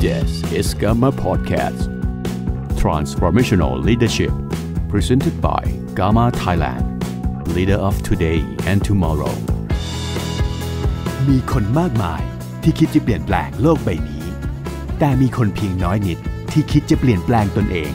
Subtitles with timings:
[0.00, 1.88] This is Gamma Podcast
[2.76, 4.30] Transformational Leadership
[4.88, 5.64] Presented by
[5.96, 6.84] Gamma Thailand
[7.48, 8.40] Leader of today
[8.70, 9.34] and tomorrow
[11.28, 12.22] มีคนมากมาย
[12.62, 14.24] ที่คิดจะเปลี่ยนแปลงโลกใบนี้
[14.98, 16.18] แต่มีคนเพียงน้อยนิด
[16.52, 17.92] ที่คิดจะเปลี่ยนแปลงตนเอง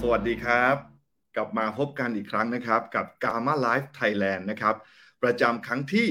[0.00, 0.89] สวัสดีครับ
[1.36, 4.74] กลับมาพบกันอีกครั้งนะครับ กับ Gamma Live Thailand นะครับ
[5.22, 6.08] ประจำครั้งที่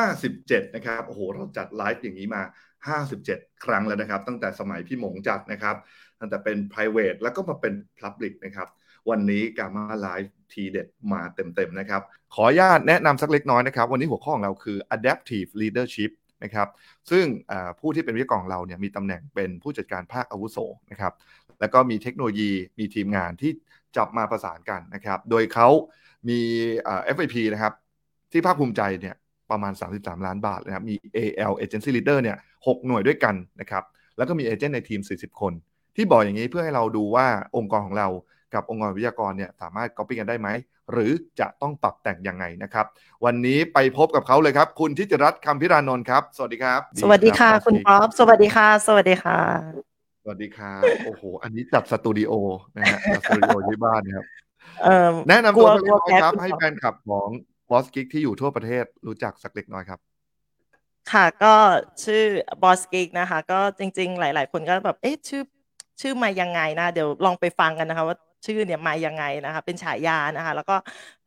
[0.00, 2.42] 57 นะครับโอ้โหเราจัดไลฟ์อย่างนี้มา
[3.02, 5.76] 57 ครั้งแล้วนะครับ ตั้งแต่สมัยพี่หมงจัดนะครับ
[6.20, 8.68] ตั้งแต่เป็น private แล้วก็มาเป็น public นะครับ
[9.10, 12.02] วันนี้ Gamma Live ทีเด็ดมาเต็มๆนะครับ
[12.34, 16.10] ขออนุญาตแนะนำสักเล็กน้อยนะครับ วันนี้หัวข้อของเราคือ adaptive leadership
[16.44, 16.68] นะครับ
[17.10, 17.24] ซึ่ง
[17.80, 20.58] ผู้ที่เป็นวิทยากรของเราเนี่ยมีตำแหน่งเป็นผู้จัดการภาคอาวุโส
[20.90, 21.12] นะครับ
[21.60, 23.52] แล้วก็มีเทคโนโลยีมีทีมงานที่
[23.96, 25.68] จับมาประสานกันนะครับ โดยเขา
[26.28, 26.40] มี
[26.84, 27.72] เอ่อ FIP นะครับ
[28.32, 29.16] ที่ภาคภูมิใจเนี่ย
[29.50, 33.84] ประมาณ 33 ล้านบาทนะครับ มี AL Agency Leader เนี่ย6หน่วยด้วยกันนะครับ
[34.16, 35.52] แล้วก็มีเอเจนต์ในทีม 40 คน
[35.96, 38.08] ที่บอกอย่างนี้เพื่อให้เราดูว่าองค์กรของเรา
[38.54, 40.48] กับองค์กรวิทยากรเนี่ยสามารถ copy กันได้ไหม
[40.92, 42.86] หรือจะต้องปรับแต่งยังไงนะครับ
[43.24, 49.38] วันนี้ไปพบกับเขาเลยครับ คุณทิติรัตน์คำพิรานนท์ครับ สวัสดีครับ สวัสดีค่ะรับคุณป๊อปสวัสดีค่ะ สวัสดีค่ะ
[49.78, 49.87] ส
[50.28, 52.32] วัสดีครับโอ้โห อันนี้จัดสตูดิโอ
[52.76, 54.26] นะฮะจัดสตูดิโอที่บ้านนะครับ
[54.82, 57.28] เอ่อแนะนำกลัตัววสักเล็กน้อยแพ้คุณป๊อปแฟนคลับของ
[57.70, 60.00] บอสกิกที่อยู่ทั่วประเทศรู้จักสักเล็กน้อยครับ
[61.12, 61.54] ค่ะก็
[62.04, 62.22] ชื่อ
[62.62, 65.42] บอสกิกนะคะ ก็จริง ๆ หลาย ๆ คนก็แบบเอ๊ะชื่อ
[66.00, 68.16] ชื่อมายังไงนะ เดี๋ยวลองไปฟังกันนะคะ ว่า
[68.46, 70.76] ชื่อเนี่ยมายังไงนะคะ เป็นฉายานะคะ แล้วก็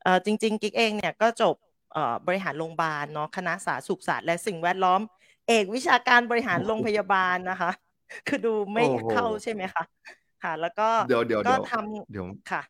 [0.03, 1.55] เอ่อจริง ๆ กิ๊กเองเนี่ยก็จบ
[1.93, 5.01] เอ่อบริหารโรงพยาบาลเนาะคณะสาธารณสุขศาสตร์และสิ่งแวดล้อม
[5.47, 7.71] เอกวิชาการบริหารโรงพยาบาลนะคะ
[8.27, 9.83] คือดูไม่โอ้โห เข้าใช่ไหมคะ
[10.43, 12.63] ค่ะแล้วก็เดี๋ยวเดี๋ยวก็เดี๋ยวทำเดี๋ยวค่ะ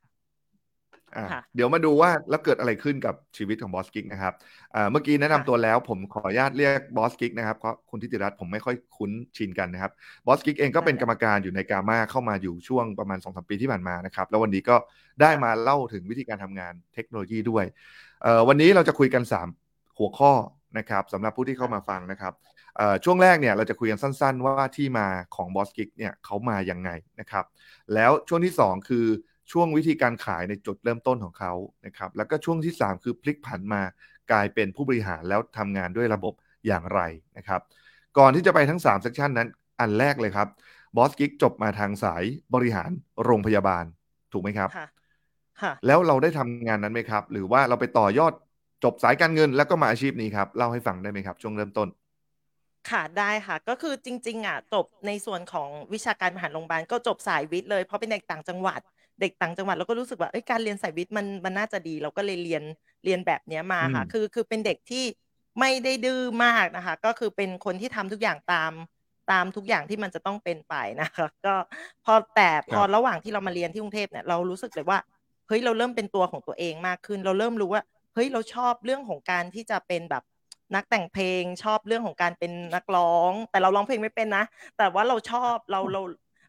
[1.17, 4.33] อ่าค่ะ เดี๋ยวมาดูว่าแล้วเกิดอะไรขึ้นกับชีวิตของบอสกิกนะครับ
[4.75, 9.91] อ่าเมื่อกี้แนะนำค่ะ ตัวแล้วผมขออนุญาตเรียกบอสกิกนะครับเพราะคุณทิติรัตน์ผมไม่ค่อยคุ้นชินกันนะครับ
[10.27, 14.75] บอสกิกเองก็เป็นกรรมการอยู่ใน GAMA เข้ามาอยู่ช่วงประมาณ2อสปีที่ผ่านมานะครับแล้ววันนี้ก็
[15.21, 17.65] ได้มาเล่าถึงวิธีการทำงานเทคโนโลยีด้วย
[18.23, 20.31] เอ่อวันนี้เราจะคุยกัน 3 หัวข้อ
[20.77, 22.60] นะครับสำหรับผู้ที่เข้ามาฟังนะครับเอ่อ
[23.03, 26.89] ช่วงแรกเนี่ยเราจะคุยกันสั้นๆ ว่าที่มาของบอสกิกเนี่ยเขามายังไง
[27.19, 27.45] นะครับ
[27.93, 29.05] แล้วช่วงที่ 2 คือ
[29.51, 31.53] ช่วงวิธีการขายในจุดเริ่มต้นของเขา
[31.85, 33.81] นะครับ แล้วก็ช่วงที่ 3 คือพลิกผันมา
[34.31, 36.33] กลายเป็นผู้บริหารแล้วทำงานด้วยระบบ
[36.67, 37.01] อย่างไร
[37.37, 37.61] นะครับ
[38.17, 39.49] ก่อนที่จะไปทั้ง3 session นั้น
[39.79, 40.47] อันแรกเลยครับ
[40.97, 42.23] บอสกิกจบมาทางสาย
[42.53, 42.91] บริหาร
[43.23, 43.85] โรงพยาบาล
[44.31, 44.83] ถูกไหมครับค่ะ
[45.61, 48.33] ค่ะแล้วเราได้ทำงานนั้นไหมครับ หรือว่าเราไปต่อยอด
[48.83, 51.87] จบสายการเงินแล้วก็มาอาชีพนี้ครับเล่าให้ฟังได้ไหมครับ ช่วงเริ่มต้น
[52.89, 58.79] ค่ะ ได้ค่ะ ก็คือจริง ๆอะจบในส่วนของวิชาการบริหารโรงพยาบาล ก็จบสายวิทย์เลย เพราะเป็นเด็กต่างจังหวัด
[59.21, 62.63] เด็กต่างจังหวัด เราก็รู้สึกว่าเอ้ย การเรียนสายวิทย์มัน มันน่าจะดี เราก็เลยเรียน
[63.05, 65.05] เรียนแบบเนี้ยมาค่ะอืมคือ คือเป็นเด็กที่
[65.59, 68.71] ไม่ได้ดื้อมากนะคะ ก็คือเป็นคนที่ทำทุกอย่างตาม
[69.31, 71.55] ตามทุกอย่างที่มันจะต้องเป็นไป นะคะ ก็
[72.05, 74.99] พอ แต่พอระหว่างที่เรามาเรียนที่กรุงเทพเนี่ย เรารู้สึกเลยว่า
[75.47, 80.23] เฮ้ย เราเริ่มเป็นตัวของตัวเองมากขึ้น เราเริ่มรู้ว่า เฮ้ย เราชอบเรื่องของการที่จะเป็นแบบ
[80.75, 84.43] นักแต่งเพลงชอบเรื่องของการเป็นนักร้อง แต่เราร้องเพลงไม่เป็นนะ
[84.77, 86.01] แต่ว่าเราชอบเราเรา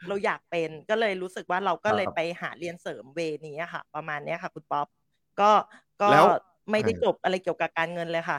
[0.09, 4.87] เราอยากเป็นก็เลยรู้สึกว่าเราก็เลยครับไปหาเรียนเสริมเวนี้อะค่ะ ประมาณเนี้ยค่ะ คุณป๊อป
[5.41, 5.51] ก็
[6.03, 6.25] ก็แล้ว
[6.71, 8.39] ไม่ได้เออจบอะไรเกี่ยวกับการเงินเลยค่ะ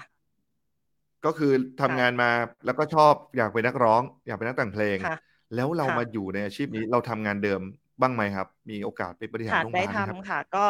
[1.25, 1.51] ก็คือ
[1.81, 2.29] ทำงานมา
[2.65, 5.15] แล้วก็ชอบอยากเป็นนักร้อง อยากเป็นนักแต่งเพลงค่ะ
[5.55, 7.61] แล้วเราค่ะมาอยู่ในอาชีพนี้เราทำงานเดิม
[8.01, 10.65] บ้างไหมครับ มีโอกาสไปบริหารค่ะโรงพได้ยาบาลไหมทำครับค่ะ ก็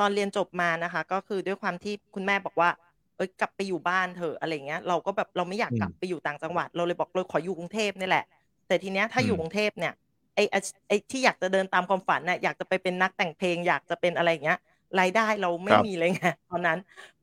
[0.00, 2.70] ตอนเรียนจบมานะคะ ก็คือด้วยความที่คุณแม่บอกว่า
[3.18, 8.24] เอ้ยกลับไปอยู่บ้านเถอะอะไรเงี้ยเราก็แบบเราไม่อยากอืมกลับไปอยู่ต่างจังหวัด เราเลยบอกเราขออยู่กรุงเทพนี่แหละ
[8.66, 9.92] แต่ทีเนี้ยถ้าอืมอยู่กรุงเทพเนี่ย
[10.34, 14.58] ไอ้อาชไอ้ที่อยากจะเดินตามความฝันน่ะอยากจะไปเป็นนักแต่งเพลง อยากจะเป็นอะไรอย่างเงี้ย
[15.00, 16.78] รายได้เราไม่ครับมีเลยไงตอนนั้น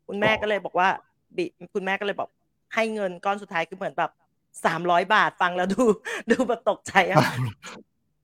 [0.07, 0.87] คุณแม่อ๋อก็เลยบอกว่า
[1.37, 2.29] บิคุณแม่ก็เลยบอก
[2.75, 4.11] ให้เงินก้อนสุดท้ายคือเหมือนแบบ
[4.65, 5.83] สามร้อยบาทฟังแล้วดู
[6.31, 7.21] ดูแบบตกใจอะ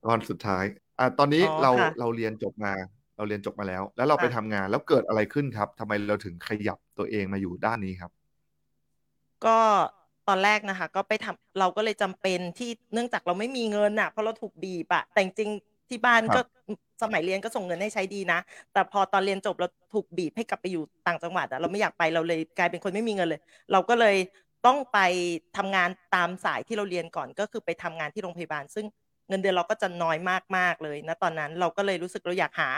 [0.05, 0.63] ตอนสุดท้าย
[0.99, 2.73] อะตอนนี้อ๋อเราค่ะเราเรียนจบมา
[3.17, 8.11] เราเรียนจบมาแล้ว แล้วเราไปค่ะทำงานแล้วเกิดอะไรขึ้นครับทำไมเราถึงขยับตัวเองมาอยู่ด้านนี้ครับ
[9.45, 9.57] ก็
[10.27, 16.61] ตอนแรกนะคะ ก็ไปทำเราก็เลยจำเป็นที่เนื่องจากเราไม่มีเงินอะเพราะเราถูกบีบอะแต่จริงๆที่บ้านครัก็บ
[17.01, 18.39] สมัยเรียนก็ส่งเงินให้ใช้ดีนะ
[18.73, 23.41] แต่พอตอนเรียนจบเราถูกบีบให้กลับไปอยู่ต่างจังหวัดอะเราไม่อยากไปเราเลยกลายเป็นคนไม่มีเงินเลย
[23.71, 24.15] เราก็เลย
[24.65, 24.99] ต้องไป
[25.57, 28.85] ทำงานตามสายที่เราเรียนก่อนก็คือไปทำงานที่โรงพยาบาล ซึ่ง
[29.31, 30.17] เงินเดือนเราก็จะน้อย
[30.57, 32.69] มากๆเลยนะตอนนั้นเราก็เลยรู้สึกเราอยากหา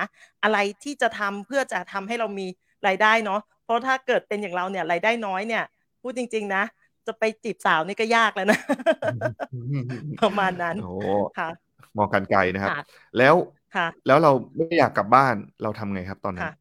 [0.43, 2.47] อะไรที่จะทำเพื่อจะทำให้เรามี
[2.87, 5.63] รายได้เนาะเพราะถ้าเกิดเป็นอย่างเราเนี่ยรายได้น้อยเนี่ย
[6.01, 6.63] พูดจริง ๆ นะ
[7.07, 8.59] จะไปจีบสาวนี่ก็ยากแล้วนะ
[10.21, 10.93] ประมาณนั้นโอ้
[11.39, 11.49] ค่ะ
[11.97, 12.81] มองกันไกลนะครับค่ะ
[13.17, 13.35] แล้ว
[13.75, 16.53] ค่ะแล้วเราไม่อยากกลับบ้านเราทำไงครับตอนนั้นค่ะ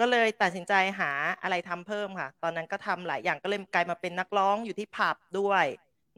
[0.00, 1.10] ก็เลยตัดสินใจหา
[1.42, 5.64] อะไรทำเพิ่มค่ะ ตอนนั้นก็ทำหลายอย่างก็เลยกลายมาเป็นนักร้องอยู่ที่ผับด้วย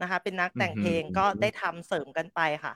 [0.01, 2.73] นะคะ เป็นนักแต่งเพลงก็ได้ทำเสริมกันไปค่ะ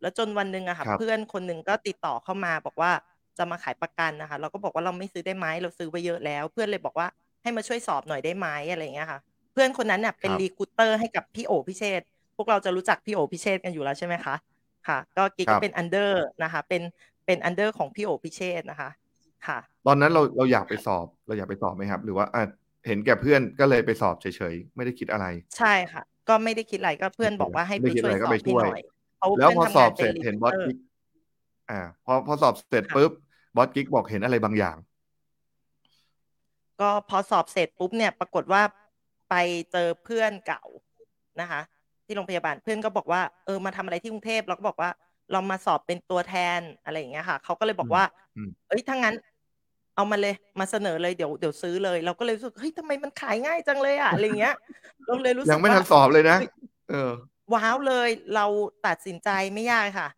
[0.00, 2.90] แล้วจนวันหนึ่งอะค่ะครับเพื่อนคนหนึ่งก็ติดต่อเข้ามาบอกว่า
[3.38, 7.06] จะมาขายประกันนะคะ เราก็บอกว่าเราไม่ซื้อได้ไหมเราซื้อไปเยอะแล้ว เพื่อนเลยบอกว่า
[7.42, 9.20] ให้มาช่วยสอบหน่อยได้ไหมอะไรอย่างเงี้ยค่ะ
[9.52, 12.06] เพื่อนคนนั้นเนี่ยเป็นครับรีคูเตอร์ให้กับพี่โอพิเชษฐ์
[12.36, 14.34] พวกเราจะรู้จักพี่โอพิเชษฐ์กันอยู่แล้วใช่ไหมคะ
[14.88, 16.82] ค่ะ ก็กิ๊กครัก็บเป็นอันเดอร์นะคะ เป็น
[17.26, 18.90] เป็นอันเดอร์ของพี่โอพิเชษฐ์นะคะ
[19.46, 22.42] ค่ะ ตอนนั้นเราเราอยากไปสอบเราอยากไปสอบไหมครับ หรือว่าอะ
[22.86, 25.26] เห็นแก่เพื่อนก็เลยไปสอบเฉยๆไม่ได้คิดอะไร
[25.56, 28.78] ใช่ค่ะ ก็ไม่ได้คิดอะไรก็เพื่อนบอกว่าให้ไม่ไปคิดช่อะวยไรก็สอบไปให้ช่วยหน่อย
[29.16, 30.76] เพราะว่าแล้วเพื่อนพอทำสงาอนบเป็เสนร็จรีเห็นคูบอสเตอร์กิ๊ก
[31.70, 33.12] อ่า พอพอสอบเสร็จค่ะปุ๊บ
[33.56, 34.76] บอสกิ๊กบอกเห็นอะไรบางอย่าง
[36.80, 38.62] ก็พอสอบเสร็จปุ๊บเนี่ย ปรากฏว่า
[39.30, 39.34] ไป
[39.72, 40.62] เจอเพื่อนเก่า
[41.40, 41.60] นะคะ
[42.06, 44.90] ที่โรงพยาบาลเพื่อนก็บอกว่าเออมาทำอะไรที่กรุงเทพเราก็บอกว่า
[45.32, 48.04] เรามาสอบเป็นตัวแทนอะไรอย่างเงี้ยค่ะเขาก็เลยบอกว่า
[48.36, 49.14] อืมเอ้ยถ้างั้น
[49.96, 54.56] เอามาเลยมาเสนอเลยเดี๋ยวเดี๋ยวซื้อเลย เราก็เลยรู้สึกเฮ้ยทำไมมันขายง่ายจังเลยอะอะไรเงี้ย
[55.06, 56.50] เราเลยรู้สึยักงไม่ว่าทันสอบเลยนะเฮ้ย
[56.90, 57.10] เออ
[57.54, 58.46] ว้าวเลย เรา
[58.86, 60.08] ตัดสินใจไม่ยากค่ะ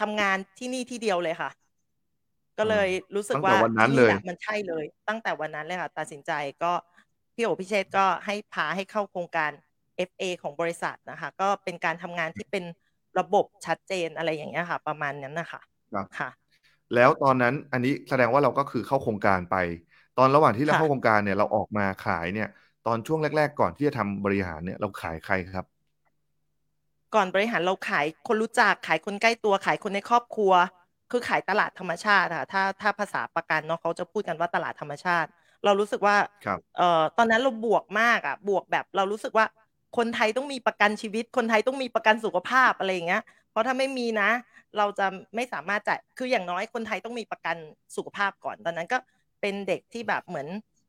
[0.00, 1.50] ทำงานที่นี่ที่เดียวเลยค่ะ
[2.58, 6.32] ก็เลยรู้สึกตั้งแต่ว่าวันนั้นที่เลยแหะมันใช่เลย ตั้งแต่วันนั้นเลยค่ะ ตัดสินใจ
[6.62, 6.72] ก็
[7.34, 9.50] พี่โอพิเชษฐ์ก็ให้พาให้เข้าโครงการ
[10.10, 12.64] FA ของบริษัทนะคะ ก็เป็นการทำงานที่เป็น
[13.18, 15.60] ระบบชัดเจนอะไรอย่างเงี้ยค่ะ ประมาณนั้นนะคะ
[15.92, 16.28] ครับค่ะ
[16.92, 19.54] แล้วตอนนั้นอันนี้แสดงว่าเราก็คือเข้าโครงการไป
[20.14, 22.46] ตอนระหว่างที่เราค่ะเข้าโครงการเนี่ยเราออกมาขายเนี่ย
[22.82, 25.66] ตอนช่วงแรก ๆ ก่อนที่จะทำบริหารเนี่ยเราขายใครครับ
[27.14, 30.52] ก่อนบริหารเราขายคนรู้จักขายคนใกล้ตัวขายคนในครอบครัว
[31.10, 35.28] คือขายตลาดธรรมชาติค่ะถ้าถ้าภาษาประกันเนาะเขาจะพูดกันว่าตลาดธรรมชาติ
[35.64, 39.46] เรารู้สึกว่าครับเอ่อตอนนั้นเราบวกมากอะบวกแบบเรารู้สึกว่า
[39.96, 44.30] คนไทยต้องมีประกันชีวิต คนไทยต้องมีประกันสุขภาพอะไรอย่างเงี้ย เพราะถ้าไม่มีนะ
[44.78, 47.56] เราจะไม่สามารถจ่ายคืออย่างน้อยคนไทยต้องมีประกัน
[47.96, 48.98] สุขภาพก่อน ตอนนั้นก็
[49.40, 50.48] เป็นเด็กที่แบบเหมือน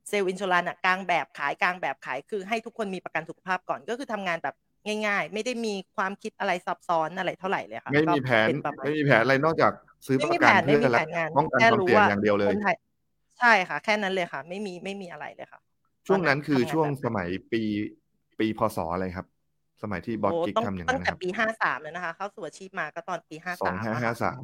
[0.09, 4.55] เซลล์อินช r รันอะกลางแบบขายกลางแบบขาย คือให้ทุกคนมีประกันสุขภาพก่อนก็คือทำงานแบบ
[5.05, 9.71] ง่าย ๆ ไม่ได้มีความคิดอะไรซับซ้อนอะไรเท่าไหร่เลยค่ะไม่ก็มีแผนเป็นประมาณไม่มีแผนอะไรนอกจาก
[10.05, 12.75] ซื้อไม่ปมีระแผกันนไม่เพื่อมีแผละนงานป้องกันแค่ความรู้เสี่ยงว่าอย่างเดียวเลคยนไทย
[13.39, 15.59] ใช่ค่ะ แค่นั้นเลยค่ะ ไม่มีไม่มีอะไรเลยค่ะ
[16.07, 17.61] ช่วงนั้นคือทำงานช่วงแบบสมัยปี
[18.39, 19.27] ปีพศอะไรครับ
[19.83, 24.41] สมัยที่บอสโอ้กิ๊กต้องทำอย่างตั้นั้งนแต่ครับปีห้าสามเลยนะคะ เข้าสู่อาชีพมาก็ตอนปีห้าสองสามห้าห้าสาม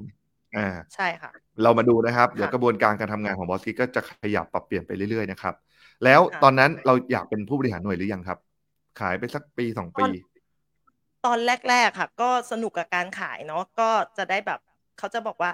[0.57, 1.31] อ่าใช่ค่ะ
[1.63, 5.53] เรามาดูนะครับ เดี๋ยวค่ะกระบวนการการทำงานของบอสกิ๊กก็จะขยับปรับเปลี่ยนไปเรื่อยๆนะครับ
[6.03, 8.39] แล้วค่ะตอนนั้นเราอยากเป็นผู้บริหารหน่วยหรือยังครับ
[9.00, 10.09] ขายไปสักปีสองตปีอน
[11.25, 11.39] ตอน
[11.69, 14.59] แรก ๆ ค่ะ ก็สนุกกับการขายเนาะก็จะได้แบบ
[15.00, 15.51] เขาจะบอกว่า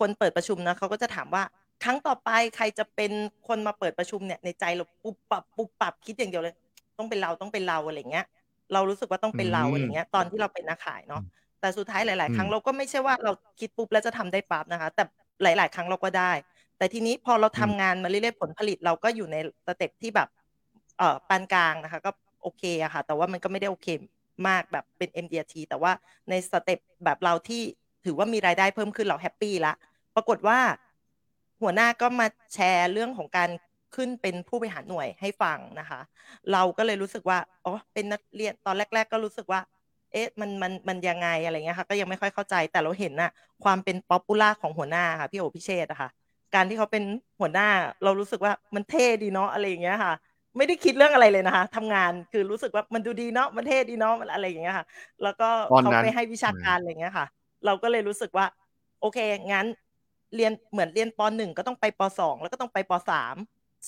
[0.00, 1.42] คนเปิดประชุมนะเขาก็จะถามว่า
[1.84, 3.12] ครั้งต่อไปใครจะเป็น
[3.48, 6.54] คนมาเปิดประชุมเนี่ยในใจเราปุบปับปุบปับคิดอย่างเดียวเลย
[6.98, 8.26] ต้องเป็นเราต้องเป็นเราอะไรเงี้ย
[8.72, 11.22] เรารู้สึกว่าต้องเป็นเราอืมอะไรเงี้ยตอนที่เราเป็นนักขายเนาะ
[11.60, 15.02] แต่สุดท้ายหลายอืๆมครั้งเราก็ไม่ใช่ว่าเราคิดปุ๊บแล้วจะทำได้ปั๊บนะคะ แต่
[15.42, 16.32] หลาย ๆ ครั้งเราก็ได้
[16.78, 19.36] แต่ทีนี้พอเราทำงานมาเรื่อยๆผลผลิตเราก็อยู่ใน
[19.66, 20.28] สเต็ปที่แบบ
[20.98, 22.10] เอ่อปานกลางนะคะ ก็
[22.42, 23.86] โอเคอะค่ะ แต่ว่ามันก็ไม่ได้โอเค
[24.48, 25.92] มากแบบเป็น MDRT แต่ว่า
[26.30, 27.62] ใน step แบบเราที่
[28.04, 29.72] ถือว่ามีรายได้เพิ่มขึ้นเรา happy ละ
[30.16, 30.58] ปรากฏว่า
[31.62, 33.50] หัวหน้าก็มาแชร์เรื่องของการ
[33.94, 36.00] ขึ้นเป็นผู้บริหารหน่วยให้ฟังนะคะ
[36.52, 39.60] เราก็เลยรู้สึกว่าอ๋อเป็นนักเรียนตอนแรก ๆ ก็รู้สึกว่า
[40.12, 43.30] เอ๊ะมันมันมันยังไงอะไรเงี้ยค่ะ ก็ยังไม่ค่อยเข้าใจแต่เราเห็นน่ะ
[43.64, 46.08] ความเป็น popular ของหัวหน้าค่ะพี่โอพิเชษอะค่ะ
[46.54, 47.04] การที่เขาเป็น
[47.40, 47.68] หัวหน้า
[48.04, 50.14] เรารู้สึกว่ามันเท่ดีเนาะอะไรอย่างเงี้ยค่ะ
[50.56, 54.86] ไม่ได้คิดเรื่องอะไรเลยนะคะทำงานคือรู้สึกว่ามันดูดีเนาะมันเท่ดีเนาะมันอะไรอย่างเงี้ยค่ะ
[55.22, 57.26] แล้วก็ตอนเขานั้นไปให้วิชาการอะไรอย่างเงี้ยค่ะ
[57.64, 58.46] เราก็เลยรู้สึกว่า
[59.00, 59.18] โอเค
[59.52, 59.66] งั้น
[60.36, 63.36] เรียนเหมือนเรียนปหนึ่งก็ต้องไปปสองแล้วก็ต้องไปปสาม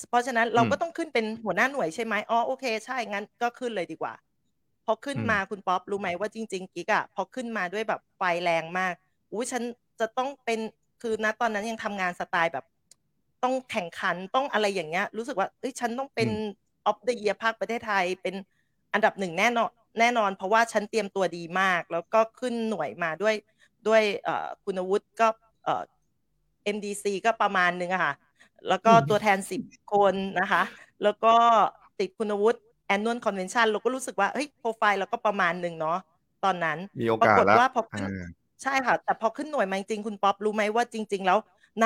[0.09, 4.13] เพราะฉะนั้นเราอืมก็ต้องขึ้นเป็นหัวหน้าหน่วยใช่ไหมอ๋อโอเค ใช่งั้นก็ขึ้นเลยดีกว่า
[4.85, 8.93] พอขึ้นอืมมาคุณป๊อปรู้ไหมว่าจริง ๆ กิ๊กอะพอขึ้นมาด้วยแบบไฟแรงมาก
[9.31, 9.63] อุ้ยฉัน
[9.99, 10.59] จะต้องเป็น
[11.01, 12.65] คือณตอนนั้นยังทำงานสไตล์แบบ
[13.43, 16.29] ต้องแข่งขันต้องอะไรอย่างเงี้ย รู้สึกว่าเอ้ยฉันต้องเป็น
[16.85, 18.35] ออฟเดอะเยียภาคประเทศไทยเป็น
[18.93, 23.35] อันดับหนึ่งแน่นอนแน่นอน เพราะว่าฉันเตรียมตัวดีมาก แล้วก็ขึ้นหน่วยมาด้วย
[23.87, 25.27] ด้วยเอ่อคุณวุฒิก็
[25.63, 25.83] เอ่อ
[26.63, 28.13] MDC ก็ประมาณนึงอะค่ะ
[28.69, 29.61] แล้วก็ตัวแทนสิบ
[29.93, 30.63] คนนะคะ
[31.03, 31.33] แล้วก็
[31.99, 32.59] ติดคุณวุฒิ
[32.93, 35.99] annual convention เราก็รู้สึกว่าเฮ้ยโปรไฟล์เราก็ประมาณหนึ่งเนาะ
[36.43, 38.29] ตอนนั้นมีโอปรากาสฏแล้วว่าพอขึ้นอ่า
[38.63, 41.37] ใช่ค่ะ แต่พอขึ้นหน่วยมาจริงๆคุณป๊อปรู้ไหมว่าจริง ๆ แล้ว
[41.83, 41.85] ณ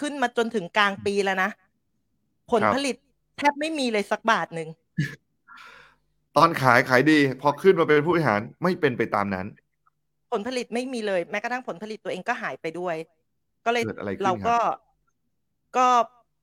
[0.00, 1.50] ขึ้นมาจนถึงกลางปีแล้วนะ
[2.50, 2.96] ผลครับผลิต
[3.38, 4.68] แทบไม่มีเลยสักบาทหนึ่ง
[6.36, 9.46] ตอนขายขายดี พอขึ้นมาเป็นผู้บริหารไม่เป็นไปตามนั้น
[10.32, 12.96] ผลผลิตไม่มีเลย แม้กระทั่งผลผลิตตัวเองก็หายไปด้วย
[13.64, 14.56] ก็เลยเกิดอะไรขึ้นเราครับก็
[15.76, 15.86] ก็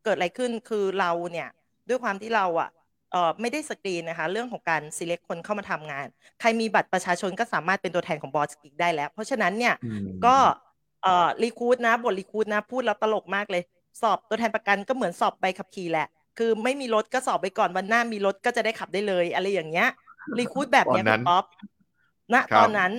[0.04, 1.48] เกิดอะไรขึ้นคือเราเนี่ย
[1.90, 2.70] ด้วยความที่เราอะ
[3.12, 6.08] เอ่อไม่ได้สกรีนนะคะ เรื่องของการ select คนเข้ามาทำงาน
[6.40, 10.36] ใครมีบัตรประชาชนก็สามารถเป็นตัวแทนของบอสกิกได้แล้ว เพราะฉะนั้นเนี่ยอืมก็
[11.04, 13.64] เอ่อ recruit นะบท recruit นะพูดแล้วตลกมากเลย
[14.02, 16.08] สอบตัวแทนประกันก็เหมือนสอบใบขับขี่แหละ
[16.38, 19.88] คือไม่มีรถก็สอบไปก่อนวันหน้ามีรถก็จะได้ขับได้เลย อะไรอย่างเงี้ย
[20.38, 21.44] recruit แบบเนี้ยคุณป๊อป
[22.34, 22.92] ณตอนนั้น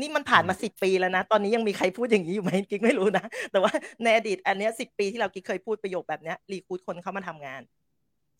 [0.00, 7.62] นี่มันผ่านมาสิบปีแล้วนะ ตอนนี้ยังมีใครพูดอย่างนี้อยู่ไหมกิ๊กไม่รู้นะ แต่ว่าในอดีตอันเนี้ยสิบปีที่เรากิ๊กเคยพูดประโยคแบบเนี้ย recruit คนเข้ามาทำงาน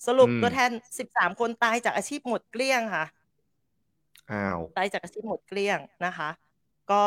[0.06, 3.04] สรุปตัวแทนสิบสามคนตายจากอาชีพหมดเกลี้ยงค่ะ
[4.32, 6.28] อ้าวตายจากอาชีพหมดเกลี้ยงนะคะ
[6.90, 7.02] ก็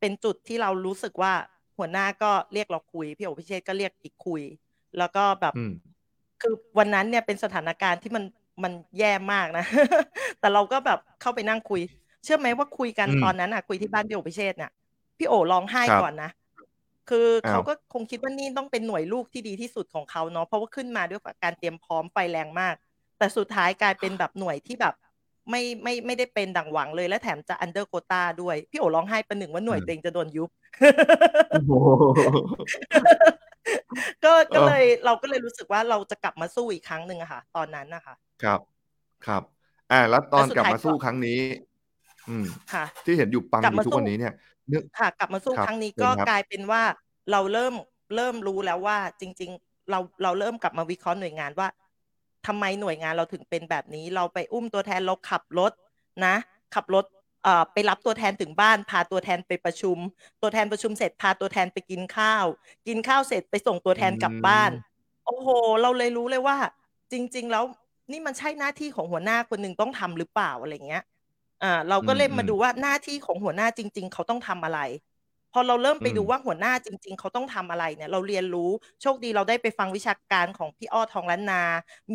[0.00, 1.32] เป็นจุดที่เรารู้สึกว่า
[1.78, 4.42] หัวหน้าก็เรียกเราคุย พี่โอพิเชษก็เรียกอีกคุย
[4.98, 5.54] แล้วก็แบบ
[6.40, 8.24] คือวันนั้นเนี่ยเป็นสถานการณ์ที่มัน
[8.62, 9.64] มันแย่มากนะ
[10.40, 11.80] แต่เราก็แบบเข้าไปนั่งคุย
[12.24, 14.70] เชื่อไหมว่าคุยกันตอนนั้นอะ คุยที่บ้านพี่โอพิเชษเนี่ย
[15.18, 16.30] พี่โอร้องไห้ก่อนนะ
[17.10, 22.74] คือเขาก็คงคิดว่านี่ต้องเป็นหน่วยลูกที่ดีที่สุดของเขาเนาะเพราะว่าขึ้นมาด้วยการเตรียมพร้อมไฟแรงมาก
[23.18, 24.94] แต่สุดท้ายกลายเป็นแบบหน่วยที่แบบ
[25.50, 30.50] ไม่ไม่ไม่ได้เป็นดังหวังเลยและแถมจะอันเดอร์โคตาด้วย พี่โอร้องไห้ประหนึ่งว่าหน่วยเต็งจะโดนยุบ
[34.24, 38.60] ก็ก็เลยเราก็เลยรู้สึกว่าเราจะกลับมาสู้อีกครั้งหนึ่งอะค่ะ ตอนนั้นนะคะ ครับ
[39.26, 39.42] ครับ
[39.92, 41.69] อ่าแล้วตอนกลับมาสู้ครั้งนี้อืม
[42.72, 44.34] ค่ะ ที่เห็นอยู่ปังอยู่ทุกวันนี้เนี่ย
[44.72, 46.82] นึกค่ะ กลับมาสู้ครั้งนี้ก็กลายเป็นว่า
[47.32, 47.74] เราเริ่ม
[48.16, 51.68] เริ่มรู้แล้วว่าจริง ๆ เราเราเริ่มกลับมาวิเคราะห์หน่วยงานว่า
[52.46, 55.72] ทำไมหน่วยงานเราถึงเป็นแบบนี้ เราไปอุ้มตัวแทนเราขับรถ
[56.26, 56.34] นะ
[56.74, 57.04] ขับรถ
[57.44, 59.98] เอ่อไปรับตัวแทนถึงบ้าน พาตัวแทนไปประชุม
[60.42, 62.46] ตัวแทนประชุมเสร็จพาตัวแทนไปกินข้าว
[62.86, 64.70] กินข้าวเสร็จไปส่งตัวแทนกลับบ้าน
[65.26, 65.48] โอ้โห
[65.82, 66.56] เราเลยรู้เลยว่า
[67.12, 67.64] จริง ๆ แล้ว
[68.12, 71.02] นี่มันใช่หน้าที่ของหัวหน้าคนหนึ่งต้องทำหรือเปล่าอะไรเงี้ย
[71.62, 74.80] อ่าเราก็เล่นมาดูว่าหน้าที่ของหัวหน้าจริง ๆ เขาต้องทำอะไร
[75.52, 78.70] พอเราเริ่มไปดูว่าหัวหน้าจริง ๆ เขาต้องทำอะไรเนี่ย เราเรียนรู้
[79.02, 81.62] โชคดีเราได้ไปฟังวิชาการของพี่อ้อทองล้านนา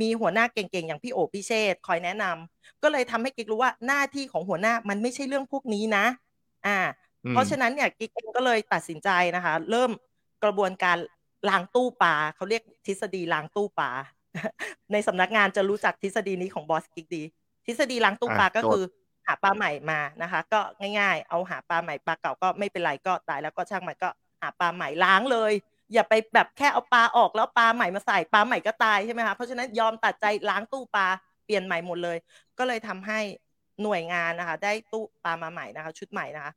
[0.01, 6.05] มีหัวหน้าเก่งๆอย่างพี่โอพิเชษคอยแนะนำก็เลยทำให้กิ๊กรู้ว่าหน้าที่ของหัวหน้ามันไม่ใช่เรื่องพวกนี้นะ
[6.65, 6.77] อ่า
[7.31, 9.91] เพราะฉะนั้นเนี่ยกิ๊กเองก็เลยตัดสินใจนะคะ เริ่ม
[10.43, 10.97] กระบวนการ
[11.49, 13.89] ล้างตู้ปลาเขาเรียกทฤษฎีล้างตู้ปลา
[14.91, 17.23] ในสำนักงานจะรู้จักทฤษฎีนี้ของบอสกิ๊กดี
[17.65, 18.83] ทฤษฎีล้างตู้ปลาก็คือ
[19.25, 20.59] หาปลาใหม่มานะคะ ก็
[20.99, 24.09] ง่ายๆ เอาหาปลาใหม่ปลาเก่าก็ไม่เป็นไรก็ตายแล้วก็ช่างมันก็
[24.41, 25.53] หาปลาใหม่ล้างเลย
[25.93, 31.07] อย่าไปแบบแค่เอาปลาออกแล้วปลาใหม่มาใส่ปลาใหม่ก็ตายใช่ไหมคะเพราะฉะนั้นยอมตัดใจล้างตู้ปลา
[31.45, 32.17] เปลี่ยนใหม่หมดเลย
[32.57, 33.19] ก็เลยทำให้
[33.83, 36.53] หน่วยงานนะคะ ได้ตู้ปลามาใหม่นะคะ ชุดใหม่นะคะ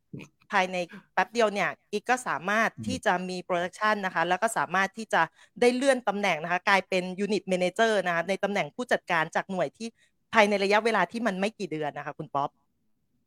[0.50, 0.76] ภายใน
[1.14, 5.22] แป๊บเดียวเนี่ยอีกก็สามารถที่จะมี production นะคะ แล้วก็สามารถที่จะ
[5.60, 9.88] ได้เลื่อนตำแหน่งนะคะ กลายเป็น unit manager นะคะในตำแหน่งผู้จัดการจากหน่วยที่
[10.34, 12.50] ภายในระยะเวลาที่มันไม่กี่เดือนนะคะ คุณป๊อป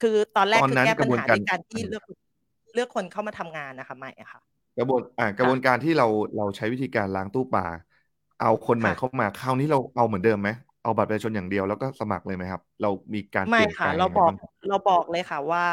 [0.01, 2.03] คือตอนแรกคือแก้ปัญหาในการที่เลือก
[2.73, 4.39] เลือกคนเข้ามาทำงานนะคะไม่อะค่ะ
[4.77, 7.65] กระบวนอ่ากระบวนการที่เราเราใช้วิธีการล้างตู้ปลา
[8.41, 10.49] เอาคนใหม่เข้ามาคราวนี้เราเอาเหมือนเดิมไหม
[10.83, 14.31] เอาบัตรประชาชนอย่างเดียวแล้วก็สมัครเลยไหมครับ เรามีการไม่ค่ะ เราบอก
[14.69, 15.65] เราบอกเลยค่ะว่า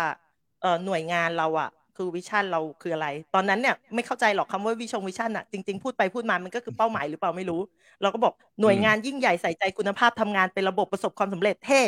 [0.61, 7.61] เออหน่วยงานเราอะ คือ vision เราคืออะไร ตอนนั้นเนี่ยไม่เข้าใจหรอกคำว่าวิชง vision อะจริง ๆ พูดไปพูดมามันก็คือเป้าหมายหรือเปล่าไม่รู้
[8.03, 11.81] เราก็บอกหน่วยงานยิ่งใหญ่ใส่ใจคุณภาพทำงานเป็นระบบประสบความสำเร็จเท่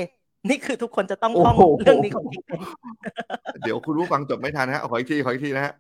[0.49, 2.43] นี่คือทุกคนจะต้องท่องเรื่องนี้ของจริง
[3.63, 5.73] เดี๋ยวคุณผู้ฟังจบไม่ทันนะขออีกทีขออีกทีนะฮะ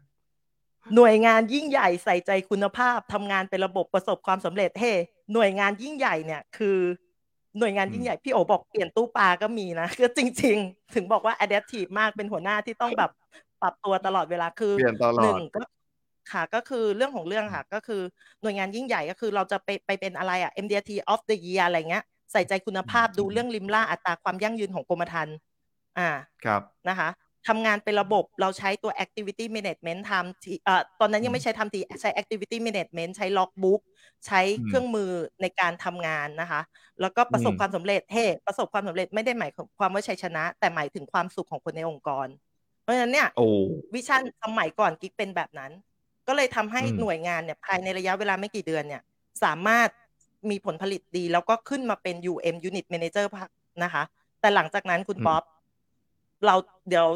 [0.95, 4.93] หน่วยงานยิ่งใหญ่ใส่ใจคุณภาพทำงานเป็นระบบประสบความสำเร็จเฮ้
[5.33, 6.79] หน่วยงานยิ่งใหญ่เนี่ยคือ
[7.59, 13.11] หน่วยงานยิ่งใหญ่พี่โอบอกเปลี่ยนตู้ปลาก็มีนะก็จริง ๆ ถึงบอกว่า adaptive มากเป็นหัวหน้าที่ต้องแบบ
[13.62, 14.75] ปรับตัวตลอดเวลาคือ
[15.21, 15.62] หนึ่งก็
[16.33, 18.02] ค่ะก็คือเรื่องของเรื่องค่ะ ก็คือ
[18.43, 25.37] หน่วยงานยิ่งใหญ่ก็คือเราจะไปไปเป็นอะไรอะ MDRT of the year อะไรเงี้ย ใส่ใจคุณภาพดูเรื่องริมล่าอัตราความยั่งยืนของกรมธรรม์
[25.99, 26.09] อ่า
[26.45, 27.09] ครับนะคะ
[27.49, 33.81] ทำงานเป็นระบบเราใช้ตัว activity management ทำที่เอ่อตอนนั้นยังไม่ใช้ทำทีใช้ activity management ใช้ logbook
[34.26, 35.11] ใช้เครื่องมือ
[35.43, 36.61] ในการทำงานนะคะ
[37.00, 42.50] แล้วก็ประสบความสำเร็จเฮ้ประสบความสำเร็จไม่ได้หมายความว่าชัยชนะ แต่หมายถึงความสุขของคนในองค์กรเพ
[42.91, 43.29] ราะฉะนั้นเนี่ย
[43.95, 45.73] วิชั่นสมัยก่อนกิ๊กเป็นแบบนั้น
[46.27, 49.03] ก็เลยทำให้หน่วยงานเนี่ยภายในระยะเวลาไม่กี่เดือนเนี่ย
[49.45, 49.89] สามารถ
[50.51, 53.27] มีผลผลิตดีแล้วก็ขึ้นมาเป็น UM Unit Manager
[53.83, 54.03] นะคะ
[54.41, 55.43] แต่หลังจากนั้นคุณป๊อป
[56.47, 56.55] เรา
[56.89, 57.07] เดี๋ยว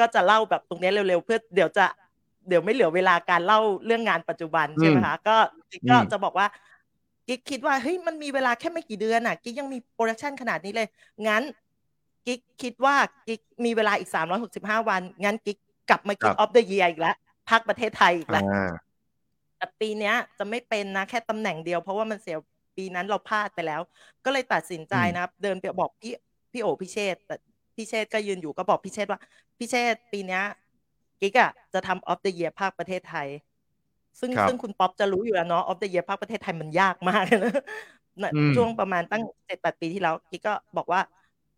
[0.00, 1.86] ก็จะเล่าแบบตรงนี้เร็วๆ เพื่อเดี๋ยวจะ
[2.48, 5.36] เดี๋ยวไม่เหลือเวลาการเล่าเรื่องงานปัจจุบันใช่ไหมคะก็
[5.90, 6.46] ก็จะบอกว่า
[7.28, 10.88] กิ๊กคิดว่าเฮ้ยมันมีเวลาแค่ไม่กี่เดือนอะกิ๊กยังมี production ขนาดนี้เลย
[11.26, 11.42] งั้น
[12.26, 12.96] กิ๊กคิดว่า
[13.28, 15.58] กิ๊กมีเวลาอีกสามร้อยหกสิบห้าวัน งั้นกิ๊ก
[15.90, 17.16] กลับมากิ๊ก of the year อีกแล้ว
[17.50, 18.42] ภาคประเทศไทยอีกแล้ว
[19.58, 22.36] แต่ปีเนี้ยจะไม่เป็นนะแค่ตำแหน่งเดียวเพราะว่ามันเสีย
[22.76, 23.80] ปีนั้นเราพลาดไปแล้ว
[24.24, 26.12] ก็เลยตัดสินใจนะครับเดินไปบอกพี่
[26.52, 27.36] พี่โอพี่เชษแต่
[27.76, 29.20] พี่เชษก็ยืนอยู่ก็บอกพี่เชษว่า
[29.58, 30.40] พี่เชษปีนี้
[31.20, 33.28] กิ๊กอะจะทำ of the year ภาคประเทศไทย
[34.20, 37.22] ซึ่งซึ่งคุณป๊อปจะรู้อยู่แล้วเนาะ of the year ภาคประเทศไทยมันยากมาก
[38.22, 41.00] นะช่วงประมาณตั้งเจ็ดแปดปีที่แล้วกิ๊กก็บอกว่า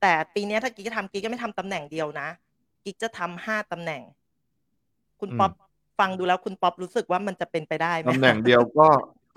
[0.01, 2.29] แต่ปีนี้ถ้ากิ๊กจะทำกิ๊กก็ไม่ทำตำแหน่งเดียวนะ
[2.85, 4.03] กิ๊กจะทำห้าตำแหน่ง
[5.21, 5.51] คุณป๊อป
[5.99, 8.87] ฟังดูแล้วคุณป๊อปรู้สึกว่ามันจะเป็นไปได้ไหมตำแหน่งเดียวก็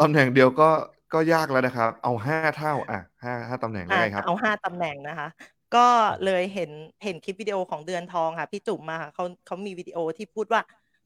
[0.01, 0.70] ตำแหน่งเดียวก็
[1.13, 5.27] ก็ยากแล้วนะครับ เอาห้าเท่า อะห้าห้าตำแหน่งได้ครับ เอาห้าตำแหน่งนะคะ
[5.75, 5.88] ก็
[6.25, 6.72] เลยเห็น
[7.03, 10.62] เห็นคลิปวิดีโอของเดือนทองค่ะ พี่จุ๋มมาค่ะเขาเขามีวิดีโอที่พูดว่า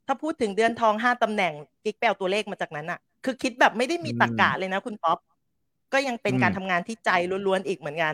[0.07, 5.17] ถ้าพูดถึงเดือนทองห้าตำแหน่งกิ๊กแปลตัวเลขมาจากนั้นอะคือคิดแบบไม่ได้มีตรรกะเลยนะคุณป๊อป
[5.93, 7.09] ก็ยังเป็นการทำงานที่ใจ
[7.47, 8.13] ล้วนๆอีกเหมือนกัน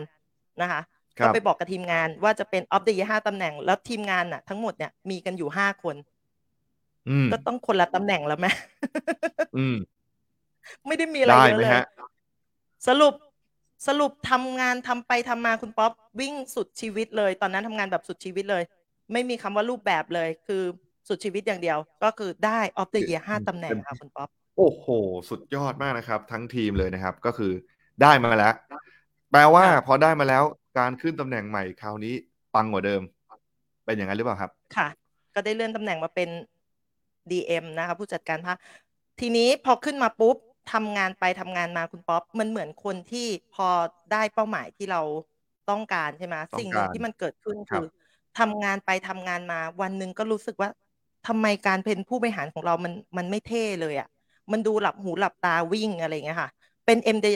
[0.61, 0.81] นะคะ
[1.17, 5.95] ก็ไปบอกกับทีมงานว่าจะเป็น of the year ห้าตำแหน่ง แล้วทีมงานน่ะ ทั้งหมดเนี่ยมีกันอยู่ห้าคน
[7.31, 8.47] ก็ต้องคนละตำแหน่งแล้วไหม
[10.87, 11.71] ไม่ได้มีอะไรเยอะเลย
[12.87, 13.13] สรุป
[13.87, 18.63] สรุปทำงานทำไปทำมาคุณป๊อปวิ่งสุดชีวิตเลย ตอนนั้นทำงานแบบสุดชีวิตเลย
[19.11, 20.63] ไม่มีคำว่ารูปแบบเลย คือ
[21.07, 24.85] สุดชีวิตอย่างเดียว ก็คือได้ of the year ห้าตำแหน่งค่ะคุณป๊อปโอ้โห
[25.29, 27.51] สุดยอดมากนะครับ ทั้งทีมเลยนะครับ ก็คือ
[28.01, 28.53] ได้มาแล้ว
[29.31, 30.43] แปลว่าพอได้มาแล้ว
[30.77, 32.13] การขึ้นตำแหน่งใหม่คราวนี้
[32.55, 33.01] ปังกว่าเดิม
[33.85, 34.87] เป็นอย่างนั้นหรือเปล่าครับ ค่ะ
[35.33, 36.29] ก็ได้เลื่อนตำแหน่งมาเป็น
[37.31, 38.57] DM นะคะผู้จัดการภาค
[39.19, 40.35] ทีนี้พอขึ้นมาปุ๊บ
[40.73, 43.67] ทำงานไปทำงานมาคุณป๊อปมันเหมือนคนที่พอ
[44.11, 45.01] ได้เป้าหมายที่เรา
[45.69, 47.85] ต้องการใช่ไหมสิ่งหนึ่งที่มันเกิดขึ้นคือ
[48.39, 50.69] ทำงานไปทำงานมา วันหนึ่งก็รู้สึกว่า
[51.27, 54.07] ทำไมการเป็นผู้บริหารของเรามันมันไม่เท่เลยอะ่ะ
[54.51, 56.49] มันดูหลับหูหลับตาวิ่งอะไรเงี้ยค่ะ
[56.85, 57.27] เป็น MD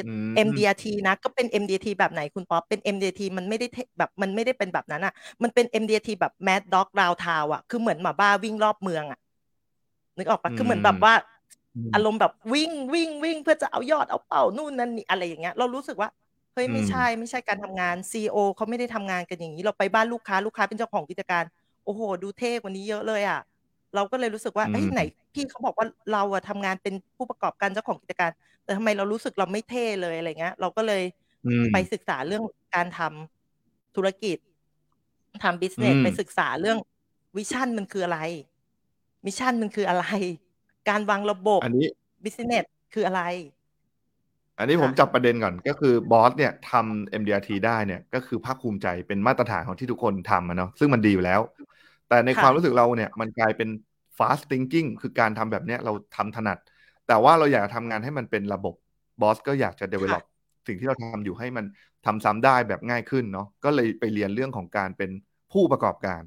[0.48, 5.14] MDRT นะก็เป็น MDT แบบไหนคุณป๊อปเป็น MDT มันไม่ได้แบบมันไม่ได้เป็นแบบนั้นอะ่ะ
[5.44, 9.20] มันเป็น MDT แบบ Mad Dog Round Town อะคือเหมือนหมาบ้าวิ่งรอบเมืองอะ่ะ
[10.18, 11.14] นึกออกปะคือเหมือนแบบว่า
[11.94, 16.10] อารมณ์แบบวิ่งวิ่งวิ่งเพื่อจะเอายอดเอาเป่านู่นนั่นนี่อะไรอย่างเงี้ยเรารู้สึกว่า
[16.54, 21.44] เฮ้ยไม่ใช่ไม่ใช่การทำงานซีอเขาไม่ได้ทำงานกันอย่างนี้ เราไปบ้านลูกค้าลูกค้าเป็นเจ้าของกิจการ
[21.86, 23.40] โอ้โห ดูเท่กว่านี้เยอะเลยอะ
[23.98, 25.02] เราก็เลยรู้สึกว่าเอ้ยไหน
[25.34, 28.32] พี่เขาบอกว่าเราอะทำงานเป็นผู้ประกอบการเจ้าของกิจการ
[28.64, 31.04] แต่ทำไมเรารู้สึกเราไม่เท่เลยอะไรเงี้ย เราก็เลย
[31.74, 32.44] ไปศึกษาเรื่อง
[32.76, 34.38] การทำธุรกิจ
[35.44, 36.78] ทำ business ไปศึกษาเรื่อง
[37.38, 38.20] vision มันคืออะไร
[39.26, 40.06] mission มันคืออะไร
[40.90, 41.88] การวางระบบอันนี้
[42.24, 43.24] business คืออะไร
[44.60, 51.42] อันนี้ผมจับประเด็นก่อนก็คือบอสเนี่ยทำ MDRT ได้เนี่ย ก็คือภาคภูมิใจเป็นมาตรฐานของที่ทุกคนทำนะเนาะซึ่งมันดีอยู่แล้ว
[52.10, 53.70] แต่ในความรู้สึกเราเนี่ยมันกลายเป็น
[54.18, 56.58] fast thinking คือการทำแบบเนี้ยเราทำถนัด
[57.08, 58.76] แต่ว่าเราอยากทำงานให้มันเป็นระบบ
[59.22, 60.24] บอสก็อยากจะ develop
[60.68, 61.66] สิ่งที่เราทำอยู่ให้มัน
[62.06, 65.10] ทำซ้ำได้แบบง่ายขึ้นเนาะก็เลยไปเรียนเรื่องของการเป็น
[65.54, 66.22] ผู้ประกอบการ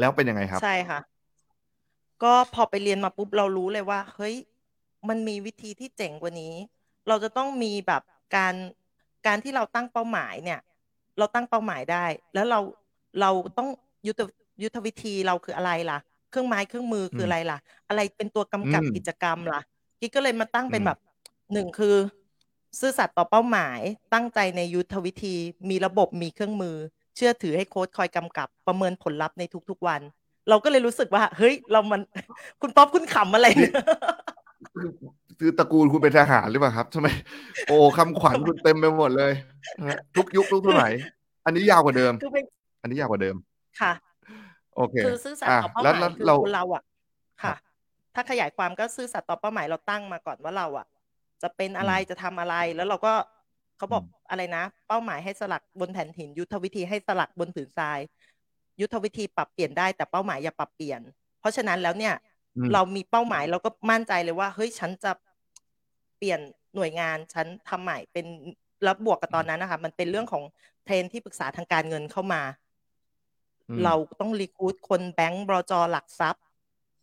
[0.00, 1.00] แล้วเป็นยังไงครับ ใช่ค่ะ
[2.22, 4.34] ก็พอไปเรียนมาปุ๊บเรารู้เลยว่า เฮ้ย
[5.08, 6.54] มันมีวิธีที่เจ๋งกว่านี้
[7.08, 8.02] เราจะต้องมีแบบ
[8.36, 8.54] การ
[9.26, 10.60] การที่เราตั้งเป้าหมายเนี่ย
[11.18, 12.60] เราตั้งเป้าหมายได้ แล้วเรา
[13.20, 13.68] เราต้อง
[14.06, 14.20] ยุทธ
[14.62, 15.98] ยุทธวิธีเราคืออะไรล่ะ
[16.30, 19.60] เครื่องไม้เครื่องมือคืออะไรล่ะ อะไรเป็นตัวกำกับกิจกรรมล่ะ
[20.00, 20.98] กิ๊กก็เลยมาตั้งเป็นแบบ
[21.52, 21.96] หนึ่งคือ
[22.80, 23.80] ซื่อสัตย์ต่อเป้าหมาย
[24.14, 25.34] ตั้งใจในยุทธวิธี
[25.70, 26.76] มีระบบมีเครื่องมือ
[27.16, 30.00] เชื่อถือให้โค้ดคอยกำกับ ประเมินผลลัพธ์ในทุกๆวัน
[30.48, 32.00] เราก็เลยรู้สึกว่า เฮ้ย เรามัน
[32.60, 33.74] คุณป๊อปคุณขำอะไรเนี่ย
[35.38, 37.08] คือตระกูลคุณเป็นทหารหรือเปล่าครับทำไม
[37.68, 39.32] โอ้คำขวัญคุณเต็มไปหมดเลย
[40.16, 40.92] ทุกยุคทุกสมัย
[41.44, 42.12] อันนี้ยาวกว่าเดิม
[42.82, 43.36] อันนี้ยาวกว่าเดิม
[43.80, 43.92] ค่ะ
[44.76, 46.02] โอเคคือซื่อสัตย์ต่อเป้าหมาย
[46.42, 46.82] คือเราอะ
[47.42, 47.54] ค่ะ
[48.14, 50.86] ถ้าขยายความก็ซื่อสัตย์ต่อเป้าหมายเราตั้งมาก่อนว่าเราอะ
[51.42, 53.12] จะเป็นอะไรจะทำอะไรแล้วเราก็
[53.76, 57.98] เขาบอกอะไรนะ เป้าหมายให้สลักบนแผ่นหิน ยุทธวิธีให้สลักบนผืนทราย
[58.80, 61.00] ยุทธวิธีปรับเปลี่ยนได้แต่เป้าหมายอย่าปรับเปลี่ยน
[61.40, 62.14] เพราะฉะนั้นแล้วเนี่ย
[62.72, 65.12] เรามีเป้าหมายเราก็มั่นใจเลยว่า เฮ้ยฉันจะ
[66.18, 66.40] เปลี่ยน
[66.74, 68.26] หน่วยงานฉันทำใหม่เป็น
[68.84, 70.42] แล้วบวกกับตอนนั้นนะคะ มันเป็นเรื่องของ
[70.84, 72.42] เทรนที่ปรึกษาทางการเงินเข้ามา
[73.84, 75.72] เราต้อง recruit คนแบงก์บลจ.
[75.92, 76.42] หลักทรัพย์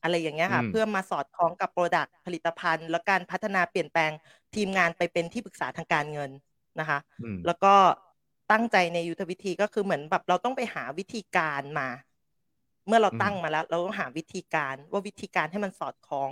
[0.03, 4.11] อะไรอย่างเงี้ยค่ะเพื่อมาสอดคล้องกับ product ผลิตภัณฑ์ และการพัฒนาเปลี่ยนแปลง
[4.55, 6.31] ทีมงานไปเป็นที่ปรึกษาทางการเงิน
[6.79, 6.99] นะคะ
[7.45, 7.73] แล้วก็
[8.51, 11.87] ตั้งใจในยุทธวิธีก็คือเหมือนแบบเราต้องไปหาวิธีการมา
[12.87, 16.31] เมื่อเราตั้งมาแล้ว เราต้องหาวิธีการว่าวิธีการให้มันสอดคล้อง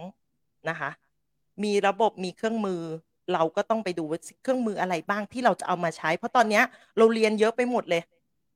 [0.70, 0.90] นะคะ
[1.64, 2.82] มีระบบมีเครื่องมือ
[3.34, 6.64] เราก็ต้องไปดูว่าเครื่องมืออะไรบ้างที่เราจะเอามาใช้ เพราะตอนเนี้ย
[6.98, 8.02] เราเรียนเยอะไปหมดเลย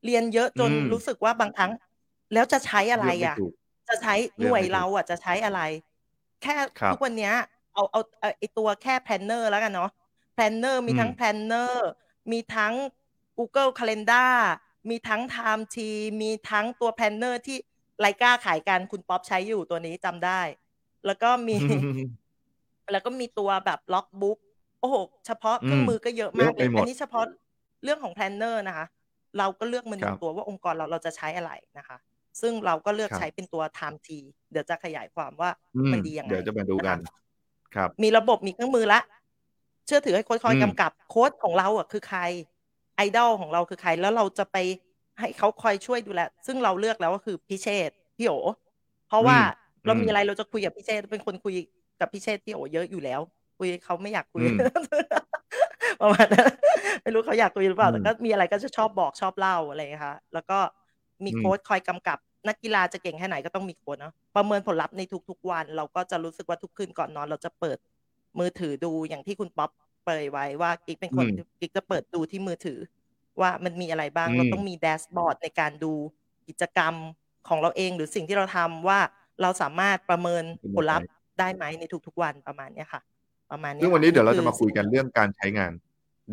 [0.06, 1.72] เรียนเยอะจนรู้สึกว่าบางครั้ง
[2.34, 3.38] แล้วจะใช้อะไรอะ
[3.90, 5.62] จะใช้หน่วยเราอะจะใช้อะไร
[6.42, 6.56] แค่
[6.90, 7.32] ทุกวันนี้
[7.74, 8.02] เอาเอา
[8.40, 9.90] ไอตัวแค่ planner แล้วกันเนาะ
[10.34, 11.88] planner มีทั้ง planner
[12.32, 12.74] มีทั้ง
[13.38, 14.34] Google Calendar
[14.90, 15.78] มีทั้ง Time T
[16.22, 17.58] มีทั้งตัว planner ที่
[18.00, 20.42] ไลกาขายกันคุณป๊อปใช้อยู่ตัวนี้จำได้
[21.06, 21.56] แล้วก็มี
[22.92, 24.38] แล้วก็มีตัวแบบ logbook
[24.80, 27.24] โอ้โห เฉพาะเครื่องมือก็เยอะมากเลย อันนี้เฉพาะ
[27.84, 28.86] เรื่องของ planner นะคะ
[29.38, 31.98] เราก็เลือกมันหนึ่งตัวว่าองค์กรเราเราจะใช้อะไรนะคะ
[32.42, 34.10] ซึ่งเราก็เลือกใช้เป็นตัว Time T
[34.52, 35.50] เดี๋ยวจะขยายความว่า
[35.92, 36.98] มันดียังไงเดี๋ยวจะมาดูกัน
[37.76, 39.00] ครับ มีระบบมีเครื่องมือละ
[39.86, 42.20] เชื่อถือให้โค้ชคอยกำกับโค้ชของเราอะคือใคร
[42.96, 44.58] ไอดอลของเราคือใครแล้วเราจะไป
[45.20, 48.34] ให้เขาคอยช่วยดูแลซึ่งเราเลือกแล้วก็คือพี่เชษฐ์พี่โอ
[49.08, 49.38] เพราะว่า
[49.86, 51.56] เรามีอะไรเราจะคุยกับพี่เชษฐ์เป็นคนคุย
[52.00, 53.22] กับพี่เชษฐ์พี่โอเยอะอยู่แล้ว
[53.58, 54.58] คุคุยเขาไม่อยากคุยอืม
[56.02, 56.52] ประมาณนั้น
[57.04, 60.60] ไม่รู้เขาอยากคุยหรือเปล่าอืมแต่ก็มีอะไรก็จะชอบบอกชอบเล่าอะไรอย่างเงี้ยค่ะแล้วก็
[61.26, 67.78] มีอืมโค้ชคอยกำกับนักกีฬาจะเก่งแค่ไหนก็ต้องมีโค้ชเนาะประเมินผลลัพธ์ในทุกๆวัน เราก็จะรู้สึกว่าทุกคืนก่อนนอน เราจะเปิด
[68.40, 69.70] มือถือดูอย่างที่คุณป๊อป
[70.04, 72.80] เปรยไว้ว่ากิ๊กเป็นคนอืมกิ๊กจะเปิดดูที่มือถือ
[73.42, 75.94] ว่ามันมีอะไรบ้างอืมเราต้องมีแดชบอร์ดในการดู
[76.48, 76.94] กิจกรรม
[77.48, 79.00] ของเราเองหรือสิ่งที่เราทำว่า
[79.42, 80.44] เราสามารถประเมิน
[80.76, 81.08] ผลลัพธ์
[81.40, 83.02] ได้ไหมในทุกๆวันประมาณเนี้ยค่ะ
[83.52, 85.72] ประมาณเนี้ยซึ่งวันนี้ค่ะเดี๋ยวเราคืจะอมาคุยกันเรื่องการใช้งาน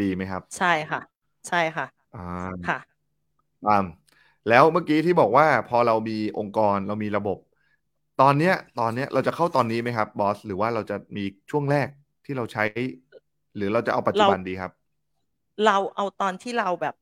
[0.00, 1.00] ดีไหมครับ ใช่ค่ะ
[1.48, 2.20] ใช่ค่ะอ่า
[2.66, 2.78] ค่ะ
[3.62, 3.84] ตาม
[4.46, 7.38] แล้วเมื่อกี้ที่บอกว่า พอเรามีองค์กร เรามีระบบ
[8.16, 11.88] ตอนเนี้ย ตอนเนี้ย เราจะเข้าตอนนี้ไหมครับบอส หรือว่าเราจะมีช่วงแรก
[12.24, 12.62] ที่เราใช้
[13.56, 14.72] หรือเราจะเอาปัจจุบันดีครับ
[15.64, 16.94] เราเอาตอนที่เราแบบ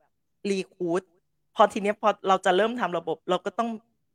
[0.51, 1.03] รีคูด
[1.55, 3.69] พอทีเนี้ย พอเราจะเริ่มทำระบบ เราก็ต้อง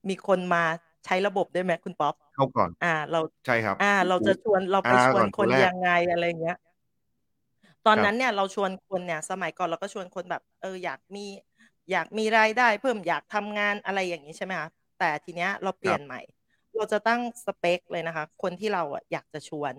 [0.09, 0.63] มีคนมา
[1.05, 6.57] ใช้ระบบด้วยไหมคุณป๊อป เข้าก่อน อ่า เรา ใช่ครับ อ่า เราจะชวน เราไปอ่าชวนก่อนคนคนแรกยังไง อะไรเงี้ย
[7.85, 11.25] ตอนครับนั้นเนี่ยเราชวนคนเนี่ยสมัยก่อนเราก็ชวนคนแบบ เอออยากมี
[11.91, 14.69] อยากมีรายได้เพิ่มอยากทำงานอะไรอย่างนี้ใช่ไหมคะ
[14.99, 16.19] แต่ทีเนี้ยเราเปลี่ยนใหม่
[16.75, 19.73] เราจะตั้งสเปคเลยนะคะ คนที่เราอะอยากจะชวน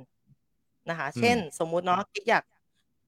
[0.91, 2.45] นะคะ อืมเช่นสมมุติเนาะกิ๊กอยาก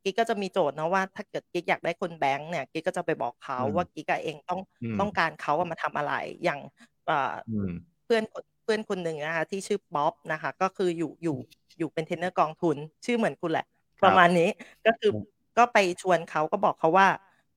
[0.03, 6.13] กิ๊กก็จะมีโจทย์เนาะว่า ถ้าเกิดกิ๊กอยากได้คนแบงค์เนี่ยกิ๊กก็จะไปบอกเขาอืมว่ากิ๊กอะเองต้องอืมต้องการเขาอะมาทำอะไร
[6.45, 6.61] อย่าง
[7.07, 7.71] เอ่ออืม
[8.05, 8.25] เพื่อน
[8.63, 11.37] เพื่อนคนหนึ่งนะคะที่ชื่อป๊อปนะคะ ก็คืออยู่อยู่
[11.79, 13.67] อยู่เป็นเทรนเนอร์กองทุน ชื่อเหมือนคุณแหละ
[14.03, 14.49] ประมาณนี้
[14.87, 15.11] ก็คือ
[15.59, 17.09] ก็ไปชวนเขาก็บอกเขาว่า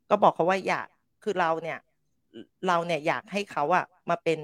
[0.09, 0.87] ก็บอกเขาว่าอยาก
[1.23, 1.79] คือเราเนี่ย
[2.67, 4.39] เราเนี่ยอยากให้เขาอะมาเป็น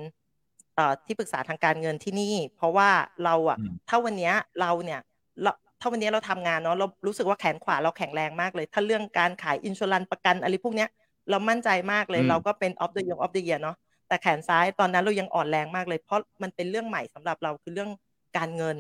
[0.76, 2.90] เอ่อที่ปรึกษาทางการเงินที่นี่ เพราะว่า
[3.26, 5.00] เราอะอืมถ้าวันเนี้ยเราเนี่ย
[5.44, 10.90] เราถ้าวันเนี้ยเราทำงานเนาะเรารู้สึกว่าแขนขวาเราแข็งแรงมากเลย ถ้าเรื่องการขายอินช r รันประกันอะไรพวกเนี้ย
[11.30, 13.76] เรามั่นใจมากเลยอืมเราก็เป็น of the year of the year เนาะ
[14.08, 17.90] แต่แขนซ้ายตอนนั้นเรายังอ่อนแรงมากเลย เพราะมันเป็นเรื่องใหม่สำหรับเราคือเรื่อง
[18.38, 18.78] การเงิน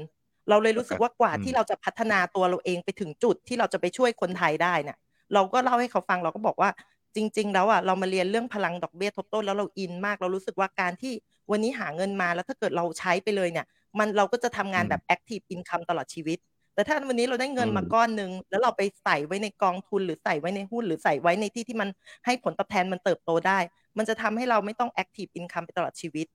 [0.49, 4.97] เราเลยรู้สึกว่ากว่าอืมที่เราจะพัฒนาตัวเราเองไปถึงจุดที่เราจะไปช่วยคนไทยได้เนี่ย
[5.34, 6.69] เราก็เล่าให้เขาฟังเราก็บอกว่า
[7.15, 11.13] จริง ๆ แล้วอะเรามาเรียนเรื่องพลังดอกเบี้ยทบต้นแล้วเราอินมาก เรารู้สึกว่าการที่
[11.51, 13.65] วันนี้หาเงินมาแล้วถ้าเกิดเราใช้ไปเลยเนี่ย
[13.97, 16.38] มันเราก็จะทำงานอืมแบบ active income ตลอดชีวิต
[16.73, 21.89] แต่ถ้าวันนี้เราได้เงินอืมมาก้อนหนึ่งแล้วเราไปใส่ไว้ในกองทุนหรือใส่ไว้ในหุ้นหรือใส่ไว้ในที่ที่มัน
[22.25, 23.60] ให้ผลตอบแทนมันเติบโตได้
[23.97, 26.27] มันจะทำให้เราไม่ต้อง active income ไปตลอดชีวิต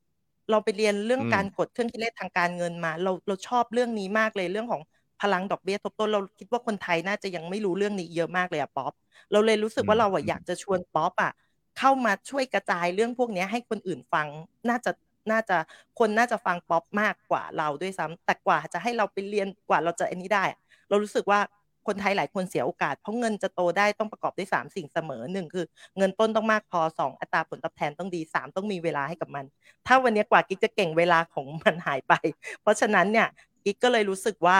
[0.50, 4.82] เราไปเรียนเรื่องอืมการกดเครื่องคิดเลขทางการเงินมา เราเราชอบเรื่องนี้มากเลยเรื่องของ
[5.22, 8.92] พลังดอกเบี้ยทบต้นเราคิดว่าคนไทยน่าจะยังไม่รู้เรื่องนี้เยอะมากเลยอะป๊อป
[9.32, 11.32] เราเลยรู้สึกว่าเราอะอยากจะชวนป๊อปอะ
[11.78, 14.26] เข้ามาช่วยกระจายเรื่องพวกเนี้ยให้คนอื่นฟัง
[14.68, 14.92] น่าจะ
[15.30, 15.56] น่าจะ
[15.98, 20.58] คนน่าจะฟังป๊อปมากกว่าเราด้วยซ้ำแต่กว่าจะให้เราไปเรียนกว่าเราจะอันนี้ได้อะ
[20.88, 21.40] เรารู้สึกว่า
[21.87, 25.64] คนไทยหลายคนเสียโอกาส เพราะเงินจะโตได้ต้องประกอบด้วยสามสิ่งเสมอหนึ่งคือ
[25.99, 29.45] เงินต้นต้องมากพอสองอัตราผลตอบแทนต้องดีสามต้องมีเวลาให้กับมัน
[29.87, 32.14] ถ้าวันนี้กว่ากิ๊กจะเก่งเวลาของมันหายไป
[32.62, 33.29] เพราะฉะนั้นเนี่ย
[33.64, 34.59] กิ๊กก็เลยรู้สึกว่า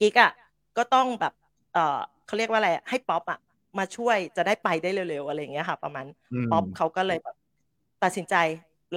[0.00, 0.32] กิ๊กอะ
[0.76, 1.32] ก็ต้องแบบ
[1.72, 3.38] เออเขาเรียกว่าอะไรอะให้ป๊อปอะ
[3.78, 7.36] มาช่วยจะได้ไปได้เร็วๆอะไรอย่างเงี้ยค่ะ ประมาณอืมป๊อปเขาก็เลยแบบ
[8.02, 8.34] ตัดสินใจ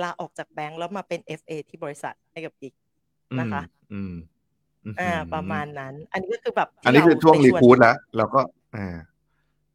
[0.04, 2.74] ลาออกจากแบงก์แล้วมาเป็น FA ที่บริษัทให้กับกิ๊ก
[3.40, 3.62] นะคะ
[3.94, 4.14] อืม
[4.88, 8.42] อืมอ่า ประมาณนั้น อันนี้ก็คือแบบที่อันนี้คือเาช่วงไปรีชนคูดแล้วเราก็
[8.76, 8.98] อ่า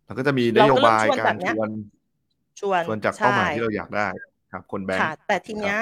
[0.05, 1.69] เราก็จะมีนเราโยก็เริ่มบายชวนการแบบเนี้ชยวน
[2.61, 4.07] ชวนชวนจากเป้าหมายใช่ที่เราอยากได้
[4.53, 5.77] ครับ คนแบงค์ค่ะแต่ทีเนี้ย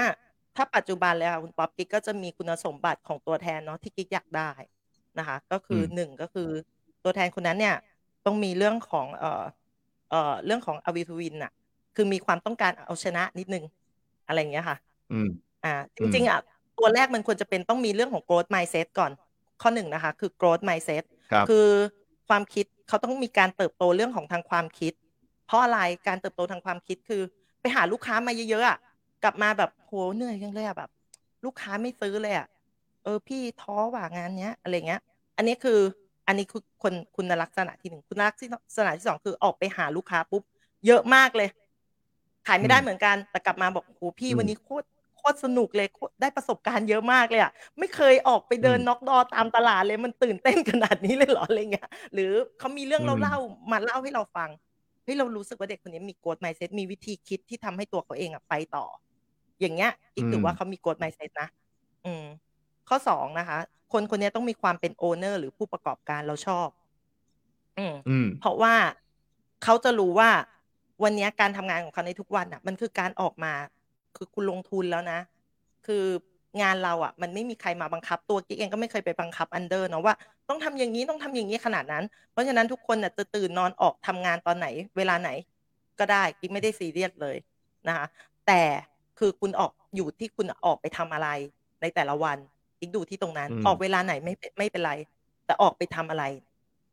[0.57, 4.51] ถ้าปัจจุบันเลยค่ะคุณป๊อปกิ๊กก็จะมีคุณสมบัติของตัวแทนเนาะที่กิ๊กอยากได้
[5.19, 6.49] นะคะ ก็คืออมหนึ่งก็คือ
[7.05, 7.77] ตัวแทนคนนั้นเนี่ย
[8.27, 9.45] ต้องมีเรื่องของเอ่อ
[10.11, 11.53] เอ่อเรื่องของอวิทวินน่ะ
[11.97, 13.65] คือมีความต้องการเอาชนะนิดนึง
[14.27, 14.77] อะไรอย่างเงี้ยค่ะ
[15.11, 15.29] อืม
[15.65, 16.41] อ่าจอืมริงๆอะ
[16.81, 19.13] ตัวแรกมันควรจะเป็นต้องมีเรื่องของ growth mindset ก่อน
[19.63, 21.67] ข้อหนึ่งนะคะ คือ growth mindset ครับคือ
[22.29, 24.93] ความคิดเขาต้องมีการเติบโตเรื่องของทางความคิด
[25.47, 27.23] เพราะอะไรการเติบโตทางความคิดคือ
[27.61, 28.79] ไปหาลูกค้ามาเยอะๆอะ
[29.23, 30.91] กลับมาแบบโหเหนื่อยจังเลยอะแบบ
[31.45, 32.47] ลูกค้าไม่ซื้อเลยอะ
[33.05, 35.01] เออพี่ท้อว่างานเนี้ยอะไรเงี้ย
[35.37, 35.79] อันนี้คือ
[36.27, 38.37] อันนี้คือคนคุณลักษณะที่หนึ่งคุณลัก
[38.77, 40.43] ษณะที่สองคือออกไปหาลูกค้าปุ๊บ
[40.87, 41.49] เยอะมากเลย
[42.47, 53.37] ขายไม่ได้อืมเหมือนกันแต่กลับมาบอกโหพี่อืมวันนี้โคตรโคตรสนุกเลยโคตรได้ประสบการณ์เยอะมากเลยอะไม่เคยออกไปเดินอืม knock door ตามตลาดเลยมันตื่นเต้นขนาดนี้เลยเหรออะไรเงี้ยหรือเขามีเรื่องอืเรามเล่า
[53.73, 54.51] มาเล่าให้เราฟัง
[55.05, 58.87] เฮ้ยเรารู้สึกว่าเด็กคนนี้มี growth mindset มีวิธีคิดที่ทำให้ตัวเขาเองอะไปต่อ
[59.61, 61.49] อย่างเงี้ยอีกถือว่าเขามี growth mindset นะ
[62.07, 62.25] อืม
[62.89, 63.59] ข้อสองนะคะ
[63.93, 66.69] คนคนนี้ต้องมีความเป็น owner หรือผู้ประกอบการเราชอบ
[67.79, 68.75] อืมอืมเพราะว่า
[69.65, 70.31] เขาจะรู้ว่า
[71.03, 73.53] วันนี้การทำงานของเขาในทุกวันอะ มันคือการออกมา
[74.17, 75.19] คือคุณลงทุนแล้วนะ
[75.87, 76.05] คือ
[76.63, 80.15] งานเราอะ มันไม่มีใครมาบังคับ ตัวกิ๊กเองก็ไม่เคยไปบังคับ under เนาะว่า
[80.49, 85.31] ต้องทำอย่างนี้ต้องทำอย่างนี้ขนาดนั้น เพราะฉะนั้นทุกคนน่ะจะตื่นนอนออกทำงานตอนไหน เวลาไหน
[85.99, 87.37] ก็ได้กิ๊กไม่ได้ซีเรียสเลย
[87.89, 88.07] นะคะ
[88.47, 88.63] แต่
[89.19, 91.29] คือคุณออกอยู่ที่คุณออกไปทำอะไร
[91.83, 92.39] ในแต่ละวัน
[92.79, 94.93] กิ๊กดูที่ตรงนั้นอืมออกเวลาไหนไม่เป็นไม่เป็นไร
[95.47, 96.25] แต่ออกไปทำอะไร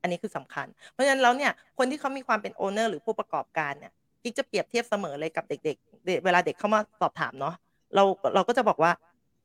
[0.01, 3.91] อันนี้คือสำคัญ เพราะฉะนั้นแล้วเนี่ยคนที่เขามีความเป็น owner หรือผู้ประกอบการเนี่ย
[4.23, 7.55] กิ๊กจะเปรียบเทียบเสมอเลยกับเด็กๆ เวลาเด็กเข้ามาสอบถามเนาะ
[7.95, 8.03] เรา
[8.35, 8.91] เราก็จะบอกว่า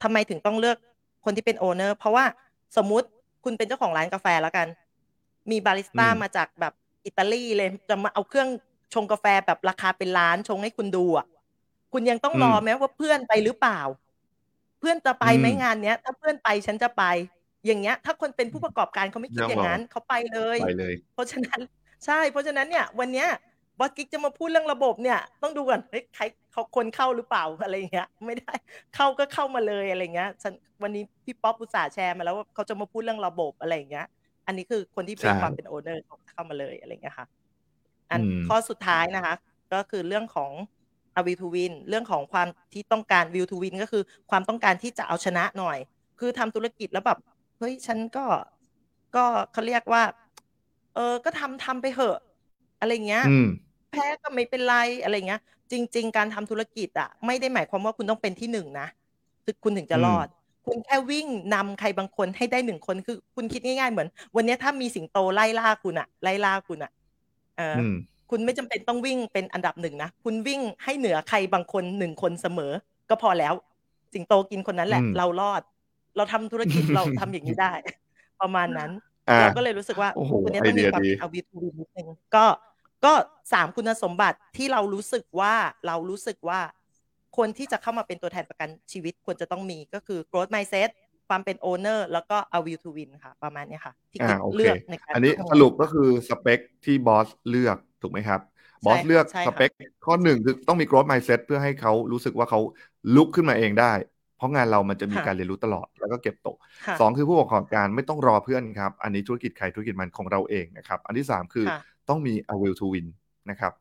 [0.02, 0.76] ทำไมถึงต้องเลือก
[1.24, 2.24] คนที่เป็นโอเนอร์เพราะว่า
[2.76, 3.06] สมมุติ
[3.44, 4.66] คุณเป็นเจ้าของร้านกาแฟแล้วกัน
[5.50, 6.72] มีบาริสต้ามาจากแบบ
[7.06, 8.48] อิตาลีเลยจะมาเอาเครื่อง
[8.94, 11.26] ชงกาแฟแบบราคาเป็นล้านชงให้คุณดูอะ
[11.92, 13.80] คุณยังต้องรอแม้ว่าเพื่อนไปหรือเปล่า
[14.80, 17.04] เพื่อนจะไปไหมงานเนี้ย ถ้าเพื่อนไปฉันจะไป
[17.66, 21.60] อย่างเงี้ย ถ้าคนเป็นผู้ประกอบการเขาไม่คิดอย่างนั้นเขาไปเลยไปเลยเพราะฉะนั้น
[22.04, 23.28] ใช่ เพราะฉะนั้นเนี่ย วันเนี้ย
[23.82, 28.52] บอสกิ๊กจะมาพูดเรื่องระบบเนี่ย ต้องดูก่อนเฮ้ยใครเขาคนเข้าหรือเปล่าอะไรเงี้ย ไม่ได้
[28.94, 34.06] เข้าก็เข้ามาเลยอะไรเงี้ยฉันวันนี้พี่ป๊อปอุตส่าห์แชร์มาแล้วว่าเขาจะมาพูดเรื่องระบบอะไรเงี้ย
[34.46, 37.26] อันนี้คือคนที่เป็นความเป็น owner เข้ามาเลยอะไรเงี้ยค่ะ
[38.10, 39.34] อันข้อสุดท้ายนะคะ
[39.72, 40.50] ก็คือเรื่องของ
[41.16, 45.78] will to win เรื่องของความที่ต้องการ will to win ก็คือ ความต้องการที่จะเอาชนะหน่อย
[46.20, 47.18] คือทำธุรกิจแล้วแบบ
[47.58, 48.24] เฮ้ยฉันก็
[49.16, 50.02] ก็เขาเรียกว่า
[50.94, 52.18] เออก็ทำทำไปเหอะ
[52.80, 53.24] อะไรเงี้ย
[53.92, 58.86] แพ้ก็ไม่เป็นไรอะไรเงี้ย จริง ๆ การทำธุรกิจอะไม่ได้หมายความว่าคุณต้องเป็นที่หนึ่งนะ
[59.44, 60.26] คือคุณถึงจะรอด
[60.66, 66.90] คุณแค่วิ่งนำใครบางคนให้ได้หนึ่งคนคือ คุณคิดง่ายๆเหมือน วันนี้ถ้ามีสิงโตไล่ล่าคุณอะไล่ล่าคุณอะ
[67.56, 67.76] เออ
[68.30, 72.72] คุณไม่จำเป็นต้องวิ่งเป็นอันดับหนึ่งนะคุณวิ่งให้เหนือใครบางคนหนึ่งคนเสมอ
[73.10, 73.54] ก็พอแล้ว
[74.14, 75.62] สิงโตกินคนนั้นแหละ เรารอด
[76.16, 77.72] เราทำธุรกิจเราทำอย่างนี้ได้
[78.40, 78.90] ประมาณนั้น
[79.40, 80.10] เราก็เลยรู้สึกว่า
[80.44, 82.44] คนนี้ต้องมีความเอาวิทูนิดนึงก็
[83.04, 83.12] ก็
[83.52, 85.54] สามคุณสมบัติที่เรารู้สึกว่า
[85.86, 86.60] เรารู้สึกว่า
[87.36, 90.88] คนที่จะเข้ามาเป็นตัวแทนประกันชีวิตควรจะต้องมีก็คือ growth mindset
[91.28, 94.20] ความเป็น owner แล้วก็ a will to win ค่ะ ประมาณนี้ค่ะที่
[94.56, 98.40] เลือกในการอันนี้สรุปก็คือสเปคที่บอสเลือกถูกไหมครับ
[98.86, 99.70] บอสเลือกสเปค
[100.04, 102.60] ข้อหนึ่งคือต้องมี growth mindset เพื่อให้เขารู้สึกว่าเขา
[103.16, 103.92] ลุกขึ้นมาเองได้
[104.36, 106.56] เพราะงานเรามันจะมีการเรียนรู้ตลอดแล้วก็เก็บตก
[107.00, 111.66] สองคือผู้ประกอบการไม่ต้องรอเพื่อนครับ อันนี้ธุรกิจใครธุรกิจมันของเราเองนะครับ อันที่สามคือ
[112.08, 113.06] ต้องมี a will to win
[113.50, 113.72] นะครับ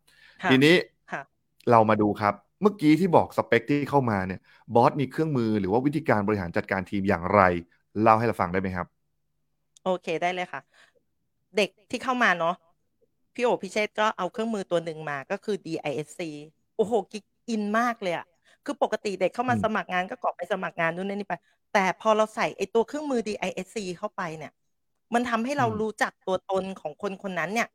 [0.51, 0.75] ทีนี้
[1.71, 4.39] เรามาดูครับ เมื่อกี้ที่บอกสเปคที่เข้ามาเนี่ย
[4.75, 7.41] บอสมีเครื่องมือหรือว่าวิธีการบริหารจัดการทีมอย่างไร
[8.01, 8.87] เล่าให้เราฟังได้ไหมครับ
[9.83, 10.61] โอเคได้เลยค่ะ
[11.57, 12.55] เด็กที่เข้ามาเนาะ
[13.35, 16.21] พี่โอพี่เชษก็เอาเครื่องมือตัวหนึ่งมาก็คือ DISC
[16.75, 18.25] โอ้โหกิ๊กอินมากเลยอะ
[18.65, 21.33] คือปกติเด็กเข้ามาสมัครงานก็กรอกไปสมัครงานนู่นนี่ไป
[21.73, 24.51] แต่พอเราใส่ไอตัวเครื่องมือ DISC เข้าไปเนี่ย
[25.13, 27.67] มันทำให้เรารู้จักตัวตนของคนคนนั้นเนี่ย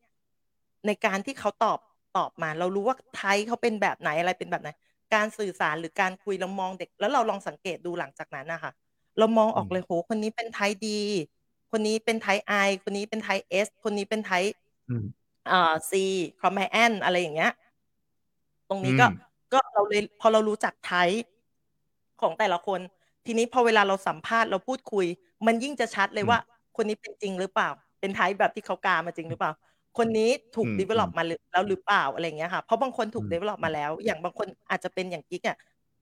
[0.86, 1.78] ในการที่เขาตอบ
[2.16, 4.68] ตอบมา เรารู้ว่าไทยเขาเป็นแบบไหนอะไรเป็นแบบไหน
[5.14, 8.72] การสื่อสารหรือการคุยเรามองเด็ก แล้วเราลองสังเกตดูหลังจากนั้นนะคะ
[9.18, 11.00] เรามองออกเลยโหคนนี้เป็นไทยดี
[11.70, 12.52] คนนี้เป็น type I
[12.84, 14.44] คนนี้เป็น type S คนนี้เป็น type
[15.50, 17.52] อ่า C compliance อะไรอย่างเงี้ย
[18.68, 19.06] ตรงนี้ก็
[19.52, 21.10] ก็เราเลยพอเรารู้จัก type
[22.20, 22.80] ของแต่ละคน
[23.26, 25.06] ทีนี้พอเวลาเราสัมภาษณ์เราพูดคุย
[25.46, 26.38] มันยิ่งจะชัดเลยว่า
[26.76, 27.68] คนนี้เป็นจริงหรือเปล่า
[28.00, 29.52] เป็น type แบบที่เขากามาจริงหรือเปล่า
[29.98, 35.56] คนนี้ถูก develop มาแล้วหรือเปล่าอะไรเงี้ยค่ะ เพราะบางคนถูก develop มาแล้ว อย่างบางคนอาจจะเป็นอย่างกิ๊กอะ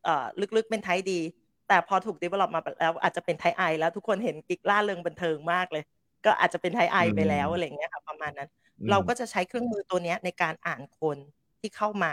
[0.05, 0.25] เอ่อ
[0.57, 1.21] ลึกๆเป็นไทยดี
[1.69, 5.83] แต่พอถูกดีเวล็อปมาแล้วอาจจะเป็นไทยไอแล้วทุกคนเห็นกิ๊กล่าเริงบันเทิงมากเลย
[6.25, 8.49] ก็อาจจะเป็นไทยไอไปแล้วอะไรเงี้ยค่ะประมาณนั้น
[8.91, 11.17] เราก็จะใช้เครื่องมือตัวนี้ในการอ่านคน
[11.61, 12.13] ที่เข้ามา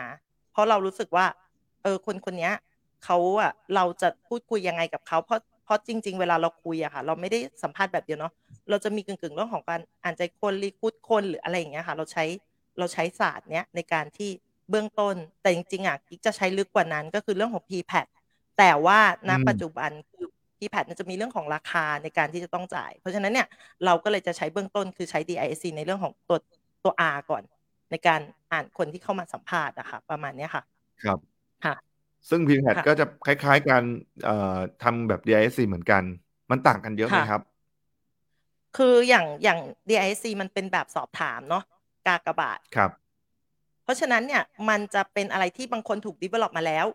[0.51, 1.25] เพราะเรารู้สึกว่า
[1.83, 2.51] เออคนคนนี้
[3.05, 8.33] เขาอะเราจะพูดคุยยังไงกับเขาเพราะเพ ราะจริง ๆ เวลาเราคุยอะค่ะ เราไม่ได้สัมภาษณ์แบบเดียวเนาะ
[8.69, 12.25] เราจะมีกึ่งๆเรื่องของการอ่านใจคนรีคูดคนหรืออะไรอย่างเงี้ยค่ะ เราใช้
[12.79, 14.29] เราใช้ศาสตร์เนี้ยในการที่
[14.69, 18.07] เบื้องต้น แต่จริงๆอะกิ๊กจะใช้ลึกกว่านั้นก็คือเรื่องของ p p a d
[18.57, 20.25] แต่ว่าณปัจจุบันคือ
[20.59, 23.47] p p a d จะมีเรื่องของราคาในการที่จะต้องจ่าย เพราะฉะนั้นเนี่ย
[23.85, 26.37] เราก็เลยจะใช้เบื้องต้นคือใช้ DISC ในเรื่องของตัว
[26.83, 27.43] ตัว R ก่อน
[27.91, 30.63] ในการอ่านคนที่เข้ามาสัมภาษณ์อะค่ะประมาณนี้ค่ะ
[31.03, 31.90] ครับค่ะ
[32.29, 33.81] ซึ่ง p p a d ก็จะคล้ายๆกัน
[34.83, 36.03] ทำแบบ DISC เหมือนกัน
[36.51, 37.41] มันต่างกันเยอะไหมครับ
[38.77, 41.63] คืออย่างอย่าง DISC มันเป็นแบบสอบถามเนาะ
[42.07, 42.91] กากบาทครับ
[43.83, 46.85] เพราะฉะนั้นเนี่ยมันจะเป็นอะไรที่บางคนถูก develop มาแล้ว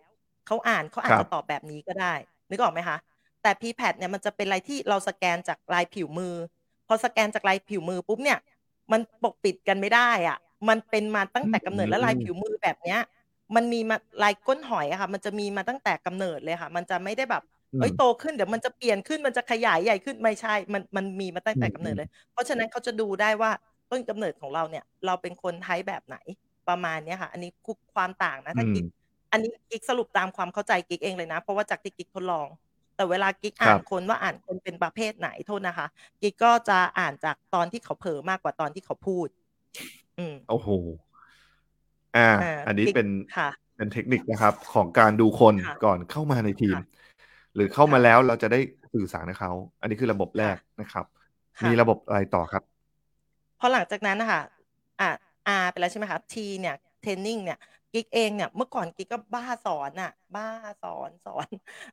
[0.47, 2.15] เขาอ่านเขาอาจจะตอบแบบนี้ก็ได้
[2.51, 2.97] นึกออกไหมคะ
[3.43, 6.35] แต่ p p a d เนี่ยมันจะเป็นอะไรที่เราสแกนจากลายผิวมือ
[6.87, 8.39] พอสแกนจากลายผิวมือปุ๊บเนี่ย
[8.93, 13.01] มันปกปิดกันไม่ได้อะ มันเป็นมาตั้งแต่กำเนิดแล้วลายผิวมือแบบเนี้ย
[13.55, 17.43] มันมีมาลายก้นหอยอะค่ะ มันจะมีมาตั้งแต่กำเนิดเลยค่ะ มันจะไม่ได้แบบ
[17.79, 23.51] เอ้ยโตขึ้นเดี๋ยวมันจะเปลี่ยนขึ้นมันจะขยายใหญ่ขึ้นไม่ใช่ มันมันมีมาตั้งแต่กำเนิดเลย เพราะฉะนั้นเขาจะดูได้ว่า
[23.91, 26.17] ต้นกำเนิดของเราเนี่ย เราเป็นคนไทยแบบไหน
[26.69, 28.85] ประมาณเนี้ยค่ะ อันนี้คุกความต่างนะถ้ากิ๊ก
[29.33, 32.47] อันนี้กิ๊กสรุปตามความเข้าใจกิ๊กเองเลยนะ เพราะว่าจากที่กิ๊กทดลอง
[32.97, 35.87] แต่เวลากิ๊กอ่านคนว่าอ่านคนเป็นประเภทไหนโทษนะคะ
[36.23, 39.29] กิ๊กก็จะอ่านจากตอนที่เขาเผลอมากกว่าตอนที่เขาพูด
[40.19, 40.69] อืมโอ้โห
[42.17, 42.29] อ่า
[42.67, 43.09] อันนี้เป็น
[43.77, 46.77] เป็นเทคนิคนะครับ ของการดูคนก่อนเข้ามาในทีม
[47.55, 48.61] หรือเข้ามาแล้วเราจะได้
[48.95, 51.05] สื่อสารกับเขาอันนี้คือระบบแรกนะครับ
[51.65, 52.63] มีระบบอะไรต่อครับ
[53.61, 54.43] พอหลังจากนั้นนะคะ
[55.01, 55.11] อะ
[55.63, 57.59] R ไปแล้วใช่ไหมคะ T เนี่ยเทรนนิ่งเนี่ย
[57.93, 60.49] กิ๊กเองเนี่ยเมื่อก่อนกิ๊กก็บ้าสอนอะบ้า
[60.83, 61.49] สอนสอน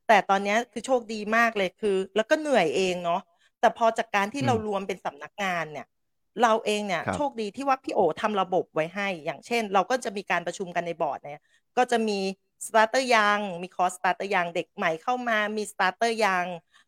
[0.08, 3.22] แต่ตอนนี้คือโชคดีมากเลยคือ แล้วก็เหนื่อยเองเนาะ
[3.60, 5.88] แต่พอจากการที่เรารวมเป็นสำนักงานเนี่ย
[6.42, 11.44] เราเองเนี่ยโชคดีที่ว่าพี่โอทำระบบไว้ให้ อย่างเช่น เราก็จะมีการประชุมกันในบอร์ดเนี่ย
[11.78, 12.20] ก็จะมี
[12.68, 16.46] starter ยังมีคอร์ส starter ยังเด็กใหม่เข้ามามี starter ยัง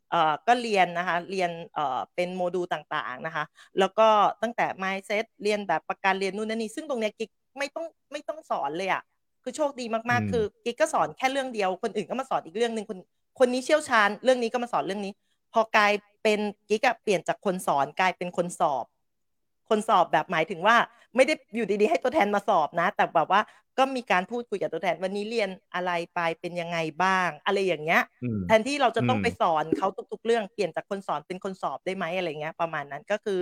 [0.09, 3.43] เอ่อก็เรียนนะคะเรียนเอ่อเป็นโมดูลต่างๆนะคะ
[3.79, 4.07] แล้วก็
[4.41, 9.03] ตั้งแต่ mindset เรียนแบบประการเรียนนู่นนั่นนี่ซึ่งตรงเนี้ยกิ๊กไม่ต้องไม่ต้องสอนเลยอะ
[9.43, 12.99] คือโชคดีมากๆ คือกิ๊กก็สอนแค่เรื่องเดียว คนอื่นก็มาสอนอีกเรื่องหนึ่งคน
[13.39, 15.13] คนนี้เชี่ยวชาญ เรื่องนี้ก็มาสอนเรื่องนี้
[15.53, 18.85] พอกลายเป็นกิ๊กอะเปลี่ยนจากคนสอนกลายเป็นคนสอบ
[19.69, 20.75] คนสอบแบบหมายถึงว่า
[21.15, 23.41] ไม่ได้อยู่ดีๆ ให้ตัวแทนมาสอบนะ แต่แบบว่า
[23.77, 28.01] ก็มีการพูดคุยกับตัวแทนวันนี้เรียนอะไรไปเป็นยังไงบ้าง อะไรอย่างเงี้ย
[28.47, 33.39] แทนที่เราจะต้องไปสอนเขาทุก ๆ เรื่องเปลี่ยนจากคนสอนเป็นคนสอบได้ไหมอะไรเงี้ย ประมาณนั้นก็คือ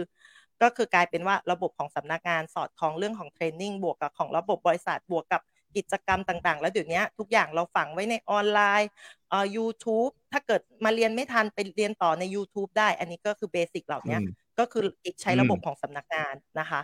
[0.61, 5.41] ก็คือกลายเป็นว่าระบบของสำนักงานสอดคล้องเรื่องของ training บวกกับของระบบบริษัทบวกกับ
[5.75, 8.89] กิจกรรมต่าง ๆ แล้วเดี๋ยวนี้ทุกอย่างเราฝังไว้ในออนไลน์
[9.29, 14.17] เอ่อ YouTube ถ้าเกิดมาเรียนไม่ทันไปเรียนต่อใน YouTube ได้ อันนี้ก็คือ basic เหล่านี้
[14.59, 14.85] ก็คือ
[15.21, 16.81] ใช้ระบบของสำนักงานนะคะ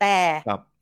[0.00, 0.16] แต่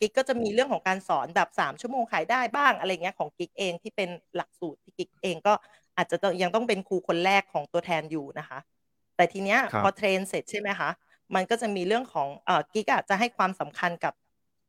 [0.01, 5.55] กิ๊กก็จะมีเรื่องของการสอนแบบสามชั่วโมงขายได้บ้างอะไรเงี้ยของกิ๊กเองที่เป็นหลักสูตรที่กิ๊กเองก็
[5.96, 8.59] อาจจะยังต้องเป็นครูคนแรกของตัวแทนอยู่นะคะ
[9.16, 10.90] แต่ทีเนี้ยพอ train เสร็จใช่ไหมคะ
[11.35, 14.14] มันก็จะมีเรื่องของเอ่อกิ๊กอาจจะให้ความสำคัญกับ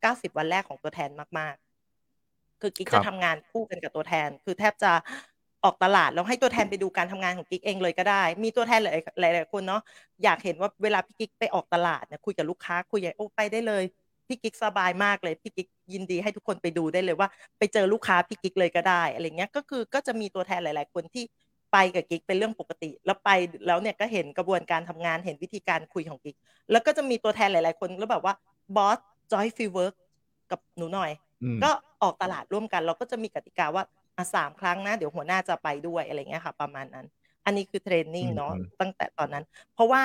[0.02, 4.92] เก้าสิบวันแรกของตัวแทนมาก ๆ คือกิ๊กจะทำงานคู่กันกับตัวแทน คือแทบจะ
[5.64, 9.82] ออกตลาดแล้วให้ตัวแทนไปดูการทำงานของกิ๊กเองเลยก็ได้ มีตัวแทนหลายหลายคนเนาะ
[10.24, 13.84] อยากเห็นว่าเวลาพี่กิ๊กไปออกตลาดเนี่ยคุยกับลูกค้าคุยยังไงโอ้ไปได้เลย
[14.28, 21.24] พี่กิ๊กสบายมากเลยพี่กิ๊กยินดีให้ทุกคนไปดูได้เลยว่า ไปเจอลูกค้าพี่กิ๊กเลยก็ได้อะไรเงี้ยก็คือก็จะมีตัวแทนหลาย ๆ คนที่
[21.72, 23.30] ไปกับกิ๊กเป็นเรื่องปกติ แล้วไป
[23.68, 26.36] แล้วเนี่ยก็เห็นกระบวนการทำงานเห็นวิธีการคุยของกิ๊ก
[26.72, 28.34] แล้วก็จะมีตัวแทนหลาย ๆ คนแล้วแบบว่า
[28.76, 28.98] บอส
[29.32, 29.94] joint field work
[30.52, 31.12] กับหนูหน่อย
[31.64, 31.70] ก็
[32.04, 33.99] ออกตลาดร่วมกัน เราก็จะมีกติกาว่าอะ
[34.36, 37.06] สามครั้งนะ เดี๋ยวหัวหน้าจะไปด้วยอะไรเงี้ยค่ะ ประมาณนั้น
[37.46, 40.04] อันนี้คือเทรนนิ่งเนาะตั้งแต่ตอนนั้น เพราะว่า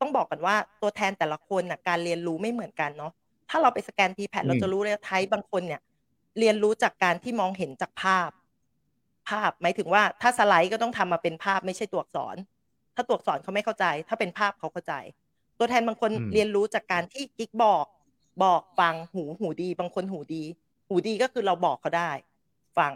[0.00, 3.12] ต้องบอกกันว่าตัวแทนแต่ละคนนะการเรียนรู้ไม่เหมือนกันเนาะ
[3.50, 5.80] ถ้าเราไปสแกน t p a d เราจะรู้เลยไทป์บางคนเนี่ย
[6.38, 8.30] เรียนรู้จากการที่มองเห็นจากภาพ
[9.28, 12.36] ภาพหมายถึงว่าถ้าสไลด์ก็ต้องทำมาเป็นภาพไม่ใช่ตัวอักษร
[12.94, 14.94] ถ้าตัวอักษรเขาไม่เข้าใจ ถ้าเป็นภาพเขาเข้าใจ
[15.58, 17.86] ตัวแทนบางคนเรียนรู้จากการที่กิ๊กบอก
[18.44, 20.42] บอกฟังหูหูดี บางคนหูดี
[20.88, 22.10] หูดีก็คือเราบอกเขาได้
[22.78, 22.92] ฟัง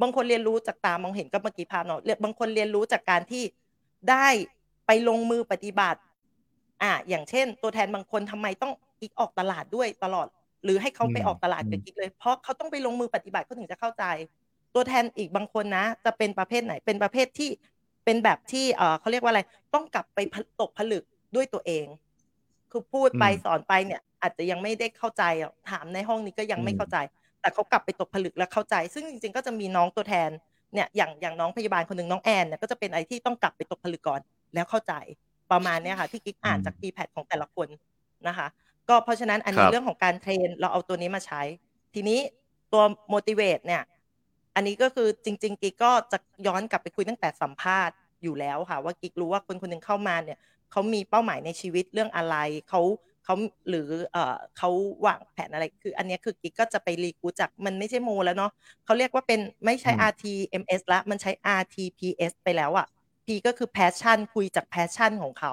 [0.00, 3.42] บางคนเรียนรู้จากตามองเห็นก็เมื่อกี้ภาพเนาะบางคนเรียนรู้จากการที่
[4.10, 4.28] ได้
[4.86, 6.00] ไปลงมือปฏิบัติ
[6.82, 10.26] อ่าอย่างเช่น ตัวแทนบางคนทำไมต้องกิ๊กออกตลาดด้วยตลอด
[10.64, 14.04] หรือให้เขาไปออกตลาดกับกิ๊กเลยเพราะเขาต้องไปลงมือปฏิบัติเขาถึงจะเข้าใจ
[14.74, 17.50] ตัวแทนอีกบางคนนะ จะเป็นประเภทไหนเป็นประเภทที่
[18.04, 19.42] เป็นแบบที่เออเขาเรียกว่าอะไร
[19.74, 20.18] ต้องกลับไป
[20.60, 21.04] ตกผลึก
[21.36, 21.86] ด้วยตัวเอง
[22.70, 25.22] คือพูดไปสอนไปเนี่ย อาจจะยังไม่ได้เข้าใจ
[25.70, 26.96] ถามในห้องนี้ก็ยังไม่เข้าใจ
[27.48, 30.30] แต่เขากลับไปตกผลึกแล้วเข้าใจ ซึ่งจริงๆ ก็จะมีน้องตัวแทน
[30.74, 34.20] เนี่ยอย่างอย่างน้องพยาบาลคนหนึ่งน้องแอนเนี่ยก็จะเป็นไอที่ต้องกลับไปตกผลึกก่อน
[34.54, 34.94] แล้วเข้เข้าใจ
[35.52, 37.68] ประมาณเนี้ยค่ะที่กิ๊กอ่านจาก t p a d ของแต่ละคน
[38.28, 38.46] นะคะ
[38.88, 41.42] ก็เพราะฉะนั้นอันนี้เรื่องของการเทรนเราเอาตัวนี้มาใช้
[41.94, 42.18] ทีนี้
[42.72, 42.82] ตัว
[43.12, 43.82] motivate เนี่ย
[44.54, 50.38] อันนี้ก็คือจริง ๆ กิ๊กก็จะย้อนกลับไปคุยตั้งแต่สัมภาษณ์อยู่แล้วค่ะ ว่ากิ๊กรู้ว่าคนคนหนึ่งเข้ามาเนี่ย
[50.70, 52.36] เขามีเป้าหมายในชีวิตเรื่องอะไร
[52.68, 52.80] เขา
[53.28, 53.38] เขา
[53.68, 54.70] หรือเอ่อเขา
[55.06, 58.50] วางแผนอะไรคือ อันนี้คือกิ๊กก็จะไปรีกูจากมันไม่ใช่โมแล้วเนาะ
[58.84, 62.86] เขาเรียกว่าเป็นไม่ใช่ RTMS ละมันใช้ RTPS ไปแล้วอะ
[63.26, 65.52] P ก็คือ passion คุยจาก passion ของเขา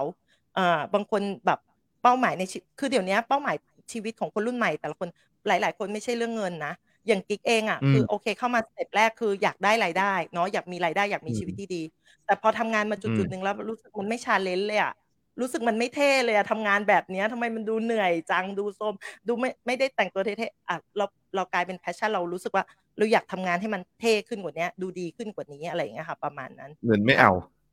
[0.57, 1.59] อ่าบางคนแบบ
[2.03, 2.43] เป้าหมายใน
[2.79, 3.55] คือเดี๋ยวนี้เป้าหมาย
[3.91, 5.09] ชีวิตของคนรุ่นใหม่ แต่ละคน
[5.47, 6.73] หลาย ๆ คนไม่ใช่เรื่องเงินนะ
[7.07, 11.83] อย่างกิ๊กเองอะคือโอเคเข้ามา step แรกคืออยากได้รายได้เนาะอยากมีรายได้อยากมีชีวิตที่ดี
[12.25, 14.93] แต่พอทำงานมาจุดจุดหนึ่งแล้วรู้สึกมันไม่ challenge เลยอะ
[15.39, 18.93] รู้สึกมันไม่เท่เลยอะทำงานแบบนี้ทำไมมันดูเหนื่อยจังดูโซม
[19.27, 22.63] ดูไม่ไม่ได้แต่งตัวเท่ๆอะเราเรากลายเป็น passion เรารู้สึกว่า
[22.97, 27.31] เราอยากทำงานให้มันเท่ขึ้นกว่านี้ดูดีขึ้นกว่านี้อะไรอย่างเงี้ยค่ะ ประมาณนั้นเงินไม่เอา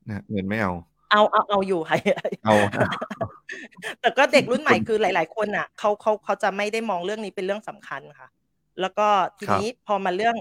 [0.09, 0.73] นะเงินไม่เอา
[1.11, 1.97] เอาเอาเอาอยู่ค่ะ
[2.45, 2.55] เอา
[4.01, 8.29] แต่ก็เด็กรุ่นใหม่คือหลาย ๆ คนอะเขาเขาเขาจะไม่ได้มองเรื่องนี้เป็นเรื่องสำคัญค่ะ
[8.81, 9.07] แล้วก็
[9.39, 10.37] ทีนี้พอมาเรื่อง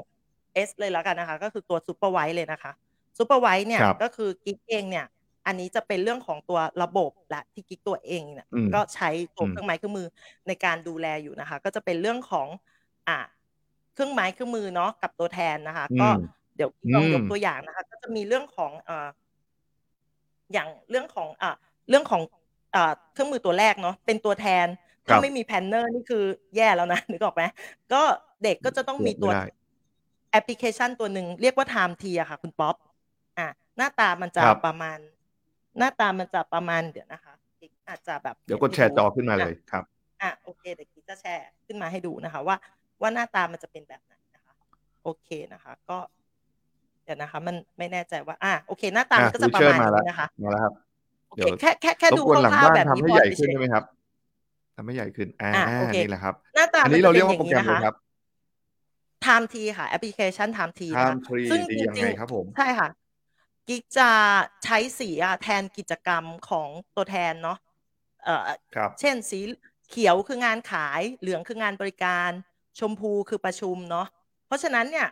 [0.67, 2.71] S เลยแล้วกันนะคะ ก็คือตัว supervise เลยนะคะ
[3.17, 5.05] supervise เนี่ยก็คือกิ๊กเองเนี่ย
[5.45, 10.07] อันนี้จะเป็นเรื่องของตัวระบบและที่กิ๊กตัวเองเนี่ยก็ใช้ตัวเครื่องไม้เครื่องมือ
[10.47, 12.47] ในการดูแลอยู่นะคะ ก็จะเป็นเรื่องของ
[13.07, 13.17] อ่า
[13.93, 16.07] เครื่องไม้เครื่องมือเนาะกับตัวแทนนะคะ ก็
[16.55, 19.07] เดี๋ยวลองยกตัวอย่างนะคะ ก็จะมีเรื่องของอ่า
[20.53, 21.55] อย่างเรื่องของอ่า
[21.89, 22.21] เรื่องของ
[22.75, 24.67] อ่าเครื่องมือตัวแรกเนาะเป็นตัวแทน
[25.05, 26.23] ถ้าไม่มี planner นี่คือ
[26.55, 27.43] แย่แล้วนะนึกออกไหม
[27.93, 28.01] ก็
[28.43, 29.31] เด็กก็จะต้องมีตัว
[30.31, 32.75] แอปพลิเคชันตัวหนึ่งเรียกว่า Time T อะค่ะ คุณป๊อป
[33.37, 34.97] อ่าหน้าตามันจะประมาณ
[35.77, 39.83] หน้าตามันจะประมาณเดี๋ยวนะคะอ่อาจจะแบบ เดี๋ยวกดแชร์จอขึ้นมาเลยครับ
[40.21, 42.55] อะโอเคเดี๋ยวกิ๊กจะแชร์ขึ้นมาให้ดูนะคะ ว่า
[43.01, 44.53] ว่าหน้าตามันจะเป็นแบบไหนนะคะ
[45.03, 45.97] โอเคนะคะ ก็
[47.03, 50.73] เดี๋ยวนะคะ มันไม่แน่ใจว่า อะโอเค หน้าตามันก็จะประมาณนี้นะคะมาแล้วครับ
[51.29, 53.83] โอเคแค่แค่แค่รบดูกวนหลังคร่าวบ้านๆแบบทำนี้ให้พอใหญ่เฉขึ้นยได้ไหมครับ
[54.75, 57.95] ทำให้ใหญ่ขึ้นอ่าอะโอเคนี่แหละครับๆหน้าตาอันมันี้จะเราเป็เรียนกอว่าโปรย่างแกรนี้มนะเลยคะครับ
[59.25, 62.87] Time T ค่ะแอปพลิเคชัน Time T นะคะ Time Tree ซึ่งดีจยังริไงงครับผมๆใช่ค่ะ
[63.71, 64.11] กิ๊กจะ
[64.63, 67.57] ใช้สีอะแทนกิจกรรมของตัวแทนเนาะ
[68.23, 69.39] เอ่อครับเช่นสี
[69.89, 72.29] เขียวคืองานขายเหลืองคืองานบริการ
[72.79, 74.07] ชมพูคือประชุมเนาะ
[74.47, 75.07] เพราะฉะนั้นเนี่ย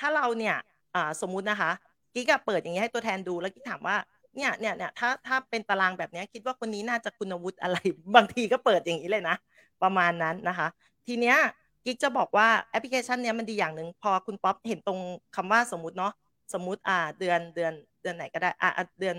[0.00, 0.56] ถ้าเราเนี่ย
[0.94, 1.70] อ่าสมมุตินะคะ
[2.14, 3.96] กิ๊กอะเปิดอย่างนี้ให้ตัวแทนดูแล้วกิ๊กถามว่า
[4.36, 7.76] เนี่ยเนี่ยเนี่ยถ้าถ้าเป็นตารางแบบเนี้ยคิดว่าคนนี้น่าจะคุณวุฒิอะไร
[8.14, 9.36] บางทีก็เปิดอย่างนี้เลยนะ
[9.82, 10.68] ประมาณนั้นนะคะ
[11.06, 11.36] ทีเนี้ย
[11.84, 14.98] กิ๊กจะบอกว่าแอปพลิเคชันเนี้ยมันดีอย่างหนึ่งพอคุณป๊อปเห็นตรง
[15.36, 16.12] คำว่าสมมติเนาะ
[16.52, 17.72] สมมติอ่าเดือนเดือน
[18.02, 19.16] เดือนไหนก็ได้อ่าอะเดือน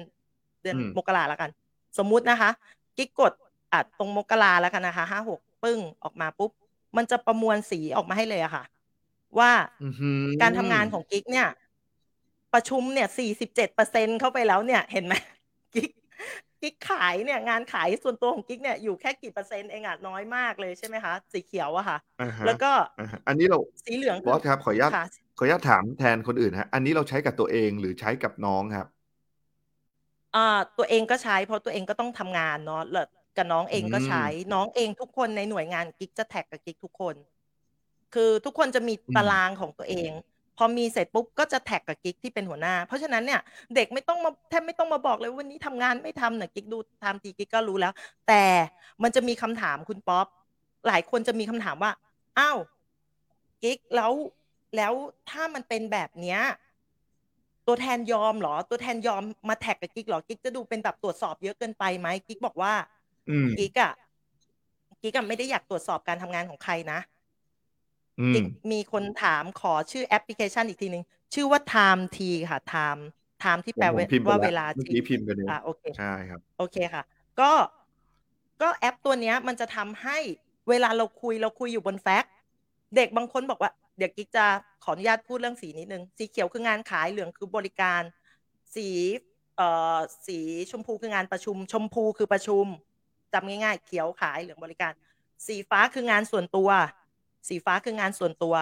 [0.61, 1.49] เดือนอืมมกราแล้วกัน
[1.97, 2.49] สมมุตินะคะ
[2.97, 3.34] กิ๊กกด
[3.71, 6.51] อะตรงมกราแล้วกันนะคะห้าหกปึ้งออกมาปุ๊บ
[6.97, 8.63] มันจะประมวลสีออกมาให้เลยอะค่ะ
[9.39, 9.51] ว่า
[9.82, 11.47] อื้อหือการทำงานของกิ๊กเนี่ย
[12.53, 15.13] ประชุมเนี่ยสี่สิบเจ็ดเปอร์เซ็นเข้าไปแล้วเนี่ย เห็นไหม
[15.73, 15.91] กิ๊ก
[16.61, 25.05] กิ๊กขายเนี่ยงานขายส่วนตัวของกิ๊กเนี่ยอยู่แค่กี่เปอร์เซ็นต์เองอะน้อยมากเลยใช่ไหมคะ สีเขียวอะค่ะอ่าฮะแล้วก็อ่าฮะอันนี้เราสีเหลืองบอสครับขออนุญาตค่ะ
[25.39, 28.87] ขออนุญาตถามแทนคนอื่นฮะ อันนี้เราใช้กับตัวเองหรือใช้กับน้องครับ
[30.35, 37.15] อ่าตัวเองก็ใช้เพราะตัวเองก็ต้องทำงานเนาะแล้วกับน้องเองก็ใช้ น้องเองทุกคนในหน่วยงานกิ๊กจะ tag กับกิ๊กทุกคน
[38.13, 40.11] คือทุกคนจะมีอืมตารางของตัวเอง
[40.57, 43.41] พอมีเสร็จปุ๊บก็จะ tag กับกิ๊กที่เป็นหัวหน้า เพราะฉะนั้นเนี่ย
[43.75, 47.93] เด็กไม่ต้องมาแทบไม่ต้องมาบอกเลยวันนี้ทำงานไม่ทำเนี่ยกิ๊กดู TimeTree กิ๊กก็รู้แล้ว
[48.27, 48.43] แต่
[49.03, 50.27] มันจะมีคำถามคุณป๊อป
[50.87, 51.91] หลายคนจะมีคำถามว่า
[52.39, 52.57] อ้าว
[53.63, 54.11] กิ๊กแล้ว
[54.76, 54.93] แล้ว
[55.30, 56.41] ถ้ามันเป็นแบบเนี้ย
[57.67, 62.74] ตัวแทนยอมเหรอ ตัวแทนยอมมา tag กับกิ๊กเหรอกิ๊กจะดูเป็นแบบตรวจสอบเยอะเกินไปไหมกิ๊กบอกว่า
[63.30, 63.93] อืมกิ๊กอะ
[65.01, 66.99] กิ๊กอะไม่ได้อยากตรวจสอบการทำงานของใครนะ
[68.20, 71.03] อืมกิ๊กมีคนถามขอชื่อแอปพลิเคชันอีกทีหนึ่ง
[71.34, 73.01] ชื่อว่า TimeTree ค่ะ Time
[73.43, 77.03] Time ที่แปลผมพิมพ์ไปว่าแล้วเวลาเมื่อที่กี้พิมพ์ไปเลยอะโอเคใช่ครับ โอเคค่ะ
[77.39, 77.51] ก็
[78.61, 80.17] ก็แอปตัวเนี้ยมันจะทำให้
[80.70, 82.32] เวลาเราคุยเราคุยอยู่บน fact
[82.95, 84.45] เด็กบางคนบอกว่า เดี๋ยวกิ๊กจะ
[84.84, 88.02] ขออนุญาตพูดเรื่องสีนิดนึง สีเขียวคืองานขายเหลืองคือบริการ
[88.76, 88.88] สี
[89.58, 89.97] เอ่อ
[90.28, 90.39] สี
[90.72, 92.66] ชมพูคืองานประชุม ชมพูคือประชุม
[93.34, 94.93] จำง่ายๆ เขียวขายเหลืองบริการ
[95.47, 96.70] สีฟ้าคืองานส่วนตัว
[97.47, 98.56] สีฟ้าคืองานส่วนตัว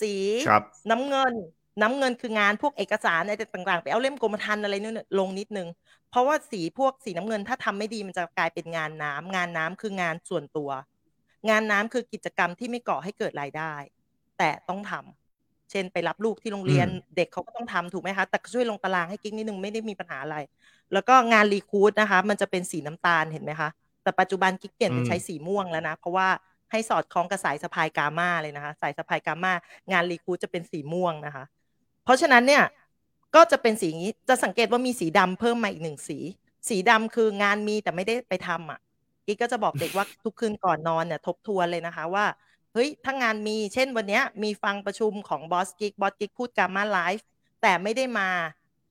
[0.00, 0.14] สี
[0.48, 1.34] ครับน้ำเงิน
[1.82, 5.68] น้ำเงินคืองานพวกเอกสารอะไรต่างๆ ไปเอาเล่มกรมธรรม์อะไรนู่นลงนิดนึง
[6.10, 10.70] เพราะว่าสีพวกสีน้ำเงินถ้าทำไม่ดีมันจะกลายเป็นงานน้ำงานน้ำคืองานส่วนตัว
[11.50, 13.74] งานน้ำคือกิจกรรมที่ไม่ก่อให้เกิดรายได้
[14.38, 20.36] แต่ต้องทำเช่นไปรับลูกที่โรงเรียนอืมเด็กเขาก็ต้องทำถูกไหมคะ แต่ช่วยลงตารางให้กิ๊กนิดนึงไม่ได้มีปัญหาอะไร
[20.92, 23.68] แล้วก็งานรีคูดนะคะ มันจะเป็นสีน้ำตาลเห็นไหมคะ
[24.02, 26.28] แต่ปัจจุบันกิ๊กเปลี่ยนเป็นอืมใช้สีม่วงแล้วนะ เพราะว่า
[26.70, 29.52] ให้สอดคล้องกับสายสะพายกามาเลยนะคะ สายสะพายกามา
[29.92, 31.44] งานรีคูดจะเป็นสีม่วงนะคะ
[32.04, 32.64] เพราะฉะนั้นเนี่ย
[33.34, 36.18] ก็จะเป็นสีนี้จะสังเกตว่ามีสีดำเพิ่มมาอีกหนึ่งสี
[36.68, 38.80] สีดำคืองานมีแต่ไม่ได้ไปทำอะ
[39.26, 42.24] กิ๊กก็จะบอกเด็กว่าทุกคืนก่อนนอนเนี่ยทบทวนเลยนะคะว่า
[42.76, 47.26] เฮ้ยถ้างานมี เช่นวันเนี้ยมีฟังประชุมของบอสกิ๊กบอสกิ๊กพูดกามาไว้
[47.62, 48.28] แต่ไม่ได้มา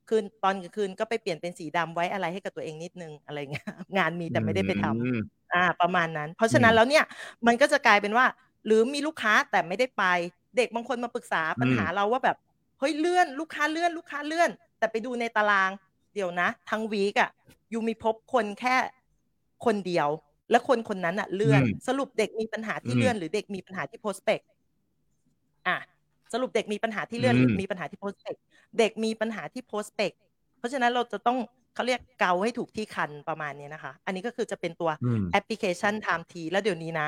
[0.10, 3.68] คืนตอนกลางคืนก็ไปเปลี่ยนเป็นสีดำไว้อะไรให้กับตัวเองนิดนึงอะไรเงี้ย
[3.98, 5.20] งานมีแต่ไม่ได้ไปทำอืม
[5.54, 7.04] อ่าประมาณนั้น เพราะฉะนั้นอืมแล้วเนี่ย
[7.48, 8.26] มันก็จะกลายเป็นว่า
[8.66, 10.04] หรือมีลูกค้าแต่ไม่ได้ไป
[10.58, 12.38] เด็กบางคนมาปรึกษาปัญหาเราว่าแบบ
[12.80, 15.72] เฮ้ยเลื่อนลูกค้าเลื่อนลูกค้าเลื่อน แต่ไปดูในตาราง
[16.14, 17.30] เดี๋ยวนะ ทั้ง week อะ
[17.74, 18.76] you มีพบคนแค่
[19.66, 20.08] คนเดียว
[20.52, 24.42] และคนคนนั้นอะเลื่อนอืมสรุปเด็กมีปัญหาที่อืมเลื่อน หรือเด็กมีปัญหาที่ prospect
[25.68, 25.78] อะ
[26.34, 28.36] สรุปเด็กมีปัญหาที่เลื่อนหรืออืมมีปัญหาที่ prospect
[28.80, 30.12] เด็กมีปัญหาที่ prospect
[30.58, 31.38] เพราะฉะนั้นเราจะต้อง
[31.76, 37.08] เขาเรียกเกาให้ถูกที่คันประมาณนี้นะคะ อันนี้ก็คือจะเป็นตัวอืมแอปพลิเคชัน TimeTree แล้วเดี๋ยวนี้นะ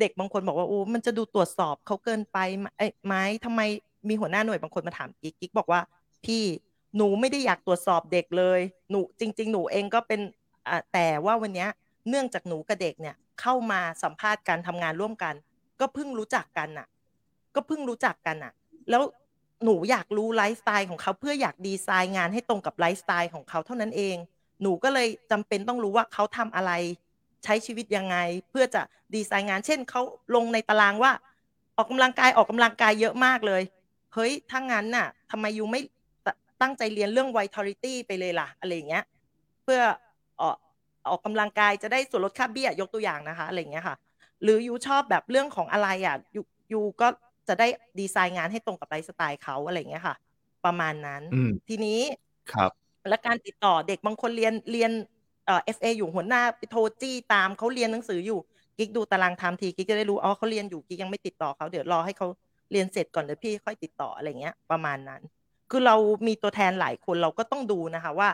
[0.00, 3.60] เด็กบางคนบอกว่าโอ้มันจะดูตรวจสอบเขาเกินไปไหมเอ้ยไหมทำไม
[4.08, 5.80] มีหัวหน้าหน่วยบางคนมาถามกิ๊กกิ๊กบอกว่า
[6.24, 6.44] พี่
[6.96, 10.20] หนูไม่ได้อยากตรวจสอบเด็กเลย หนูจริง ๆ หนูเองก็เป็น
[10.68, 11.70] อ่าแต่ว่าวันเนี้ย
[12.08, 15.34] เนื่องจากหนูกับเด็กเนี่ยเข้ามาสัมภาษณ์การทำงานร่วมกัน
[15.80, 16.86] ก็เพิ่งรู้จักกันน่ะ
[17.54, 18.52] ก็เพิ่งรู้จักกันน่ะ
[18.90, 19.02] แล้ว
[19.64, 24.16] หนูอยากรู้ไลฟ์สไตล์ของเขาเพื่ออยากดีไซน์งานให้ตรงกับไลฟ์สไตล์ของเขาเท่านั้นเอง
[24.62, 26.72] หนูก็เลยจำเป็นต้องรู้ว่าเขาทำอะไร
[27.44, 28.16] ใช้ชีวิตยังไง
[28.50, 28.82] เพื่อจะ
[29.14, 30.02] ดีไซน์งาน เช่นเขา
[30.34, 31.12] ลงในตารางว่า
[31.76, 33.62] ออกกำลังกายออกกำลังกายเยอะมากเลย
[34.14, 36.26] เฮ้ยถ้างั้นน่ะทำไม you ไม่
[36.60, 39.04] ตั้งใจเรียนเรื่อง vitality ไปเลยล่ะ อะไรอย่างเงี้ย
[39.62, 39.80] เพื่อ
[41.06, 43.96] ออกออกกำลังกายจะได้ส่วนลดค่าเบี้ยยกตัวอย่างนะคะอะไรอย่างเงี้ยค่ะ
[44.42, 47.08] หรือ you ชอบแบบเรื่องของอะไรอะ you you ก็
[47.48, 47.66] จะได้
[48.00, 50.16] ดีไซน์งานให้ตรงกับไลฟ์สไตล์เขาอะไรอย่างเงี้ยค่ะ
[50.64, 52.00] ประมาณนั้นอืมทีนี้
[52.52, 52.70] ครับ
[53.08, 54.90] และการติดต่อเด็กบางคนเรียนเรียน
[55.46, 58.38] เออเอฟเออยู่หัวหน้าไปโทรจี้ตามเขาเรียนหนังสืออยู่
[58.78, 62.26] กิ๊กดูตาราง TimeTree กิ๊กจะได้รู้อ๋อเขาเรียนอยู่กิ๊กยังไม่ติดต่อเขาเดี๋ยวรอให้เขา
[62.72, 65.20] เรียนเสร็จก่อนเดี๋ยวพี่ค่อยติดต่ออะไรเงี้ย ประมาณนั้น
[65.70, 65.96] คือเรา
[66.26, 68.28] มีตัวแทนหลายคนเราก็ต้องดูนะคะว่า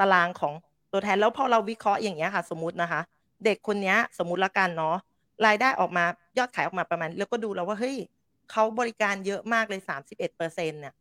[0.00, 0.52] ตารางของ
[0.92, 3.00] ตัวแทนแล้วพอเราวิเคราะห์อย่างเงี้ยค่ะ สมมตินะคะ
[3.44, 4.96] เด็กคนนี้สมมติละกันเนาะ
[5.46, 6.04] รายได้ออกมา
[6.38, 7.96] ยอดขายออกมาประมาณ แล้วก็ดูแล้วว่าเฮ้ย
[8.50, 10.94] เขาบริการเยอะมากเลยสามสิบเอ็ดเปอร์เซ็นเนี่ย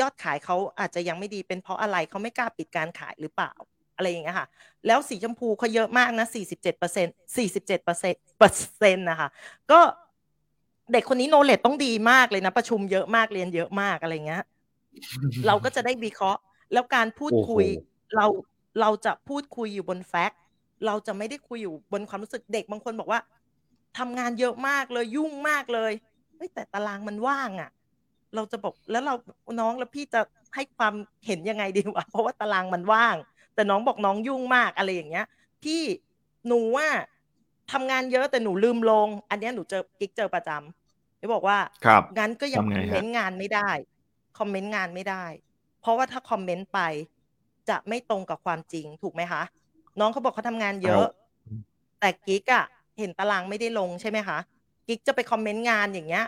[0.00, 3.52] ยอดขายเขาอาจจะยังไม่ดีเป็นเพราะอะไรเขาไม่กล้าปิดการขายหรือเปล่า
[3.96, 4.46] อะไรอย่างเงี้ยค่ะ
[4.86, 7.06] แล้วสีชมพูเขาเยอะมากนะสี่สิบเจ็ดเปอร์เซ็น
[7.36, 9.28] สี่สิบเจ็ดเปอร์เซ็นเปอร์เซ็นต์นะคะ
[9.70, 9.80] ก็
[10.92, 14.42] เด็กคนนี้โนเลตต้องดีมากเลยนะ ประชุมเยอะมากเรียนเยอะมากอะไรเงี้ย
[15.46, 16.40] เราก็จะได้วิเคราะห์
[16.72, 17.64] แล้วการพูดคุย
[18.16, 18.26] เรา
[18.80, 20.40] เราจะพูดคุยอยู่บนแฟกต์
[20.86, 23.20] เราจะไม่ได้คุยอยู่บนความรู้สึกเด็กบางคนบอกว่า
[23.98, 25.92] ทำงานเยอะมากเลยยุ่งมากเลย
[26.36, 27.70] เฮ้ยแต่ตารางมันว่างอะ่ะ
[28.34, 29.14] เราจะบอกแล้วเรา
[29.60, 30.20] น้องแล้วพี่จะ
[30.54, 30.94] ให้ความ
[31.26, 33.16] เห็นยังไงดีวะเพราะว่าตารางมันว่าง
[33.54, 35.26] แต่น้องบอกน้องยุ่งมากอะไรอย่างเงี้ย
[35.62, 35.82] พี่
[36.46, 36.88] หนูว่า
[37.72, 43.70] ทำงานเยอะแต่หนูลืมลง อันนี้หนูเจอกิ๊กเจอประจำเขาบอกว่าครับงั้นก็ยังทำไงฮะคอมเมนต์งานไม่ได้
[44.38, 45.24] คอมเมนต์งานไม่ได้
[45.80, 46.80] เพราะว่าถ้าคอมเมนต์ไป
[47.68, 49.42] จะไม่ตรงกับความจริงถูกไหมคะ
[50.00, 51.06] น้องเขาบอกเขาทำงานเยอะ
[52.00, 52.64] แต่กิ๊กอะ
[52.98, 54.38] เห็นตารางไม่ได้ลงใช่ไหมคะ
[54.86, 56.24] กิ๊กจะไปคอมเมนต์งานอย่างเงี้ย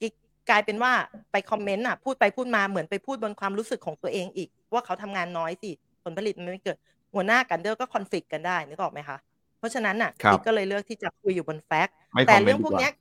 [0.00, 0.12] กิ๊ก
[0.50, 0.92] กลายเป็นว่า
[1.32, 5.70] ไปคอมเมนต์อะพูดไปพูดมาเหมือนไปพูดบนความรู้สึกของตัวเองอีก ว่าเขาทำงานน้อยสิ
[6.02, 6.76] ผลผลิตมันไม่เกิด
[7.14, 9.16] หัวหน้ากันเดอร์ก็คอนฟ lict กันได้นึกออกไหมคะ
[9.58, 12.92] เพราะฉะนั้นน่ะครับกิ๊กก็เลยเลือกที่จะคุยอยู่บน fact ไม่แต่คอมเมนต์เรื่องพวกดีกว่าเนี้ย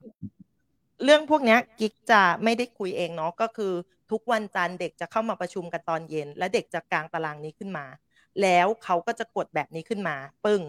[1.04, 3.74] เรื่องพวกเนี้ยกิ๊กจะไม่ได้คุยเองเนาะก็คือ
[4.12, 7.86] ทุกวันจันทร์เด็กจะเข้ามาประชุมกันตอนเย็น และเด็กจะกลางตารางนี้ขึ้นมา
[8.42, 10.62] แล้วเขาก็จะกดแบบนี้ขึ้นมา ปึ้ง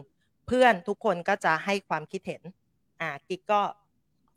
[0.46, 2.42] เพื่อนทุกคนก็จะให้ความคิดเห็น
[3.00, 3.60] อ่ากิ๊กก็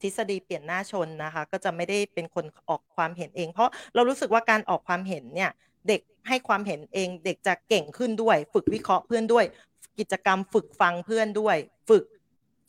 [0.01, 5.51] ทฤษฎีเปลี่ยนหน้าชนนะคะ ก็จะไม่ได้เป็นคนออกความเห็นเอง เพราะเรารู้สึกว่าการออกความเห็นเนี่ย
[5.87, 9.45] เด็กให้ความเห็นเอง เด็กจะเก่งขึ้นด้วย ฝึกวิเคราะห์เพื่อนด้วย
[9.99, 11.57] กิจกรรมฝึกฟังเพื่อนด้วย
[11.89, 12.03] ฝึก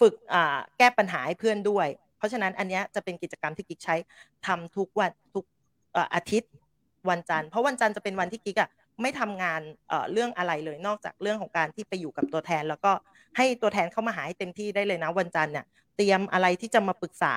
[0.00, 1.86] ฝึกอ่าแก้ปัญหาให้เพื่อนด้วย
[2.18, 3.96] เพราะฉะนั้นอันนี้จะเป็นกิจกรรมที่กิ๊กใช้
[4.46, 5.44] ทำทุกวันทุก
[5.96, 6.50] อ่ออาทิตย์
[7.10, 8.70] วันจันทร์เพราะวันจันทร์จะเป็นวันที่กิ๊กอะ
[9.02, 12.92] ไม่ทำงานเอ่อเรื่องอะไรเลยนอกจากเรื่องของการที่ไปอยู่กับตัวแทน แล้วก็
[13.36, 15.64] ให้ตัวแทนเข้ามาหาให้เต็มที่ได้เลยนะ วันจันทร์เนี่ย
[15.96, 17.34] เตรียมอะไรที่จะมาปรึกษา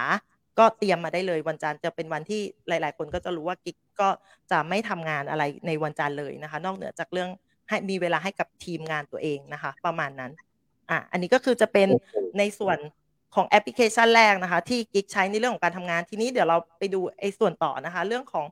[0.59, 4.09] ก็เตรียมมาได้เลยวันจันทร์จะเป็นวันที่หลาย ๆ คนก็จะรู้ว่ากิ๊กก็
[4.51, 7.29] จะไม่ทำงานอะไรในวันจันทร์เลยนะคะ นอกเหนือจากเรื่อง
[7.69, 10.31] ให้มีเวลาให้กับทีมงานตัวเองนะคะ ประมาณนั้น
[10.89, 11.87] อะอันนี้ก็คือจะเป็น
[12.37, 12.77] ในส่วน
[13.35, 18.45] ของแอปพลิเคชันแรกนะคะ ที่กิ๊กใช้ในเรื่องของการทำงาน ทีนี้เดี๋ยวเราไปดูไอ้ส่วนต่อนะคะ เรื่องของ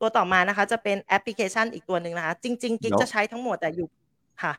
[0.00, 3.88] ตัวต่อมานะคะ จะเป็นแอปพลิเคชันอีกตัวหนึ่งนะคะ จริง ๆ กิ๊กเดี๋ยวจะใช้ทั้งหมดแต่อยู่
[4.42, 4.52] ค่ะ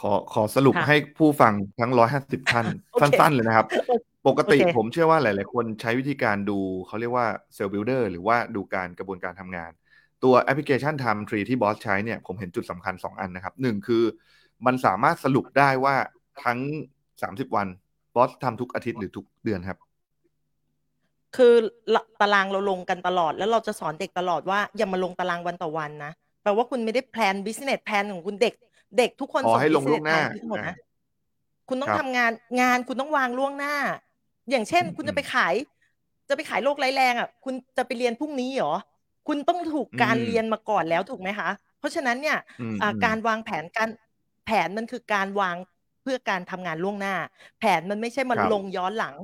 [0.00, 3.66] ขอขอสรุปค่ะให้ผู้ฟังทั้งร้อยห้าสิบท่านโอเคสั้น ๆ เลยนะครับ
[4.28, 9.70] ปกติโอเคผมเชื่อว่าหลาย ๆ คนใช้วิธีการดูเขาเรียกว่าเซลล์บิ i เดอร์หรือว่าดูการกระบวนการทำงาน
[10.24, 14.02] ตัวแอปพลิเคชัน TimeTree ที่บอสใช้เนี่ย ผมเห็นจุดสำคัญ 2 อันนะครับหนึ่งคือ
[14.66, 15.96] มันสามารถสรุปได้ว่า
[16.44, 16.58] ทั้ง
[17.08, 17.68] 30 วัน
[18.14, 19.78] บอสทำทุกอาทิตย์หรือทุกเดือนครับ
[21.36, 21.54] คือ
[21.94, 26.12] ละตารางเราลงกันตลอด แล้วเราจะสอนเด็กตลอดว่าอย่ามาลงตารางวันต่อวันนะ
[26.42, 28.54] แปลว่าคุณไม่ได้ plan business plan ของคุณเด็ก
[28.98, 30.76] เด็กทุกคนอ๋อส่งให้ลง business ล่วงหน้า plan ที่หมดอ่านะ
[31.68, 33.74] คุณต้องครับทำงานงานคุณต้องวางล่วงหน้า
[34.50, 35.54] อย่างเช่นอืมคุณจะไปขาย
[36.28, 38.74] จะไปขายโรคไร้แรงอะ คุณจะไปเรียนพรุ่งนี้เหรอ
[39.28, 41.48] คุณต้องถูกการอืมเรียนมาก่อนแล้วถูกไหมคะ
[41.78, 43.90] เพราะฉะนั้นเนี่ยอืมอ่าอืมการวางแผนการ
[44.46, 45.56] แผนมันคือการวาง
[46.04, 47.14] เพื่อการทำงานล่วงหน้า
[47.58, 49.14] แผนมันไม่ใช่มาครับลงย้อนหลัง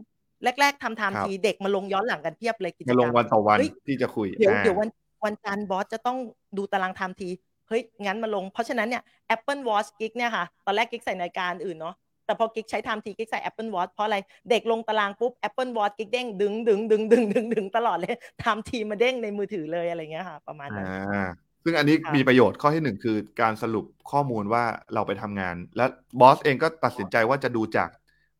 [0.61, 4.89] แรก ๆทำไทม์ครับทีเด็กมาลงย้อนหลังกันเพียบเลยกิจกรมารลงมวันต่อวันเฮ้ยที่จะคุยเดี๋ยวอ่าเดี๋ยววัน
[5.25, 6.19] วันจันทร์บอสจะต้อง
[6.57, 7.29] ดูตาราง TimeTree
[7.69, 9.03] เฮ้ยงั้นมาลง เพราะฉะนั้นเนี่ย
[9.35, 11.95] Apple Watch กิ๊กเนี่ยค่ะตอนแรกกิ๊กใส่นาฬิกาอื่นเนาะ
[12.27, 14.17] แต่พอกิ๊กใช้ TimeTree กิ๊กใส่ Apple Watch เพราะอะไร
[14.51, 21.29] เด็กลงตารางปุ๊บ Apple Watch กิ๊กเด้งดึงดึงดึงดึงดึงดึงตลอดเลย TimeTree มาเด้งในมือถือเลยอะไรเงี้ยค่ะ ประมาณนั้นอ่า
[21.65, 25.87] ซึ่งอันนี้ค่ะมีประโยชน์ข้อที่หนึ่งคือการสรุปข้อมูลว่าเราไปทำงาน และ
[26.21, 27.89] บอสเองก็ตัดสินใจว่าจะดูจาก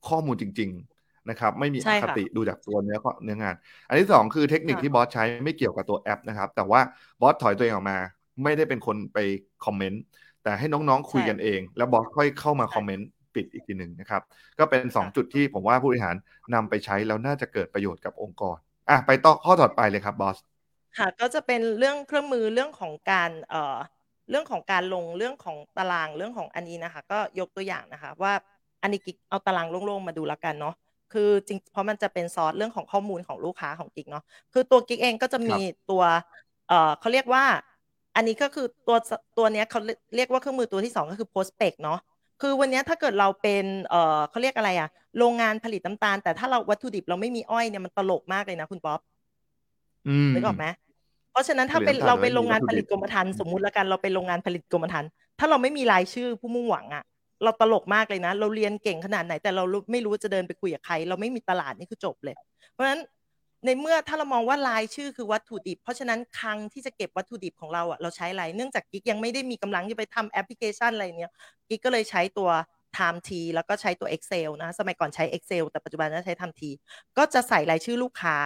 [0.09, 3.55] ข้อมูลจริง ๆนะครับ ไม่มีอใช่ค่ะดูจากตัวเนื้อข้อเนื้องาน
[3.89, 6.81] อันที่สองคือเทคนิคค่ะที่บอสใช้ไม่เกี่ยวกับตัวแอปนะครับ แต่ว่า
[7.21, 7.99] บอสถอยตัวเองออกมา
[8.43, 9.19] ไม่ได้เป็นคนไป
[9.65, 10.03] คอมเมนต์
[10.43, 14.23] แต่ให้น้องๆคุยกันเอง แล้วบอสค่อยเข้ามาคอมเมนต์ปิดอีกทีหนึ่งนะครับ
[14.59, 16.17] ก็เป็นสองจุดที่ผมว่าผู้บริหาร
[16.55, 18.57] นำไปใช้แล้วน่าจะเกิดประโยชน์กับองค์กร
[18.89, 20.39] อะไปต่อข้อต่อไปเลยครับบอส
[20.99, 23.79] ค่ะ ก็จะเป็นเรื่องเครื่องมือเรื่องของการเอ่อ
[24.31, 28.33] เรื่องของการลงเรื่องของตารางเรื่องของอันนี้นะคะ ก็ยกตัวอย่างนะคะ ว่า
[28.83, 30.75] อันนี้กิ๊กเอาตารางโล่งๆมาดูแล้วกันเนาะ
[31.13, 35.57] คือจริงเพราะมันจะเป็นซอสเรื่องของข้อมูลของลูกค้าของกิ๊กเนาะคือตัวกิ๊กเองก็จะมี
[35.91, 36.03] ตัว
[36.69, 37.45] เอ่อเขาเรียกว่า
[38.17, 38.97] อันนี้ก็คือตัว
[39.39, 39.81] ตัวเนี้ยเขา
[40.17, 41.99] เรียกว่าเครื่องมือตัวที่สองก็คือ prospect เนาะ
[42.43, 44.89] คือวันเนี้ยถ้าเกิดเราเป็นเอ่อเขาเรียกอะไรอะ
[45.19, 49.20] โรงงานผลิตน้ำตาล แต่ถ้าเราวัตถุดิบเราไม่มีอ้อยเนี่ยมันตลกมากเลยนะคุณป๊อปอืม
[50.35, 50.67] นึกออกไหม
[51.33, 57.05] เพราะฉะนั้นถ้าเป็นเราเป็นโรงงานผลิตกรมธรรม์สมมุติแล้วกันเราเป็นโรงงานผลิตกรมธรรม์ถ้าเราไม่มีรายชื่อผู้มุ่งหวังอะ
[57.45, 62.35] เราตลกมากเลยนะ เราเรียนเก่งขนาดไหน แต่เราไม่รู้จะเดินไปคุยกับใคร เราไม่มีตลาดนี่คือจบเลย
[62.73, 63.01] เพราะฉะนั้น
[63.65, 71.33] ในเมื่อถ้าเรามองว่ารายชื่อคือวัตถุดิบ เพราะฉะนั้นคลังที่จะเก็บวัตถุดิบของเราอะเราใช้อะไร เนื่องจากกิ๊กยังไม่ได้มีกำลังที่ไปทำแอปพลิเคชันอะไรเนี้ย
[71.69, 72.51] กิ๊กก็เลยใช้ตัว
[72.97, 76.63] Time T แล้วก็ใช้ตัว Excel นะ สมัยก่อนใช้ Excel แต่ปัจจุบันจะใช้ Time T
[77.19, 78.37] ก็จะใส่รายชื่อลูกค้า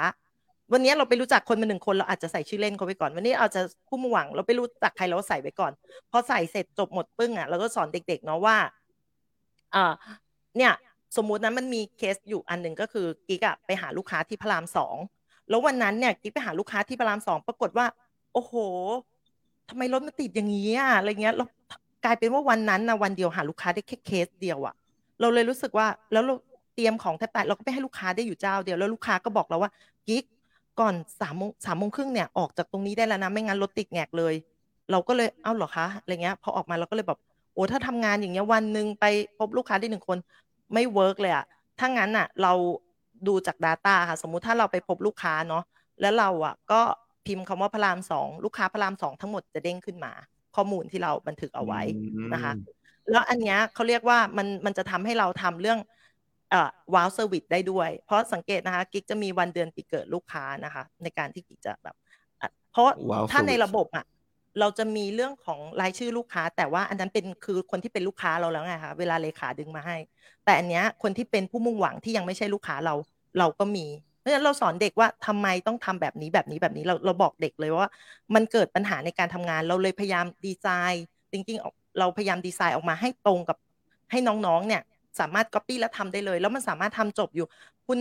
[0.73, 5.73] วันนี้เราไปรู้จักคนมาหนึ่งคนเราอาจจะใส่ชื่อเล่นเขาไปก่อน วันนี้เอาจะผู้มุ่งหวังเราไปรู้จักใครเราใส่ไว้ก่อน
[6.11, 8.57] พอใส่เสร็จจบหมดปึ้งอะเราก็สอนเด็ก ๆ เนาะว่า
[9.75, 9.93] อ่า
[10.57, 10.73] เนี่ย
[11.17, 14.97] สมมุตินะมันมีเคสอยู่อันหนึ่งก็คือกิ๊กอะไปหาลูกค้าที่พระรามสอง
[15.49, 17.87] แล้ววันนั้นเนี่ยกิ๊กไปหาลูกค้าที่พระรามสองปรากฏว่า
[18.33, 18.55] โอ้โห
[19.69, 21.49] ทำไมรถมันติดอย่างนี้อะอะไรเงี้ยแล้ว
[22.05, 24.75] กลายเป็นว่าวันนั้นนะวันเดียวหาลูกค้าได้แค่เคสเดียวอะ
[25.21, 26.35] เราเลยรู้สึกว่าแล้วเรา
[26.75, 29.71] เตรียมของแทบตายเราก็ไปให้ลูกค้าได้อยู่เจ้าเดียวแล้วลูกค้าก็บอกเราว่า
[30.09, 30.25] กิ๊ก
[30.81, 34.35] ก่อนสามโมงสามโมงครึ่งเนี่ยออกจากตรงนี้ได้แล้วนะไม่งั้นรถติดแงกเลย
[34.91, 37.19] เราก็เลยเอ้าเหรอคะอะไรเงี้ยพอออกมาเราก็เลยแบบ
[37.55, 39.05] โอ้ถ้าทำงานอย่างเงี้ยวันหนึ่งไป
[39.39, 40.19] พบลูกค้าได้หนึ่งคน
[40.73, 41.45] ไม่ work เลยอะ
[41.79, 42.53] ถ้างั้นอะเรา
[43.29, 45.63] ดูจาก Data ค่ะ สมมุติถ้าเราไปพบลูกค้าเนาะ
[46.01, 46.81] แล้วเราอะก็
[47.27, 50.13] พิมพ์คำว่าพระรามสองลูกค้าพระรามสองทั้งหมดจะเด้งขึ้นมา
[50.57, 51.81] ข้อมูลที่เราบันทึกเอาไว้
[52.33, 52.53] นะคะ
[53.11, 56.04] แล้วอันเนี้ยเขาเรียกว่ามันมันจะทำให้เราทำเรื่องเอ่อ
[56.95, 61.97] wow service ได้ด้วย เพราะสังเกตนะคะกิ๊กจะมีวันเดือนปีเกิดลูกค้านะคะ ในการที่กิ๊กจะแบบ
[62.73, 62.89] เพราะ
[63.31, 64.07] ถ้าในระบบอะ
[64.61, 69.97] เราจะมีเรื่องของรายชื่อลูกค้า แต่ว่าอันนั้นเป็นคือคนที่เป็นลูกค้าเราแล้วไงคะเวลาเลขาดึงมาให้
[70.45, 72.95] แต่อันเนี้ยคนที่เป็นผู้มุ่งหวังที่ยังไม่ใช่ลูกค้าเรา
[73.39, 73.87] เราก็มี
[74.21, 77.89] เพราะฉะนั้นเราสอนเด็กว่าทำไมต้องทำแบบนี้แบบนี้แบบนี้เราเราบอกเด็กเลยว่า
[78.35, 83.57] มันเกิดปัญหาในการทำงาน เราเลยพยายามดีไซน์จริงๆเราพยายามดีไซน์ออกมาให้ตรงกับ
[84.11, 84.83] ให้น้องๆเนี่ย
[85.21, 87.47] สามารถก๊อปปี้แล้วทำได้เลย แล้วมันสามารถทำจบอยู่
[87.87, 87.99] คุณ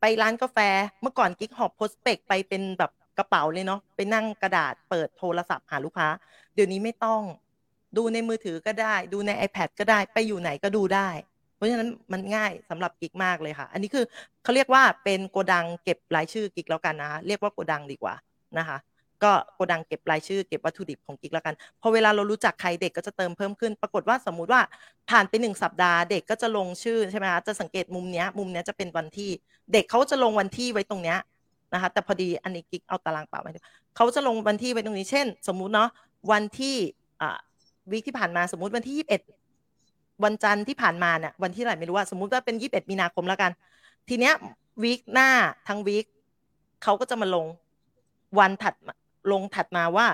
[0.00, 0.58] ไปร้านกาแฟ
[1.02, 6.08] เมื่อก่อนกิ๊กหอบโพสเปกไปเป็นแบบกระเป๋าเลยเนาะไปนั่งกระดาษเปิดโทรศัพท์หาลูกค้า
[6.54, 7.20] เดี๋ยวนี้ไม่ต้อง
[7.96, 11.08] ดูในมือถือก็ได้ ดูใน iPad ก็ได้ไปอยู่ไหนก็ดูได้
[11.56, 14.04] เพราะฉะนั้นมันง่ายสำหรับกิ๊กมากเลยค่ะ อันนี้คือ
[14.42, 18.14] เขาเรียกว่าเป็นโกดังเก็บรายชื่อกิ๊กแล้วกันนะคะเรียกว่าโกดังดีกว่า
[18.58, 18.76] นะคะ
[19.22, 24.60] ก็โกดังเก็บรายชื่อเก็บวัตถุดิบของกิกแล้วกัน พอเวลาเรารู้จักใครเด็กก็จะเติมเพิ่มขึ้น ปรากฏว่าสมมุติว่า
[25.10, 29.30] ผ่านไปหนึ่งสัปดาห์เด็กก็จะลงชื่อใช่ไหมคะจะสังเกตมุมเนี้ยมุมเนี้ยจะเป็นวันที่
[29.72, 31.18] เด็กเขาจะลงวันที่ไว้ตรงเนี้ย
[31.74, 33.50] นะคะแต่พอดีอันนี้กิกเอาตารางเปล่าไว้
[33.96, 35.88] เขาจะลงวันที่ไว้ตรงนี้เช่น สมมุติเนาะ
[36.32, 36.76] วันที่
[37.20, 37.38] อ่า
[37.90, 39.22] วิกที่ผ่านมาสมมุติวันที่ยี่สิบเอ็ด
[40.24, 43.50] วันจันทร์ที่ผ่านมาเนี่ยวันที่ไหนไม่รู้ว่าสมมุติว่าเป็นยี่สิบเอ็ดมีนาคมแล้วกัน
[44.08, 44.34] ทีเนี้ย
[44.82, 45.28] วีคหน้า
[45.68, 46.06] ทั้งวีค
[46.82, 47.46] เขาก็จะมาลง
[48.38, 48.74] วันถัด
[49.32, 50.06] ลงถัดมาว่า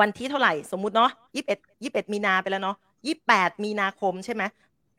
[0.00, 2.76] วันที่เท่าไหร่สมมุติเนาะยี่สิบเอ็ดยี่สิบเอ็ดมีนาไปแล้วเนาะ
[3.06, 4.42] ยี่แปดมีนาคมใช่ไหม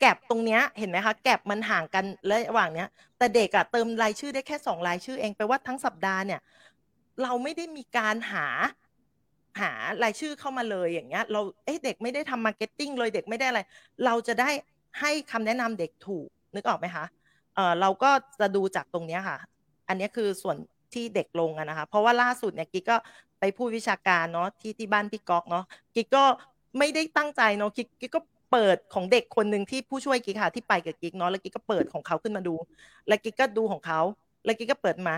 [0.00, 2.88] gap ตรงเนี้ยเห็นไหมคะ gap มันห่างกันระหว่างเนี้ย
[3.18, 6.40] แต่เด็กอะเติมรายชื่อได้แค่สองรายชื่อเองแปลว่าทั้งสัปดาห์เนี่ย
[7.22, 8.46] เราไม่ได้มีการหา
[9.60, 9.72] หา
[10.02, 13.60] รายชื่อเข้ามาเลยอย่างเงี้ย เราเอ๊ะเด็กไม่ได้ทำ marketing เลยเด็กไม่ได้อะไร
[14.04, 14.50] เราจะได้
[15.00, 17.04] ให้คำแนะนำเด็กถูกนึกออกไหมคะ
[17.54, 19.38] เออเราก็จะดูจากตรงเนี้ยค่ะ
[19.88, 20.56] อันนี้คือส่วน
[20.94, 22.96] ที่เด็กลงอะนะคะ เพราะว่าล่าสุดเนี่ยกิ๊กก็
[23.40, 25.64] ไปพูดวิชาการเนาะที่ที่บ้านพี่ก๊อกเนาะ
[25.94, 26.24] กิ๊กก็
[26.78, 28.20] ไม่ได้ตั้งใจเนาะกิ๊กกิ๊กก็
[28.52, 32.54] เปิดของเด็กคนหนึ่งที่ผู้ช่วยกิ๊กค่ะที่ไปกับกิ๊กเนาะแล้วกิ๊กก็เปิดของเขาขึ้นมาดู
[33.08, 34.00] แล้วกิ๊กก็ดูของเขา
[34.44, 35.14] แล้วกิ๊กก็เปิดมา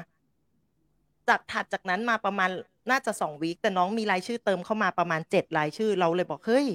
[1.29, 2.51] จากถัดจากนั้นมาประมาณ
[2.91, 6.67] น่าจะสอง week แต่น้องมีรายชื่อเติมเข้ามาประมาณเจ็ดรายชื่อเราเลยบอกเฮ้ย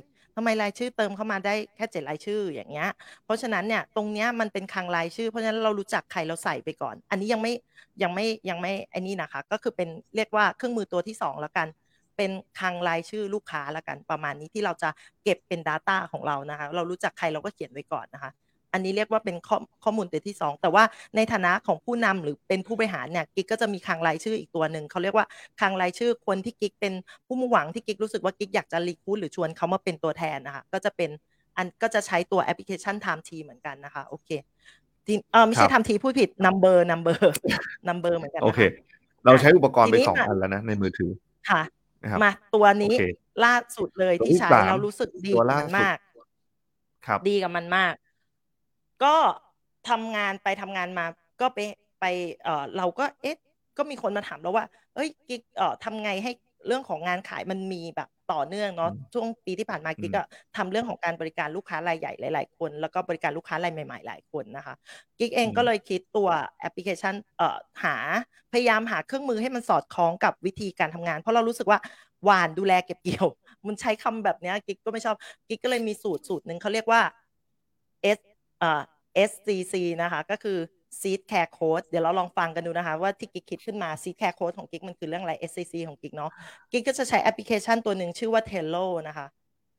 [0.42, 2.90] ทำไมรายชื่อเติมเข้ามาได้แค่เจ็ดรายชื่ออย่างเงี้ย
[3.26, 7.54] เพราะฉะนั้นเนี่ยตรงเนี้ยมันเป็นคลังรายชื่อ เพราะฉะนั้นเรารู้จักใครเราใส่ไปก่อน อันนี้ยังไม่
[8.04, 11.68] ยังไม่ยังไม่ไอ้นี่นะคะ ก็คือเป็นเรียกว่าเครื่องมือตัวที่สองแล้วกัน
[12.18, 14.90] เป็นคลังรายชื่อลูกค้าแล้วกันประมาณนี้ที่เราจะ
[15.24, 18.32] เก็บเป็น Data ของเรานะคะ เรารู้จักใครเราก็เขียนไว้ก่อนนะคะ
[18.74, 20.84] อันนี้เรียกว่าเป็นข้อข้อมูลตัวที่สองแต่ว่า
[21.16, 25.26] ในฐานะของผู้นำหรือเป็นผู้บริหารเนี่ยกิ๊กก็จะมีคลังรายชื่ออีกตัวหนึ่งเขาเรียกว่า
[25.60, 26.94] คลังรายชื่อคนที่กิ๊กเป็น
[27.26, 31.10] ผู้มุ่งหวังที่กิ๊กรู้สึกว่ากิ๊กอยากจะรีคูดหรือชวนเขามาเป็นตัวแทนนะคะก็จะเป็น
[31.58, 34.30] อันก็จะใช้ตัวแอปพลิเคชัน Time T เหมือนกันนะคะโอเค
[35.32, 37.18] เออไม่ใช่ทำทีพูดผิด number number
[37.90, 38.60] number เหมือนกันโอเค
[39.26, 41.12] เราใช้อุปกรณ์ไปสองอันแล้วนะในมือถือ
[41.50, 41.62] ค่ะ
[42.24, 42.94] มาตัวนี้
[43.46, 45.34] ล่าสุดเลยที่ใช้เรารู้สึกดี
[45.78, 45.98] มาก
[47.28, 47.94] ดีกับมันมาก
[49.04, 49.16] ก็
[49.90, 51.06] ทำงานไปทำงานมา
[51.42, 51.60] ก็ไป
[52.00, 52.06] ไป
[52.44, 53.38] เออเราก็เอ๊ะ
[53.78, 56.32] ก็มีคนมาถามเราว่า เอ้ยกิ๊กเอ่อทำไงให้
[56.68, 60.24] เรื่องของงานขายมันมีแบบต่อเนื่องเนาะช่วงปีที่ผ่านมากิ๊กก็
[60.58, 64.76] ทำเรื่องของการบริการลูกค้ารายใหญ่หลาย ๆ คน แล้วก็บริการลูกค้ารายใหม่ ๆ หลายคนนะคะ
[65.20, 66.30] กิ๊กเองก็เลยคิดตัว
[66.60, 67.96] แอปพลิเคชันเอ่อหา
[68.54, 71.80] พยายามหาเครื่องมือให้มันสอดคล้องกับวิธีการทำงาน เพราะเรารู้สึกว่า
[72.24, 73.28] หวานดูแลเก็บเกี่ยว
[73.68, 75.16] มันใช้คำแบบนี้กิ๊กก็ไม่ชอบ
[75.48, 77.29] กิ๊กก็เลยมีสูตรสูตรหนึ่งเขาเรียกว่า S เอ่อ
[79.30, 80.58] SCC นะคะก็คือ
[81.00, 86.32] seed care code เดี๋ยวเราลองฟังกันดูนะคะ ว่าที่กิ๊กคิดขึ้นมา seed care code ของกิ๊กมันคือเรื่องอะไร SCC ของกิ๊กเนาะ
[86.72, 89.28] กิ๊กก็จะใช้แอปพลิเคชันตัวหนึ่งชื่อว่า Tello นะคะ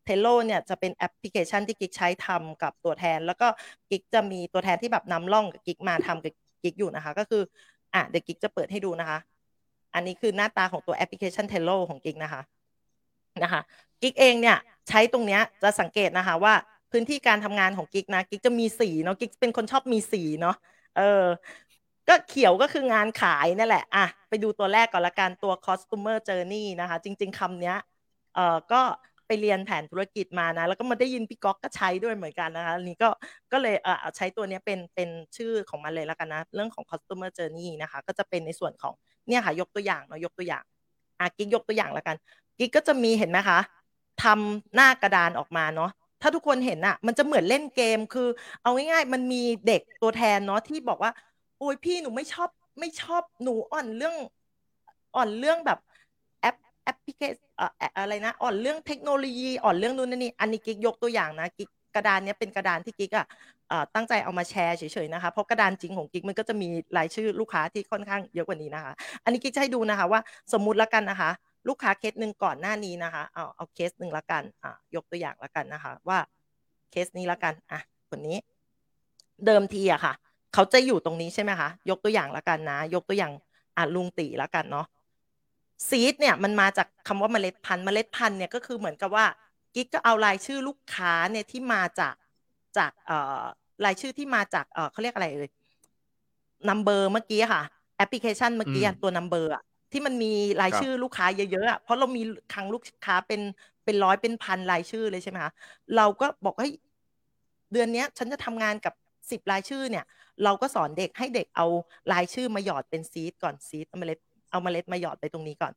[0.06, 3.48] Tello เนี่ยจะเป็นแอปพลิเคชันที่กิ๊กใช้ทำกับตัวแทน แล้วก็
[3.90, 7.42] กิ๊กจะมีตัวแทนที่แบบนำร่องกับกิ๊กมาทำกับกิ๊กอยู่นะคะ ก็คือ
[7.94, 9.18] อะเดี๋ยวกิ๊กจะเปิดให้ดูนะคะ
[9.94, 12.42] อันนี้คือหน้าตาของตัวแอปพลิเคชัน Tello ของกิ๊กนะคะ
[13.42, 13.60] นะคะ
[14.02, 14.56] กิ๊กเองเนี่ย
[14.88, 16.54] ใช้ตรงเนี้ยจะสังเกตนะคะว่า
[16.92, 20.56] พื้นที่การทำงานของกิ๊กนะกิ๊กจะมีสีเนาะกิ๊กเป็นคนชอบมีสีเนาะ
[20.96, 21.24] เออ
[22.08, 27.76] ก็เขียวก็คืองานขายนั่นแหละอะไปดูตัวแรกก่อนละกันตัว customer journey นะคะ จริง ๆคำเนี้ย
[28.34, 28.82] เออก็
[29.26, 33.08] ไปเรียนแผนธุรกิจมานะ แล้วก็มาได้ยินพี่ก๊อกก็ใช้ด้วยเหมือนกันนะคะอันนี้ก็
[33.52, 38.94] ก็เลยเออใช้ตัวนี้เป็นเป็นชื่อของมันเลยละกันนะ เรื่องของ customer journey นะคะ ก็จะเป็นในส่วนของ
[39.28, 40.64] เนี่ยค่ะ ยกตัวอย่างเนาะยกตัวอย่าง
[41.20, 42.16] อะกิ๊กยกตัวอย่างละกัน
[42.58, 43.58] กิ๊กก็จะมีเห็นไหมคะ
[44.22, 48.28] ทำหน้ากระดานออกมาเนาะ ถ้าทุกคนเห็นอะมันจะเหมือนเล่นเกมคือ
[48.62, 51.12] เอาง่ายๆ มันมีเด็กตัวแทนเนาะที่บอกว่า
[51.58, 52.48] โอ้ยพี่หนูไม่ชอบ
[52.80, 54.14] ไม่ชอบหนูอ่อนเรื่อง
[55.16, 55.78] อ่อนเรื่องแบบ
[56.40, 57.48] แอปแอปพลิเคชัน
[57.98, 63.26] อะไรนะ อ่อนเรื่องเทคโนโลยีอ่อนเรื่องนู้นนี่อันนี้กิ๊กยกตัวอย่างนะกิ๊กกระดานนี้เป็นกระดานที่กิ๊กอะ
[63.94, 68.92] ตั้งใจเอามาแชร์เฉยๆนะคะเพราะกระดานจริงของกิ๊กมันก็จะมีรายชื่อลูกค้าที่ค่อนข้างเยอะกว่านี้นะคะ
[69.24, 70.20] อันนี้กิ๊กจะให้ดูนะคะว่า
[70.52, 71.30] สมมุติแล้วกันนะคะ
[71.68, 76.18] ลูกค้าเคสหนึ่งก่อนหน้านี้นะคะเอาเอาเคสหนึ่งละกันอ่ายกตัวอย่างละกันนะคะ ว่า
[76.90, 77.80] เคสนี้ละกันอะ
[78.10, 78.36] คนนี้
[79.46, 80.14] เดิมทีอะค่ะ
[80.54, 83.32] เขาจะอยู่ตรงนี้ใช่ไหมคะยกตัวอย่างละกันนะ ยกตัวอย่าง
[83.76, 84.86] อะลุงตีละกันเนาะ
[85.88, 89.26] seed เนี่ยมันมาจากคำว่าเมล็ดพันธุ์เมล็ดพันธุ์เนี่ยก็คือเหมือนกับว่า
[89.74, 92.14] กิ๊กก็เอารายชื่อลูกค้าเนี่ยที่มาจาก
[92.78, 93.42] จากเอ่อ
[93.84, 95.48] รายชื่อที่มาจากเอ่อเขาเรียกอะไรเอ่ย
[96.68, 97.62] number เมื่อกี้ค่ะ
[97.96, 99.62] แอปพลิเคชันเมื่อกี้ตัว number อะ
[99.92, 102.22] ที่มันมีรายชื่อลูกค้าเยอะๆอะเพราะเรามี
[102.52, 103.40] คลังลูกค้าเป็น
[103.84, 105.52] เป็นร้อยเป็นพันรายชื่อเลยใช่ไหมคะ
[105.96, 106.72] เราก็บอกเฮ้ย
[107.72, 108.94] เดือนนี้ฉันจะทำงานกับ
[109.30, 110.04] สิบรายชื่อเนี่ย
[110.44, 111.66] เราก็สอนเด็กให้เด็กเอา
[112.12, 114.18] รายชื่อมาหยอดเป็น seed ก่อน seed เอาเมล็ด
[114.50, 115.72] เอาเมล็ดมาหยอดไปตรงนี้ก่อน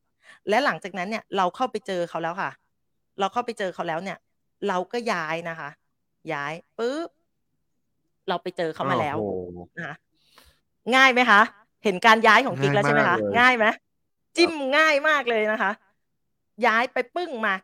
[0.50, 2.52] และหลังจากนั้นเนี่ยเราเข้าไปเจอเขาแล้วค่ะ
[3.20, 4.18] เราเข้าไปเจอเขาแล้วเนี่ย
[4.68, 5.70] เราก็ย้ายนะคะ
[6.34, 7.10] ย้ายปุ๊บ
[8.30, 9.18] เราไปเจอเขามาแล้ว
[9.78, 9.96] นะคะ
[10.96, 11.42] ง่ายไหมคะ
[11.84, 13.66] เห็นการย้ายของกิ๊กแล้วใช่ไหมคะ ง่ายไหม
[14.38, 15.72] จิ้มง่ายมากเลยนะคะ
[16.66, 17.56] ย้ายไปปึ้งมา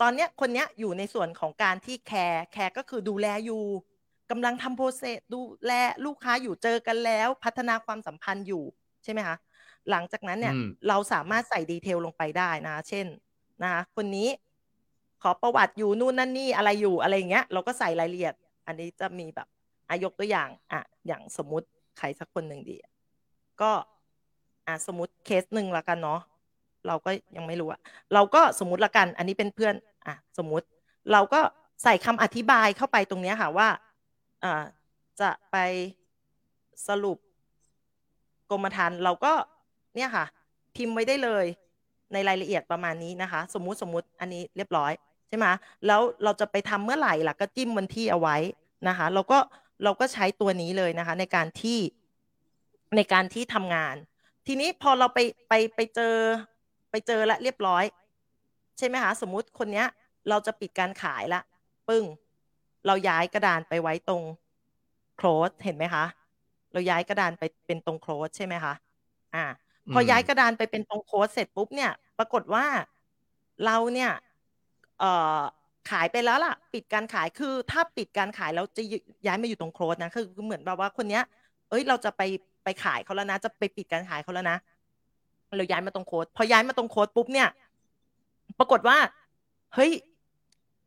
[0.00, 3.62] ตอนเนี้ยคนเนี้ยอยู่ในส่วนของการที่ care care ก็คือดูแลอยู่
[4.30, 5.72] กำลังทำ process ดูแล
[6.04, 8.64] ลูกค้าอยู่เจอกันแล้ว พัฒนาความสัมพันธ์อยู่
[9.04, 9.36] ใช่ไหมคะ
[9.90, 10.54] หลังจากนั้นเนี่ย
[10.88, 13.06] เราสามารถใส่ดีเทลลงไปได้นะ เช่น
[13.62, 14.28] นะคะคนนี้
[15.22, 18.34] ขอประวัติอยู่นู่นนั่นนี่อะไรอยู่อะไรเงี้ย เราก็ใส่รายละเอียด
[18.66, 19.48] อันนี้จะมีแบบ
[19.88, 21.66] อายกตัวอย่างอะอย่างสมมุติ
[21.98, 22.76] ใครสักคนหนึ่งดี
[23.60, 23.70] ก็
[24.66, 26.20] อะสมมติเคสหนึ่งละกันเนาะ
[26.86, 27.80] เราก็ยังไม่รู้อะ
[28.14, 29.74] เราก็สมมติละกัน อันนี้เป็นเพื่อน
[30.06, 30.66] อะสมมติ
[31.12, 31.40] เราก็
[31.84, 33.68] ใส่คำอธิบายเข้าไปตรงนี้ค่ะว่า
[34.44, 34.62] อ่า
[35.20, 35.56] จะไป
[36.88, 37.18] สรุป
[38.50, 39.32] กรมธรรม์เราก็
[39.96, 40.24] เนี่ยค่ะ
[40.76, 41.46] พิมพ์ไว้ได้เลย
[42.12, 44.92] ในรายละเอียดประมาณนี้นะคะ สมมุติสมมุติอันนี้เรียบร้อย
[45.28, 45.46] ใช่ไหม
[45.86, 48.36] แล้วเราจะไปทำเมื่อไหร่ล่ะก็จิ้มวันที่เอาไว้
[48.88, 49.38] นะคะ เราก็
[49.84, 51.78] เราก็ใช้ตัวนี้เลยนะคะ ในการที่
[52.96, 53.96] ในการที่ทำงาน
[54.46, 55.18] ทีนี้พอเราไป
[55.48, 56.14] ไปไปเจอ
[56.90, 57.84] ไปเจอและเรียบร้อย
[58.78, 59.86] ใช่ไหมคะ สมมุติคนเนี้ย
[60.28, 61.40] เราจะปิดการขายละ
[61.88, 62.04] ปึ้ง
[62.86, 64.22] เราย้ายกระดานไปไว้ตรง
[65.16, 66.04] โคลสเห็นไหมคะ
[66.72, 68.74] เราย้ายกระดานไปเป็นตรงโคลสใช่ไหมคะ
[69.34, 69.44] อ่า
[69.92, 72.64] พอย้ายกระดานไปเป็นตรงโคสเสร็จปุ๊บเนี่ย ปรากฏว่า
[73.64, 74.10] เราเนี่ย
[75.00, 75.40] เอ่อ
[75.90, 78.82] ขายไปแล้วล่ะ ปิดการขาย คือถ้าปิดการขายแล้วจะ
[79.26, 81.22] ย้ายมาอยู่ตรงโคลสนะ คือเหมือนแบบว่าคนเนี้ย
[81.70, 82.22] เอ้ย เราจะไป
[82.64, 84.58] ไปขายเขาแล้วนะจะไปปิดการขายเขาแล้วนะ
[85.56, 87.48] เราย้ายมาตรงโค้ดพอย้ายมาตรงโค้ดปุ๊บเนี่ย
[88.58, 88.96] ปรากฏว่า
[89.74, 89.92] เฮ้ย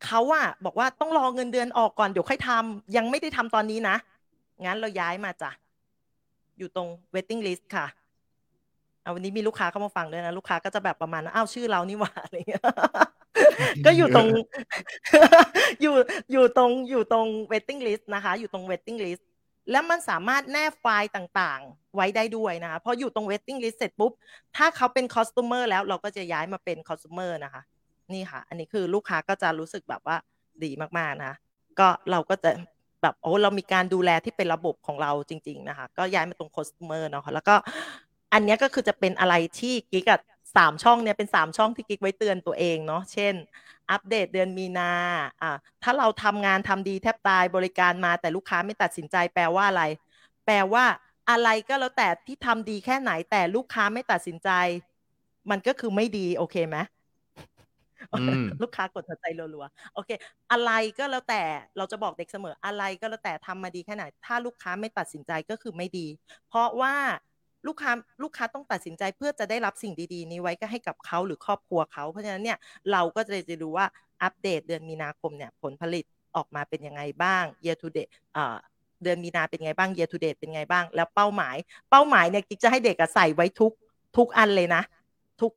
[0.06, 3.96] เขาอะบอกว่าต้องรอเงินเดือนออกก่อนเดี๋ยวค่อยทำยังไม่ได้ทำตอนนี้นะ
[4.66, 5.52] งั้นเราย้ายมาจ้ะ
[6.58, 7.86] อยู่ตรง waiting list ค่ะ
[9.02, 12.64] เอาวันนี้มีลูกค้าเข้ามาฟังด้วยนะลูกค้าก็จะแบบประมาณอ้าวชื่อเรานี่หว่าอะไรเงี้ย
[13.86, 14.28] ก็อยู่ตรง
[15.82, 15.96] อยู่
[16.32, 19.24] อยู่ตรงอยู่ตรง waiting list นะคะ อยู่ตรง waiting list
[19.72, 24.12] แล้วมันสามารถแนบไฟล์ต่างๆ ไว้ได้ด้วยนะคะพออยู่ตรง waiting list เสร็จปุ๊บ
[24.56, 27.62] ถ้าเขาเป็น customer แล้วเราก็จะย้ายมาเป็น customer นะคะ
[28.14, 30.18] นี่ค่ะ อันนี้คือลูกค้าก็จะรู้สึกแบบว่า
[30.64, 31.34] ดีมากๆนะ
[31.80, 32.52] ก็เราก็จะ
[33.02, 37.56] แบบโอ้เรามีการดูแลที่เป็นระบบของเราจริง ๆ นะคะ ก็ย้ายมาตรง customer เนาะแล้วก็
[38.34, 40.20] อันนี้ก็คือจะเป็นอะไรที่กิ๊กอะ
[40.58, 43.34] สามช่องเนี่ยเป็นสามช่องที่กิ๊กไว้เตือนตัวเองเนาะเช่น
[43.92, 44.92] อัปเดตเดือนมีนา
[45.42, 49.84] อ่าถ้าเราทำงานทำดีแทบตายบริการมาแต่ลูกค้าไม่ตัดสินใจแปลว่าอะไร
[50.46, 50.86] แปลว่า
[51.30, 54.50] อะไรก็แล้วแต่ที่ทำดีแค่ไหนแต่ลูกค้าไม่ตัดสินใจ
[55.52, 56.78] มันก็คือไม่ดี โอเคไหม
[58.62, 60.10] ลูกค้ากดหัวใจรัวๆโอเค
[60.52, 61.42] อะไรก็แล้วแต่
[61.78, 66.08] เราจะบอกเด็กเสมออะไรก็แล้วแต่ทำมาดีแค่ไหน ถ้าลูกค้าไม่ตัดสินใจก็คือไม่ดี
[66.50, 66.96] เพราะว่า
[67.68, 67.92] ลูกค้า
[68.24, 72.58] ลูกค้าต้องตัดสินใจเพื่อจะได้รับสิ่งดีๆ นี้ไว้ก็ให้กับเขาหรือครอบครัวเขา เพราะฉะนั้นเนี่ย
[72.92, 73.86] เราก็จะจะดูว่า
[74.24, 76.06] อัปเดตเดือนมีนาคมเนี่ยผลผลิต
[76.36, 78.12] ออกมาเป็นยังไงบ้าง year to date
[79.04, 81.56] เดือนมีนาเป็นไงบ้าง year to date เป็นไงบ้าง แล้วเป้าหมาย
[81.90, 83.72] เป้าหมายเนี่ยกิ๊กจะให้เด็กใส่ไว้ทุก
[84.18, 84.82] ทุกอันเลยนะ
[85.42, 85.52] ทุก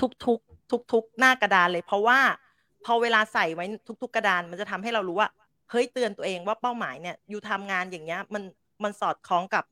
[0.00, 0.38] ทุกทุก
[0.70, 2.18] ทุกทุกหน้ากระดานเลย เพราะว่า
[2.84, 3.64] พอเวลาใส่ไว้
[4.02, 5.28] ทุก ๆ กระดาน มันจะทำให้เรารู้ว่า
[5.70, 8.42] เฮ้ยเตือนตัวเองว่าเป้าหมายเนี่ยอยู่ทำงานอย่างเงี้ยมัน
[8.82, 9.64] มันสอดคล้องกับ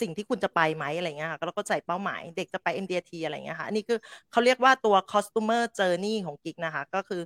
[0.00, 3.98] สิ่งที่คุณจะไปไหมอะไรเงี้ยค่ะแล้วก็ใส่เป้าหมายเด็กจะไป MDT อะไรเงี้ยค่ะอันนี้คือ
[4.30, 7.20] เขาเรียกว่าตัว customer journey ของกิ๊กนะคะก็คือ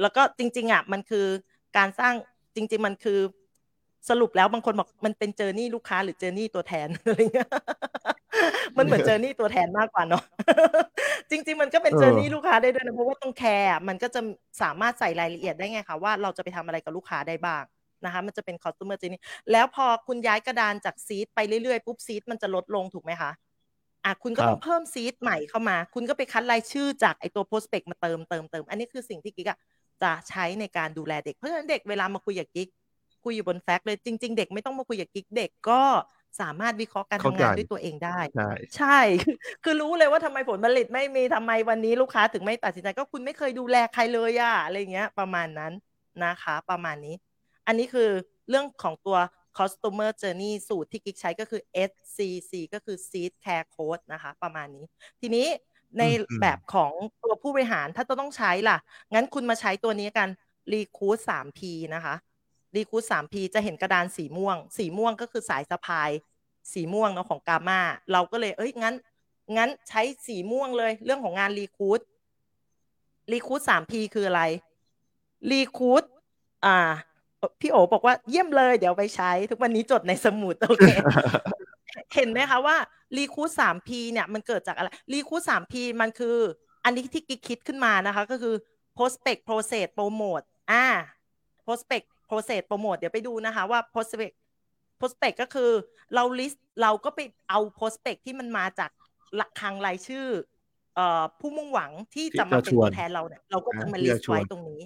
[0.00, 1.26] แล้วก็จริงๆอะมันคือ
[1.76, 2.14] การสร้าง
[2.56, 3.20] จริง ๆ มันคือ
[4.08, 7.48] สรุปแล้วบางคนบอกมันเป็น journey ลูกค้าหรือ journey ตัวแทนอะไรเงี้ย
[8.76, 10.22] มันเหมือน journey ตัวแทนมากกว่าเนาะ
[11.30, 14.20] จริง ๆ มันก็เป็น journey ลูกค้าได้ด้วยนะเพราะว่าตรง care มันก็จะ
[14.62, 17.62] สามารถใส่รายละเอียดได้ไงคะว่าเราจะไปทำอะไรกับลูกค้าได้บ้าง
[18.04, 19.18] นะคะมันจะเป็น customer journey
[19.52, 23.30] แล้วพอคุณย้ายกระดานจาก seed ไปเรื่อยๆ ปุ๊บ seed มันจะลดลงถูกไหมคะ
[24.04, 29.58] อะคุณก็ต้องเพิ่ม seed ใหม่เข้ามา คุณก็ไปคัดรายชื่อจากไอตัว prospect มาเติมเติมเติมอันนี้คือสิ่งที่กิ๊กอะ
[30.02, 32.68] จะใช้ในการดูแลเด็กเพราะฉะนั้นเด็กเวลามาคุยกับกิ๊ก
[33.24, 35.82] คุยอยู่บนแฟกต์เลยจริง ๆ เด็กไม่ต้องมาคุยกับกิ๊กเด็กก็
[36.40, 45.72] สามารถวิเคราะห์การทำงานด้วยตัวเองได้ ใช่ใช่คือคือรู้เลยว่าทำไมผลผลิตไม่มีทำไมวันนี้ลูกค้าถึงไม่ตัดสินใจก็คุณไม่เคยดูแลใครเลยอะอะไรเงี้ยประมาณนั้น
[46.24, 47.14] นะคะ ประมาณนี้
[47.66, 48.10] อันนี้คือ
[48.48, 49.18] เรื่องของตัว
[49.58, 51.60] customer journey สูตรที่กิ๊กใช้ก็คือ
[51.90, 54.84] SCC ก็คือ seed care code นะคะ ประมาณนี้
[55.20, 55.46] ทีนี้
[55.98, 56.02] ใน
[56.40, 56.92] แบบของ
[57.22, 58.76] ตัวผู้บริหารถ้าต้องใช้ล่ะ
[59.14, 60.28] งั้นคุณมาใช้ตัวนี้กัน
[60.72, 61.60] recruit 3P
[61.94, 62.14] นะคะ
[62.76, 66.10] recruit 3P จะเห็นกระดานสีม่วง สีม่วงก็คือสายสะพาย
[66.72, 67.80] สีม่วงเนาะของกามา
[68.12, 68.94] เราก็เลยเอ้ยงั้น
[69.56, 72.00] งั้นใช้สีม่วงเลยเรื่องของงาน recruit
[73.32, 74.42] recruit 3P คืออะไร
[75.52, 76.04] recruit
[76.64, 76.76] อ่า
[77.60, 80.88] พี่โอบอกว่าเยี่ยมเลยเดี๋ยวไปใช้ ทุกวันนี้จดในสมุดโอเค
[82.14, 82.76] เห็นไหมคะว่า
[83.16, 86.36] รีคูดสามพีเนี่ยมันเกิดจากอะไรรีคูดสามพีมันคือ
[86.84, 88.54] อันนี้ที่กิ๊กคิดขึ้นมานะคะ ก็คือ
[88.96, 90.86] prospect process promote อ่า
[91.66, 94.34] prospect process promote เดี๋ยวไปดูนะคะว่า prospect
[95.00, 95.70] prospect ก็คือ
[96.14, 97.20] เรา list เราก็ไป
[97.50, 98.90] เอา prospect ที่มันมาจาก
[99.36, 100.26] หลักคังรายชื่อ
[100.94, 104.80] เอ่อผู้มุ่งหวังที่จะมาเป็นตัวแทนเราเนี่ยเราก็จะมา list ไว้ตรงนี้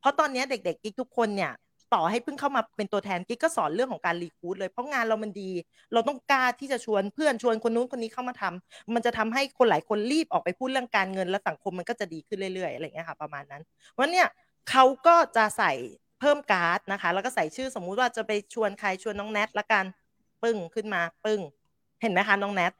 [0.00, 1.52] เพราะตอนนี้เด็กๆกิ๊กทุกคนเนี่ย
[1.94, 5.50] ต่อให้เพิ่งเข้ามาเป็นตัวแทนกิ๊กก็สอนเรื่องของการรีคูดเลยเพราะงานเรามันดี
[5.92, 13.62] เราต้องกล้าที่จะชวนเพื่อนชวนคนนู้นคนนี้เข้ามาทำมันจะทำให้คนหลายคนรีบออกไปพูดเรื่องการเงินและสังคมมันก็จะดีขึ้นเรื่อยๆอะไรเงี้ยค่ะประมาณนั้น
[13.98, 14.26] วันเนี้ย
[14.70, 15.72] เขาก็จะใส่
[16.20, 19.84] เพิ่มการ์ดนะคะ แล้วก็ใส่ชื่อสมมุติว่าจะไปชวนใครชวนน้องแนทละกัน
[20.42, 21.40] ปึ้งขึ้นมาปึ้ง
[22.02, 22.72] เห็นไหมคะน้องแนท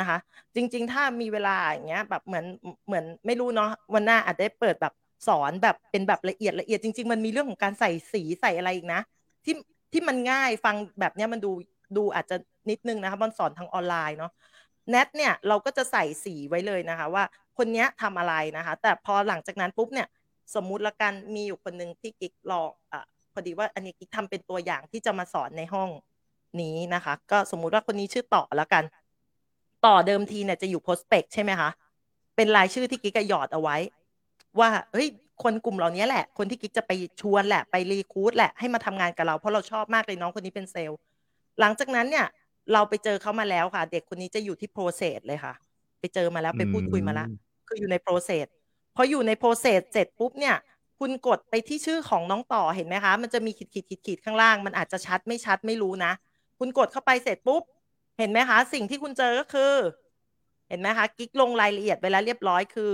[0.00, 0.18] นะคะ
[0.54, 2.44] จริง ๆ ถ้ามีเวลาอย่างเงี้ยแบบเหมือน
[2.86, 4.92] เหมือนไม่รู้เนาะวันหน้าอาจได้เปิดแบบ
[5.26, 9.00] สอนแบบเป็นแบบละเอียดละเอียดจริง ๆ มันมีเรื่องของการใส่สีใส่อะไรอีกนะ
[9.44, 9.54] ที่
[9.92, 11.52] ที่มันง่ายฟังแบบเนี้ยมันดู
[11.96, 12.36] ดูอาจจะ
[12.70, 14.32] นิดนึงนะคะมันสอนทางออนไลน์เนาะ
[14.90, 17.24] แนทเนี่ยเราก็จะใส่สีไว้เลยนะคะ ว่า
[17.58, 20.08] คนนี้ทำอะไรนะคะ แต่พอหลังจากนั้นปุ๊บเนี่ย
[20.54, 23.02] สมมุติละกันมีอยู่คนหนึ่งที่กิ๊กลองอะ
[23.32, 25.90] พอดีว่าอันนี้กิ๊กทำเป็นตัวอย่างที่จะมาสอนในห้อง
[26.60, 28.84] นี้นะคะ ก็สมมุติว่าคนนี้ชื่อต่อล้วกัน
[29.86, 31.70] ต่อเดิมทีเนี่ยจะอยู่โพสเปกใช่ไหมคะ
[32.36, 33.76] เป็นรายชื่อที่กิ๊กหยอดเอาไว้
[34.60, 35.08] ว่าเฮ้ย
[35.42, 40.98] คนกลุ่มเหล่านี้แหละ คนที่กิ๊กจะไปชวนแหละไป recruit แหละให้มาทำงานกับเราเพราะเราชอบมากเลยน้องคนนี้เป็นเซลล์
[41.60, 42.26] หลังจากนั้นเนี่ย
[42.72, 45.54] เราไปเจอเขามาแล้วค่ะ เด็กคนนี้จะอยู่ที่ process เลยค่ะ
[46.00, 47.28] ไปเจอมาแล้วไปพูดคุยมาแล้ว
[47.68, 48.46] คืออยู่ใน process
[48.96, 50.56] พออยู่ใน process เสร็จปุ๊บเนี่ย
[50.98, 56.12] คุณกดไปที่ชื่อของน้องต่อเห็นไหมคะ มันจะมีขีดขีดขีดขีดข้างล่าง มันอาจจะชัดไม่ชัดไม่รู้นะ
[56.58, 57.62] คุณกดเข้าไปเสร็จปุ๊บ
[58.18, 59.74] เห็นไหมคะ สิ่งที่คุณเจอก็คือ
[60.68, 62.92] เห็นไหมคะ กิ๊กลงรายละเอียดไปแล้วเรียบร้อยคือ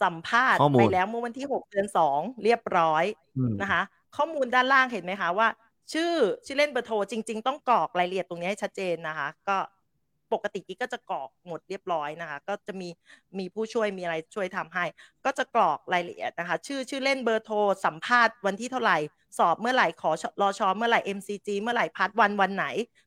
[0.00, 3.04] สัมภาษณ์ไปแล้วเมื่อวันที่หกเดือนสองเรียบร้อย
[3.60, 3.82] นะคะ
[4.16, 5.48] ข้อมูลด้านล่างเห็นไหมคะว่า
[5.92, 6.12] ชื่อ
[6.46, 9.56] ชื่อเล่นเบอร์โทรจริง ๆ ต้องกรอกรายละเอียดตรงนี้ให้ชัดเจนนะคะ ก็
[10.32, 12.88] ปกติกิ๊กก็จะกรอกหมดเรียบร้อยนะคะ ก็จะมี
[13.38, 14.84] มีผู้ช่วยมีอะไรช่วยทำให้
[15.24, 18.98] ก็จะกรอกรายละเอียดนะคะ ชื่อชื่อเล่นเบอร์โทรสัมภาษณ์วันที่เท่าไหร่
[19.38, 20.10] สอบเมื่อไหร่ขอ
[20.42, 22.66] รอชอเมื่อไหร่ MCG เมื่อไหร่ part one วันไหน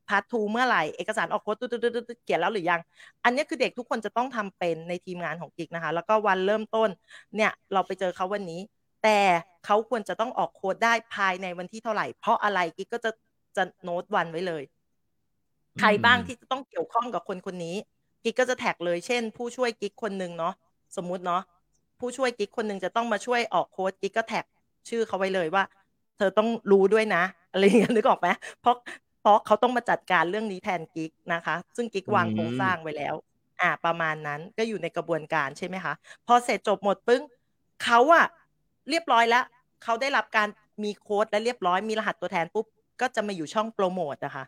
[0.09, 1.67] part two เมื่อไหร่เอกสารออกโค้ดตุ๊
[2.03, 2.82] ดๆเขียนแล้วหรือยัง
[3.23, 6.89] อันนี้คือเด็กทุกคนจะต้องทำเป็นในทีมงานของกิ๊กนะคะ แล้วก็วันเริ่มต้น
[7.36, 8.61] เนี่ยเราไปเจอเขาวันนี้
[9.03, 9.19] แต่
[9.65, 13.11] เขาควรจะต้องออกโค้ดได้ภายในวันที่เท่าไหร่ เพราะอะไรกิ๊กก็จะ
[13.57, 14.63] จะโน้ตวันไว้เลย
[15.80, 17.76] ใครบ้างที่จะต้องเกี่ยวข้องกับคนคนนี้
[18.23, 20.53] กิ๊กก็จะแท็กเลยเช่น ผู้ช่วยกิ๊กคนหนึ่งเนาะ
[20.95, 21.41] สมมุติเนาะ
[21.99, 24.45] ผู้ช่วยกิ๊กคนหนึ่งจะต้องมาช่วยออกโค้ดกิ๊กก็แท็ก
[24.89, 25.63] ชื่อเขาไว้เลยว่า
[26.17, 28.28] เธอต้องรู้ด้วยนะอะไรอย่างเงี้ยนึกออกไหม
[28.61, 28.76] เพราะ
[29.21, 33.15] เพราะเขาต้องมาจัดการเรื่องนี้แทนกิ๊กนะคะ ซึ่งกิ๊กวางโครงสร้างไว้แล้ว
[33.61, 35.93] อ่า ประมาณนั้นก็อยู่ในกระบวนการใช่ไหมคะ
[36.28, 37.21] พอเสร็จจบหมดปึ้ง
[37.84, 38.26] เขาอะ
[38.89, 39.45] เรียบร้อยแล้ว
[39.84, 40.47] เขาได้รับการ
[40.84, 42.65] มีโค้ดและเรียบร้อยมีรหัสตัวแทนปุ๊บ
[43.01, 44.43] ก็จะมาอยู่ช่องโปรโมทนะคะ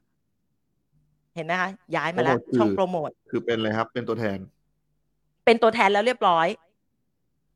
[1.37, 4.39] เห็นไหมคะย้ายมาแล้ว ช่องโปรโมทคือเป็นอะไรครับ เป็นตัวแทน
[5.45, 6.47] เป็นตัวแทนแล้วเรียบร้อย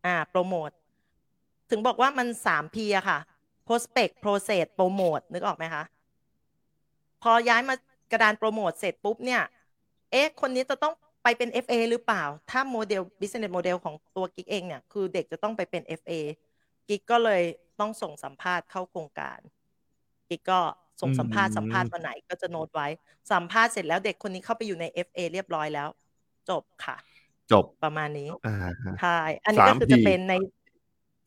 [0.06, 0.70] อ่า โปรโมท
[1.70, 3.20] ถึงบอกว่ามันสามพีอะค่ะ
[3.68, 5.84] prospect process โปรโมทนึกออกไหมคะ
[7.24, 7.76] พอย้ายมา
[8.12, 9.42] กระดานโปรโมทเสร็จปุ๊บเนี่ย
[10.12, 16.12] เอ๊ะ คนนี้จะต้องไปเป็น FA หรือเปล่า ถ้าโมเดล business model ของตัวกิ๊กเองเนี่ย คือเด็กจะต้องไปเป็น FA
[16.88, 17.42] กิ๊กก็เลย
[17.80, 19.40] ต้องส่งสัมภาษณ์เข้าโครงการ
[20.30, 20.62] กิ๊กก็
[21.02, 22.88] ส่งสัมภาษณ์สัมภาษณ์วันไหนก็จะโน้ตไว้
[23.32, 25.88] สัมภาษณ์เสร็จแล้วเด็กคนนี้เข้าไปอยู่ใน FA เรียบร้อยแล้ว
[26.50, 26.98] จบค่ะ
[27.52, 28.30] จบประมาณนี้
[29.00, 30.34] ใช่อันนี้ก็คือจะเป็นใน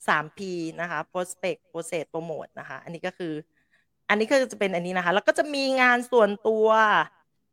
[0.08, 0.38] สาม P
[0.80, 3.32] นะคะ prospect process promote นะคะ อันนี้ก็คือ
[4.08, 6.66] อันนี้ก็จะเป็นอันนี้นะคะ แล้วก็จะมีงานส่วนตัว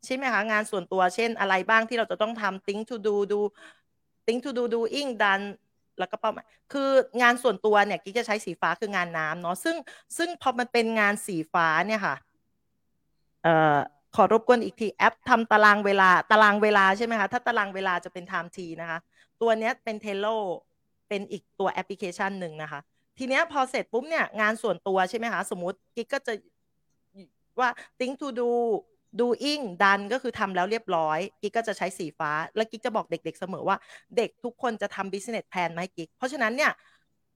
[0.05, 3.39] ใช่ไหมคะ งานส่วนตัวเช่นอะไรบ้างที่เราจะต้องทำ think to do do
[4.25, 5.45] think to do doing done
[5.99, 6.89] แล้วก็เป้าหมายคือ
[7.21, 9.75] งานส่วนตัวเนี่ยกิ๊กจะใช้สีฟ้าคืองานน้ำเนาะซึ่ง
[10.17, 12.15] ซึ่งพอมันเป็นงานสีฟ้าเนี่ยค่ะ
[13.43, 13.77] เอ่อ
[14.15, 18.99] ขอรบกวนอีกทีแอปทำตารางเวลาตารางเวลาใช่ไหมคะถ้าตารางเวลาจะเป็น TimeTree นะคะ
[19.41, 20.37] ตัวเนี้ยเป็น Trello
[21.09, 22.79] เป็นอีกตัวแอปพลิเคชันหนึ่งนะคะ
[23.17, 26.33] ทีเนี้ยพอเสร็จปุ๊บเนี่ยงานส่วนตัวใช่ไหมคะ สมมติกิ๊กก็จะ
[27.59, 28.49] ว่า thing to do
[29.19, 33.77] doing done ก็คือทำแล้วเรียบร้อย กิ๊กก็จะใช้สีฟ้า แล้วกิ๊กจะบอกเด็ก ๆ เสมอว่า
[34.17, 36.71] เด็กทุกคนจะทำ business plan ให้กิ๊ก เพราะฉะนั้นเนี่ย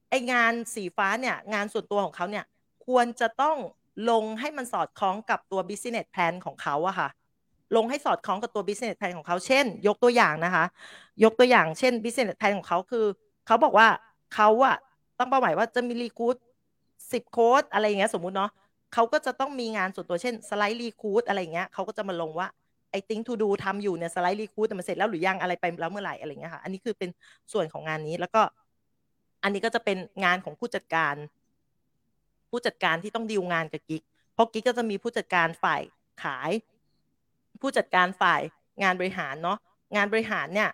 [0.10, 2.46] ไองานสีฟ้าเนี่ยงานส่วนตัวของเขาเนี่ย
[2.86, 3.58] ควรจะต้อง
[4.10, 7.10] ลงให้มันสอดคล้องกับตัว business plan ของเขาอะค่ะ
[7.76, 10.66] ลงให้สอดคล้องกับตัว business plan ของเขา เช่น ยกตัวอย่างนะคะ
[11.24, 13.06] ยกตัวอย่างเช่น business plan ของเขาคือ
[13.48, 13.88] เขาบอกว่า
[14.36, 14.76] เขาอะ
[15.20, 16.36] ต้องเป้าหมายว่าจะมี recruit
[17.12, 18.52] สิบโค้ดอะไรอย่างเงี้ยสมมุติเนาะ
[18.94, 22.48] เขาก็จะต้องมีงานส่วนตัวเช่นสไลด์ recruit อะไรเงี้ยเขาก็จะมาลงว่า
[22.92, 27.10] ไอ้ thing to do ทำอยู่เนี่ยสไลด์ recruit แต่มันเสร็จแล้วหรือยังอะไรไปแล้วเมื่อไหร่อะไรเงี้ยค่ะ อันนี้คือเป็น
[27.54, 28.42] ส่วนของงานนี้แล้วก็
[29.44, 31.16] อันนี้ก็จะเป็นงานของผู้จัดการ
[32.50, 35.82] ผู้จัดการที่ต้องดีลงานกับกิ๊กเพราะกิ๊กก็จะมีผู้จัดการฝ่าย
[36.24, 36.52] ขาย
[37.62, 38.42] ผู้จัดการฝ่าย
[38.84, 39.58] งานบริหารเนาะ
[39.96, 40.70] งานบริหารเนี่ย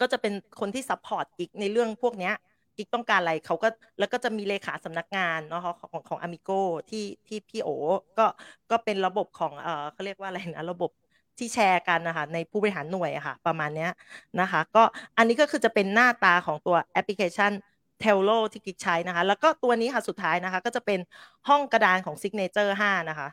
[0.00, 2.34] ก็จะเป็นคนที่ support กิ๊กในเรื่องพวกเนี้ย
[2.76, 3.68] กิ๊กต้องการอะไรเขาก็
[3.98, 5.62] แล้วก็จะมีเลขาสำนักงานเนาะ
[5.92, 6.50] ของของอามิโก
[6.90, 7.68] ที่ที่พี่โอ
[8.18, 8.26] ก็
[8.70, 10.90] ก็เป็นระบบของเออเขาเรียกว่าอะไรนะระบบ
[11.38, 13.90] ที่แชร์กันนะคะในผู้บริหารหน่วยอะค่ะประมาณเนี้ย
[14.40, 14.82] นะคะก็
[15.18, 17.52] อันนี้ก็คือจะเป็นหน้าตาของตัวแอปพลิเคชัน
[18.00, 21.00] Trello ที่กิ๊กใช้นะคะ แล้วก็ตัวนี้ค่ะสุดท้ายนะคะ ก็จะเป็น
[21.48, 23.28] ห้องกระดานของ Signature 5 นะคะ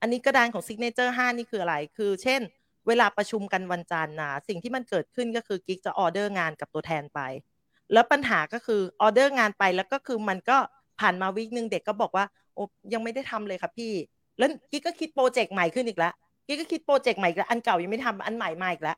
[0.00, 2.40] อันนี้กระดานของ Signature 5 นี่คืออะไร คือเช่น
[2.86, 7.20] เวลาประชุมกันวันจันทร์นะสิ่งที่มันเกิดขึ้นก็คือกิ๊กจะออเดอร์งานกับตัวแทนไป
[7.92, 10.58] แล้วปัญหาก็คือออเดอร์งานไปแล้วก็คือมันก็
[11.00, 12.24] ผ่านมา week นึงเด็กก็บอกว่า
[12.54, 12.62] โอ้
[12.92, 13.92] ยังไม่ได้ทำเลยค่ะพี่
[14.38, 16.12] แล้วกิ๊กก็คิดโปรเจกต์ใหม่ขึ้นอีกแล้ว
[16.46, 18.96] กิ๊กก็คิดโปรเจกต์ใหม่อีกแล้วอันเก่ายังไม่ทำอันใหม่มาอีกแล้ว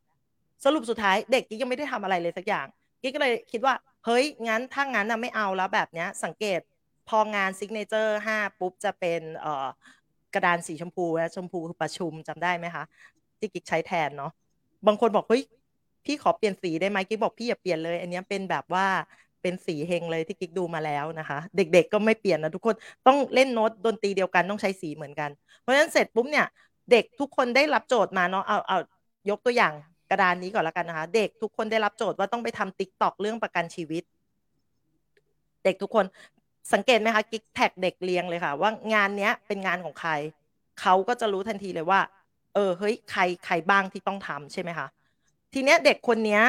[0.65, 2.67] สรุปสุดท้ายเด็กกิ๊กยังไม่ได้ทำอะไรเลยสักอย่าง
[3.03, 3.75] กิ๊กก็เลยคิดว่า
[4.05, 6.61] เฮ้ยงั้นถ้างั้นนะไม่เอาแล้วแบบเนี้ยสังเกต
[7.09, 9.67] พองาน Signature ห้าปุ๊บจะเป็นเอ่อ
[10.35, 12.85] กระดานสีชมพูนะชมพูคือประชุมจำได้ไหมคะ
[13.39, 14.33] ที่กิ๊กใช้แทนเนาะ
[14.87, 15.43] บางคนบอกเฮ้ย
[16.09, 18.87] พี่ขอเปลี่ยนสีได้ไหมกิ๊กบอกพี่อย่าเปลี่ยนเลย อันนี้เป็นแบบว่า
[19.43, 22.75] เป็นสีเฮงเลยที่กิ๊กดูมาแล้วนะคะ เด็กๆก็ไม่เปลี่ยนนะทุกคน
[23.07, 25.31] ต้องเล่นโน้ตดนตรีเดียวกันต้องใช้สีเหมือนกัน
[25.61, 26.47] เพราะฉะนั้นเสร็จปุ๊บเนี่ย
[26.91, 28.79] เด็กทุกคนได้รับโจทย์มาเนาะเอาเอา
[29.31, 29.73] ยกตัวอย่าง
[30.11, 34.03] กระดานนี้ก่อนล้วกันนะคะ เด็กทุกคนได้รับโจทย์ว่าต้องไปทำ TikTok เรื่องประกันชีวิต
[35.65, 36.05] เด็กทุกคน
[36.73, 40.13] สังเกตไหมคะกิ๊ก tag เด็กเรียงเลยค่ะ ว่างานเนี้ยเป็นงานของใคร
[40.81, 42.01] เขาก็จะรู้ทันทีเลยว่า
[42.55, 44.87] เออเฮ้ยใครใครบ้างที่ต้องทำใช่ไหมคะ
[45.53, 46.43] ทีเนี้ยเด็กคนเนี้ย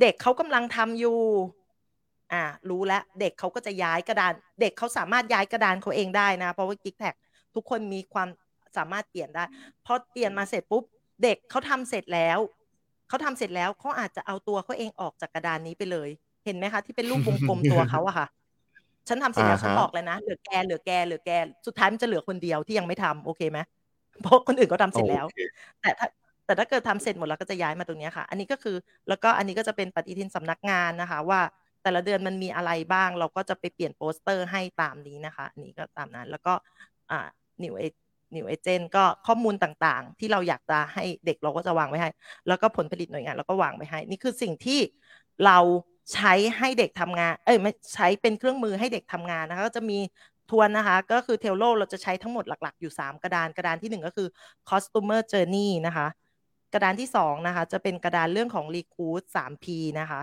[0.00, 1.18] เด็กเขากำลังทำอยู่
[2.32, 7.14] อ่า รู้แล้วเด็กเขาก็จะย้ายกระดาน เด็กเขาสามารถย้ายกระดานเขาเองได้นะ เพราะว่ากิ๊กแท็ก
[7.54, 8.28] ทุกคนมีความ
[8.76, 9.44] สามารถเปลี่ยนได้
[9.86, 10.84] พอเปลี่ยนมาเสร็จปุ๊บ
[11.22, 12.38] เด็กเขาทำเสร็จแล้ว
[13.08, 16.08] เขาทำเสร็จแล้วเขาอาจจะเอาตัวเขาเองออกจากกระดานนี้ไปเลย
[16.44, 18.26] เห็นไหมคะที่เป็นรูปวงกลมตัวเขาอะค่ะ
[19.08, 21.30] ฉันทำเสร็จแล้วฉันออกเลยนะเหลือแกเหลือแกเหลือแก
[21.66, 23.58] สุดท้ายมันจะเหลือคนเดียวที่ยังไม่ทำโอเคไหม
[24.22, 25.26] เพราะคนอื่นก็ทำเสร็จแล้ว
[25.80, 26.08] แต่ถ้า
[26.46, 28.76] แต่ถ้าเกิดทำเสร็จหมดแล้วก็จะย้ายมาตรงนี้ค่ะ อันนี้ก็คือ
[29.08, 31.40] แล้วก็อันนี้ก็จะเป็นปฏิทินสำนักงานนะคะ ว่า
[31.82, 36.54] แต่ละเดือนมันมีอะไรบ้าง เราก็จะไปเปลี่ยนโปสเตอร์ให้ตามนี้นะคะอันนี้ก็ตามนั้น แล้วก็
[37.10, 37.20] อ่า
[37.62, 42.10] new a new agent ก็ข้อมูลต่างๆ ที่เราอยากจะให้เด็กเราก็จะวางไว้ให้
[42.48, 44.80] แล้วก็ผลผลิตหน่วยงานเราก็วางไว้ให้ นี่คือสิ่งที่
[45.46, 45.58] เรา
[46.14, 49.98] ใช้ให้เด็กทำงาน เอ้ยไม่ใช้เป็นเครื่องมือให้เด็กทำงานนะคะก็จะมี
[50.50, 54.28] ทวนนะคะ ก็คือ Trello เราจะใช้ทั้งหมดหลัก ๆ อยู่ 3 กระดานกระดานที่ 1 ก็คือ
[54.70, 56.06] customer journey นะคะ
[56.72, 59.66] กระดานที่2นะคะจะเป็นกระดานเรื่องของ recruit 3P
[60.00, 60.22] นะคะ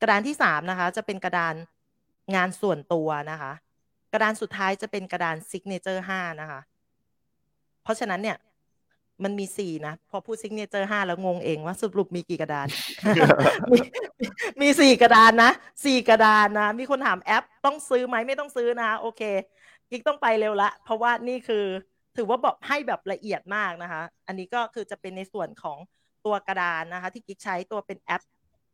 [0.00, 1.54] กระดานที่3นะคะจะเป็นกระดาน
[2.34, 3.52] งานส่วนตัวนะคะ
[4.12, 6.60] กระดานสุดท้ายจะเป็นกระดาน signature 5นะคะ
[7.82, 8.36] เพราะฉะนั้นเนี่ย
[9.24, 12.66] มันมีสี่นะ พอพูด signature ห้าแล้วงงเองว่าสรุปมีกี่กระดาน
[13.72, 13.78] มี
[14.60, 15.50] มีสี่กระดานนะ
[15.84, 19.22] สี่กระดานนะ มีคนถามแอปต้องซื้อไหมไม่ต้องซื้อนะ โอเค
[19.90, 21.64] กิ๊กต้องไปเร็วละ เพราะว่านี่คือ
[22.18, 25.78] ถือว่าบอกให้แบบละเอียดมากนะคะ อันนี้ก็คือจะเป็นในส่วนของ
[26.24, 28.22] ตัวกระดานนะคะ ที่กิ๊กใช้ตัวเป็นแอป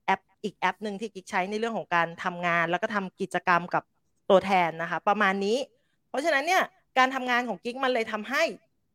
[0.06, 3.82] แอปอีกแอปหนึ่งที่กิ๊กใช้ในเรื่องของการทำงาน แล้วก็ทำกิจกรรมกับ
[4.30, 5.58] ตัวแทนนะคะ ประมาณนี้
[6.08, 6.62] เพราะฉะนั้นเนี่ย
[6.98, 8.42] การทำงานของกิ๊กมันเลยทำให้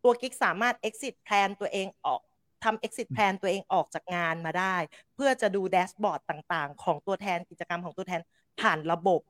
[0.03, 2.21] ตัวกิ๊กสามารถ exit plan ตัวเองออก
[2.63, 4.75] ทำ exit plan ตัวเองออกจากงานมาได้
[5.15, 8.21] เพื่อจะดูแดชบอร์ดต่างๆ ของตัวแทนกิจกรรมของตัวแทน
[8.61, 9.21] ผ่านระบบ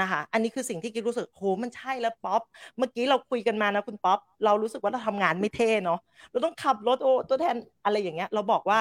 [0.00, 2.42] นะคะ อันนี้คือสิ่งที่กิ๊กรู้สึกโหมันใช่แล้วป๊อป
[2.76, 5.98] เมื่อกี้เราคุยกันมานะคุณป๊อป เรารู้สึกว่าเราทำงานไม่เท่เนาะ
[6.30, 8.78] เราต้องขับรถโอ้ตัวแทนอะไรอย่างเงี้ย เราบอกว่า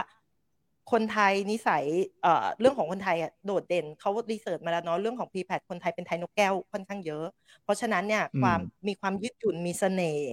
[0.92, 1.84] คนไทยนิสัย
[2.22, 7.26] เอ่อเรื่องของคนไทยอะโดดเด่นเขารีเสิร์ชมาแล้วเนาะเรื่องของ p p a d คนไทยเป็นไทยนกแก้วค่อนข้างเยอะ
[7.64, 10.30] เพราะฉะนั้นเนี่ยความมีความยืดหยุ่นมีเสน่ห์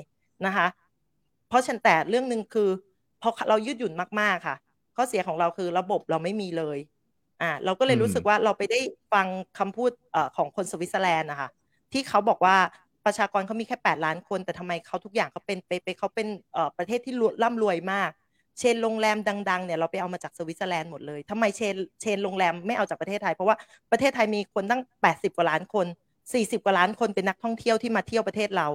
[0.47, 0.67] นะคะ
[1.49, 2.69] เพราะฉะนั้นแต่เรื่องหนึ่งคือ
[3.23, 4.57] พอเรายืดหยุ่นมากๆค่ะ
[4.97, 6.79] ข้อเสียของเราคือระบบเราไม่มีเลย
[7.43, 8.81] อ่าเราก็เลยรู้สึกว่าเราไปได้
[9.13, 9.27] ฟัง
[9.59, 11.49] คำพูดเอ่อของคนสวิตเซอร์แลนด์นะคะ
[11.93, 12.57] ที่เขาบอกว่า
[13.07, 18.11] ประชากรเขามีแค่แปดล้านคน แต่ทำไมเขาทุกอย่างเขาเป็นไปไปเขาเป็นเอ่อประเทศที่ร่ำรวยมาก
[18.59, 19.17] chain โรงแรม
[19.51, 23.57] ดังๆเนี่ยเราไปเอามาจากสวิตเซอร์แลนด์หมดเลยทำไม chain chain โรงแรมไม่เอาจากประเทศไทย เพราะว่า
[23.93, 25.87] ประเทศไทยมีคนตั้งแปดสิบกว่าล้านคน
[26.33, 28.69] สี่สิบกว่าล้านคนเป็นนักท่องเที่ยวที่มาเที่ยวประเทศเรา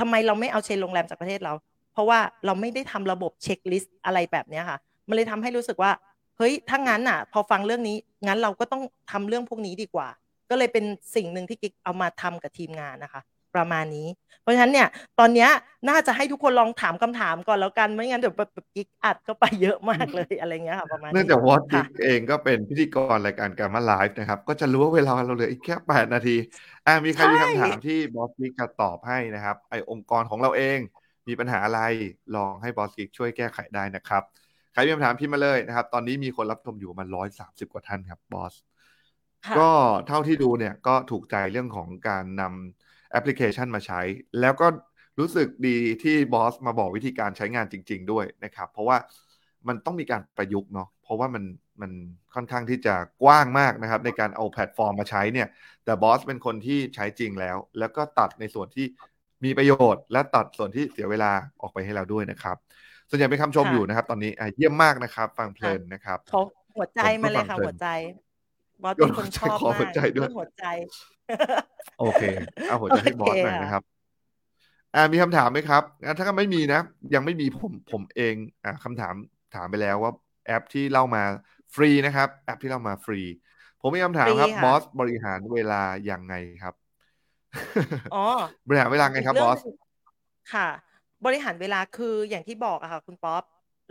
[0.00, 1.52] ทำไมเราไม่เอา chain โรงแรมจากประเทศเรา
[1.92, 4.78] เพราะว่าเราไม่ได้ทำระบบ checklist อะไรแบบนี้ค่ะ
[5.08, 5.90] มันเลยทำให้รู้สึกว่า
[6.38, 10.08] เฮ้ยถ้างั้นอะ พอฟังเรื่องนี้งั้นเราก็ต้องทำเรื่องพวกนี้ดีกว่า
[10.50, 10.84] ก็เลยเป็น
[11.14, 13.20] สิ่งหนึ่งที่กิ๊กเอามาทำกับทีมงานนะคะ
[13.54, 14.06] ประมาณนี้
[14.42, 15.48] เพราะฉะนั้นเนี่ยตอนนี้
[15.88, 26.36] น่าจะให้ทุกคนลองถามคำถามก่อนแล้วกันไม่งั้นเดี๋ยวแบบกิ๊กอัดก็ไปเยอะมากเลยอะไรเงี้ยค่ะประมาณนี้เนื่องจากบอตค่ะกิ๊กเองก็เป็นพิธีกรรายการการมาไลฟ์นะครับ ก็จะรู้ว่าเวลาเราเหลืออีกแค่แปดนาที
[26.86, 30.78] อ่ามีใครมีคำถามที่บอสกิ๊กจะตอบให้นะครับไอองค์กรของเราเอง
[31.28, 31.80] มีปัญหาอะไร
[32.36, 34.22] ลองให้บอสกิ๊กช่วยแก้ไขได้นะครับ
[34.72, 38.54] ใครมีคำถามพิมพ์มาเลยนะครับ ตอนนี้มีคนรับชมอยู่มาร้อยสามสิบกว่าท่านครับบอส
[39.46, 39.70] ค่ะก็
[40.06, 44.00] เท่าที่ดูเนี่ยก็ถูกใจเรื่องของการนำแอปพลิเคชันมาใช้
[44.40, 44.66] แล้วก็
[45.18, 48.96] รู้สึกดีที่บอสมาบอกวิธีการใช้งานจริง ๆ ด้วยนะครับ เพราะว่า
[49.68, 51.44] มันต้องมีการประยุกต์เนาะเพราะว่ามัน
[51.80, 51.92] มัน
[52.34, 55.48] ค่อนข้างที่จะกว้างมากนะครับ ในการเอาแพลตฟอร์มมาใช้เนี่ย
[55.84, 58.86] แต่บอสเป็นคนที่ใช้จริงแล้ว แล้วก็ตัดในส่วนที่
[59.44, 62.56] มีประโยชน์ และตัดส่วนที่เสียเวลาออกไปให้เราด้วยนะครับ
[63.08, 66.40] ส่วนใหญ่เป็นคำชมค่ะ อยู่นะครับ ตอนนี้อะเยี่ยมมากนะครับ ฟังเพลินนะครับ เขา
[66.76, 67.86] หัวใจมาเลยค่ะผมก็ฟังเพลินหัวใจ
[68.82, 70.64] บอสเป็นคนชอบขอมาหัวกใจด้วยเรื่องหัวใจ
[71.98, 72.22] โอเค
[72.66, 73.82] เอาหัวใจให้บอสหน่อยโอเคค่ะนะครับ
[74.94, 76.80] อ่ามีคำถามไหมครับงั้นถ้าไม่มีนะ
[77.14, 78.34] ยังไม่มีผมผมเอง
[78.64, 79.14] อ่าคำถาม
[79.54, 80.12] ถามไปแล้วว่า
[80.46, 81.22] แอปที่เล่ามา
[81.74, 83.20] ฟรีนะครับ แอปที่เล่ามาฟรี
[83.80, 86.74] ผมมีคำถามครับฟรีค่ะ บอสบริหารเวลายังไงครับ
[88.12, 88.18] อ๋อ
[88.66, 89.76] บริหารเวลาไงครับอีกบเรื่องหนึ่งึ่ง
[90.52, 90.68] ค่ะ
[91.24, 93.42] บริหารเวลาคืออย่างที่บอกอะค่ะ คุณป๊อป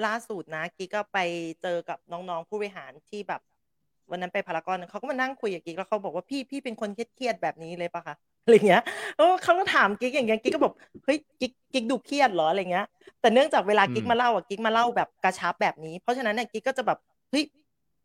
[0.06, 1.18] ล่าสุดนะกิ๊กก็ไป
[1.62, 3.42] เจอกับน้องๆผู้บริหารที่แบบ
[4.12, 8.84] วันนั้นไปพารากอนเขาก็มานั่งคุยกับกิ๊กแล้วเขาบอกว่าพี่พี่เป็นคนเครียดๆแบบนี้เลยปะคะอะไรเงี้ย
[9.18, 10.74] เออเขาก็ถามกิ๊กอย่างเงี้ยกิ๊กก็บอก
[11.06, 12.86] เฮ้ยกิ๊กกิ๊กดูเครียดเหรออะไรเงี้ย
[13.22, 16.98] แต่เนื่องจากเวลากิ๊กอืมมาเล่าอะกิ๊กมาเล่าแบบกระชับแบบนี้ เพราะฉะนั้นเนี่ยกิ๊กก็จะแบบ
[17.32, 17.44] เฮ้ย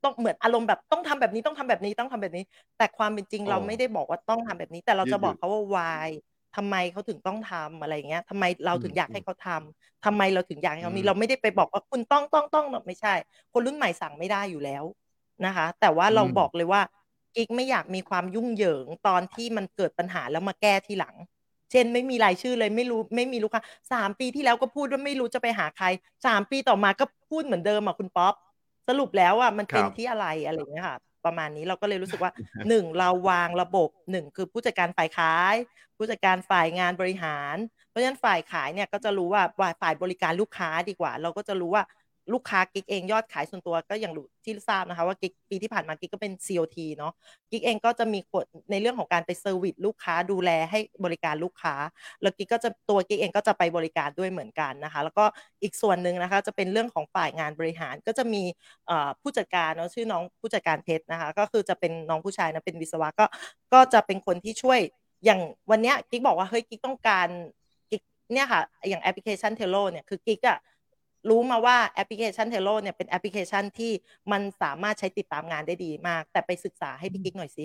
[0.02, 2.44] ต้องเหมือนอารมณ์แบบต้องทำแบบนี้ต้องทำแบบนี้ต้องทำแบบนี้
[2.78, 6.08] แต่ความเป็นจริงเราไม่ได้บอกว่าต้องทำแบบนี้ แต่เราจะบอกเขาว่า why
[6.56, 13.14] ทำไมเขาถึงต้องทำอะไรอย่างเงี้ยทำไมเราถึงอยากให้เขาทำทำไมเราถึงอยากให้เขามีเราไม่ได้ไปบอกว่าคุณต้องต้องต้องไม่ใช่
[13.52, 14.84] คนรุ่นใหม่สั่งไม่ได้อยู่แล้ว
[15.46, 16.80] นะคะ แต่ว่าเราอืมบอกเลยว่า
[17.36, 21.14] กิ๊กไม่อยากมีความยุ่งเหยิงตอนที่มันเกิดปัญหาแล้วมาแก้ทีหลัง
[21.70, 25.86] เช่นไม่มีรายชื่อเลยไม่รู้ไม่มีลูกค้าสามปีที่แล้วก็พูดว่าไม่รู้จะไปหาใคร
[26.26, 28.34] สามปีต่อมาก็พูดเหมือนเดิมอะคุณป๊อป
[28.88, 32.32] สรุปแล้วอะมันเป็นครับที่อะไรอะไรอย่างเงี้ยค่ะ ประมาณนี้เราก็เลยรู้สึกว่า
[32.68, 35.54] หนึ่งเราวางระบบหนึ่งคือผู้จัดการฝ่ายขาย
[35.96, 37.56] ผู้จัดการฝ่ายงานบริหาร
[37.88, 39.42] เพราะฉะนั้นฝ่ายขายเนี่ยก็จะรู้ว่า
[39.80, 41.82] ฝ่ายบริการลูกค้าดีกว่า เราก็จะรู้ว่า
[42.32, 47.12] ลูกค้ากิ๊กเองยอดขายส่วนตัวก็อย่างที่ทราบนะคะว่ากิ๊กปีที่ผ่านมากิ๊กก็เป็น COT เนาะ
[47.50, 51.74] กิ๊กเองก็จะมีกฎในเรื่องของการไป service ลูกค้าดูแลให้บริการลูกค้า
[52.22, 55.24] แล้วกิ๊กก็จะตัวกิ๊กเองก็จะไปบริการด้วยเหมือนกันนะคะ แล้วก็
[55.62, 58.42] อีกส่วนหนึ่งนะคะจะเป็นเรื่องของฝ่ายงานบริหารก็จะมี
[59.20, 63.26] ผู้จัดการเนาะชื่อน้องผู้จัดการเพชรนะคะ ก็คือจะเป็นน้องผู้ชายนะเป็นวิศวะก็
[63.72, 64.80] ก็จะเป็นคนที่ช่วย
[65.24, 65.40] อย่าง
[65.70, 67.28] วันเนี้ยกิ๊กบอกว่าเฮ้ยกิ๊กต้องการ
[67.90, 70.58] กิ๊กเนี่ยค่ะอย่างแอปพลิเคชัน Trello เนี่ยคือกิ๊กอะ
[71.28, 73.92] รู้มาว่าแอปพลิเคชัน Trello เนี่ยเป็นแอปพลิเคชันที่
[74.32, 77.64] มันสามารถใช้ติดตามงานได้ดีมาก แต่ไปศึกษาให้พี่กิ๊กหน่อยสิ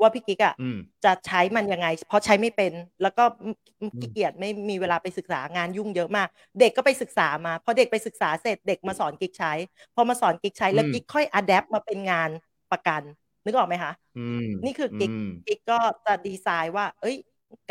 [0.00, 2.72] ว่าพี่กิ๊กอะอืมจะใช้มันยังไง เพราะใช้ไม่เป็น
[3.02, 3.24] แล้วก็
[4.00, 6.28] ขี้เกียจไม่มีเวลาไปศึกษางานยุ่งเยอะมาก
[6.60, 9.52] เด็กก็ไปศึกษามาพอเด็กไปศึกษาเสร็จเด็กมาสอนกิ๊กใช้
[9.94, 12.30] พอมาสอนกิ๊กใช้แล้วอืมกิ๊กค่อย adapt มาเป็นงาน
[12.72, 13.02] ประกัน
[13.44, 17.16] นึกออกไหมคะอืมนี่คือกิ๊กอืมกิ๊กก็จะดีไซน์ว่า เอ้ย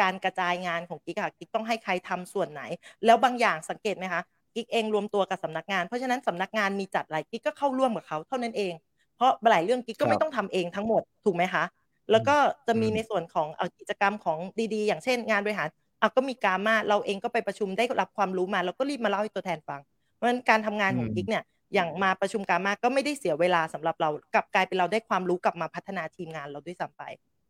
[0.01, 2.61] การกระจายงานของกิ๊กอะกิ๊กต้องให้ใครทำส่วนไหน
[3.05, 4.21] แล้วบางอย่างสังเกตไหมคะ
[4.55, 8.73] กิ๊กเองรวมตัวกับสำนักงาน เพราะฉะนั้นสำนักงานมีจัดอะไรกิ๊กก็เข้าร่วมกับเขาเท่านั้นเอง
[9.15, 11.63] เพราะหลายเรื่องกิ๊กก็ไม่ต้องทำเองทั้งหมดถูกไหมคะ
[12.11, 12.35] แล้วก็
[12.67, 13.47] จะมีในส่วนของ
[13.79, 14.37] กิจกรรมของ
[14.73, 15.67] ดีๆ อย่างเช่น งานบริหาร
[16.01, 19.81] อะก็มีการมาเราเองก็ไปประชุมได้รับความรู้มาแล้วก็รีบมาเล่าให้ตัวแทนฟัง
[20.15, 21.43] เพราะฉะนั้นการทำงานของกิ๊กเนี่ย
[21.73, 27.03] อย่างมาประชุมการมาก็ไม่ได้เสียเวลาสำหรับเรากลับกลายเป็นเราได้ความรู้กลับมาพัฒนาทีมงานเราด้วยซ้ำไป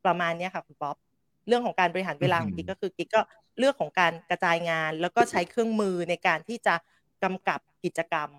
[0.05, 0.95] ประมาณนี้ค่ะคุณป๊อป
[1.49, 3.21] เรื่องของการบริหารเวลาของกิ๊กก็คือกิ๊กก็
[3.59, 6.75] เรื่องของการกระจายงาน แล้วก็ใช้เครื่องมือในการที่จะ
[7.23, 8.29] กำกับกิจกรรม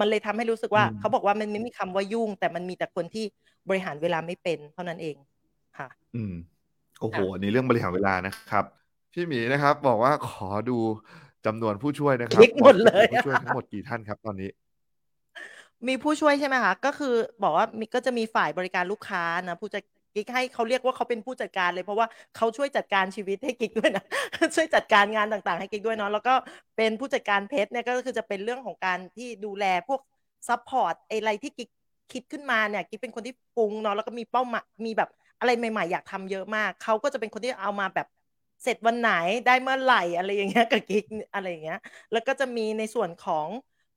[0.00, 3.24] มันเลยทำให้รู้สึกว่า เขาบอกว่ามันไม่มีคำว่ายุ่ง แต่มันมีแต่คนที่
[3.68, 5.16] บริหารเวลาไม่เป็น เท่านั้นเอง
[5.78, 6.34] ค่ะ อืม
[7.00, 8.64] โอ้โหอันนี้เรื่องบริหารเวลานะครับ
[9.12, 10.78] พี่หมีนะครับ บอกว่าขอดู
[11.46, 14.50] จำนวนผู้ช่วยนะครับหมดเลยผู้ช่วยทั้งหมดกี่ท่านครับ ตอนนี้
[15.88, 19.82] มีผู้ช่วยใช่ไหมคะก็คือบอกว่ามีก็จะมีฝ่ายบริการลูกค้านะผู้จัด
[20.14, 22.06] กิ๊กให้เขาเรียกว่าเขาเป็นผู้จัดการเลย เพราะว่า
[22.36, 24.02] เขาช่วยจัดการชีวิตให้กิ๊กด้วยนะ
[24.56, 26.34] ช่วยจัดการงานต่างๆ ให้กิ๊กด้วยเนาะแล้วก็
[26.76, 30.00] เป็นผู้จัดการเพชรเนี่ยก็คือจะเป็นเรื่องของการที่ดูแลพวก
[30.48, 31.68] support อะไรที่กิ๊ก
[32.12, 35.08] คิดขึ้นมาเนี่ยกิ๊กเป็นคนที่ปรุงเนาะแล้วก็มีเป้าหมายมีแบบ
[35.38, 38.06] อะไรใหม่ ๆ อยากทำเยอะมากเขาก็จะเป็นคนที่เอามาแบบ
[38.62, 39.08] เสร็จวันไหน
[39.44, 41.76] ได้เมื่อไหร่อะไรอย่างเงี้ยกับกิ๊กอะไรอย่างเงี้ย
[42.12, 43.48] แล้วก็จะมีในส่วนของ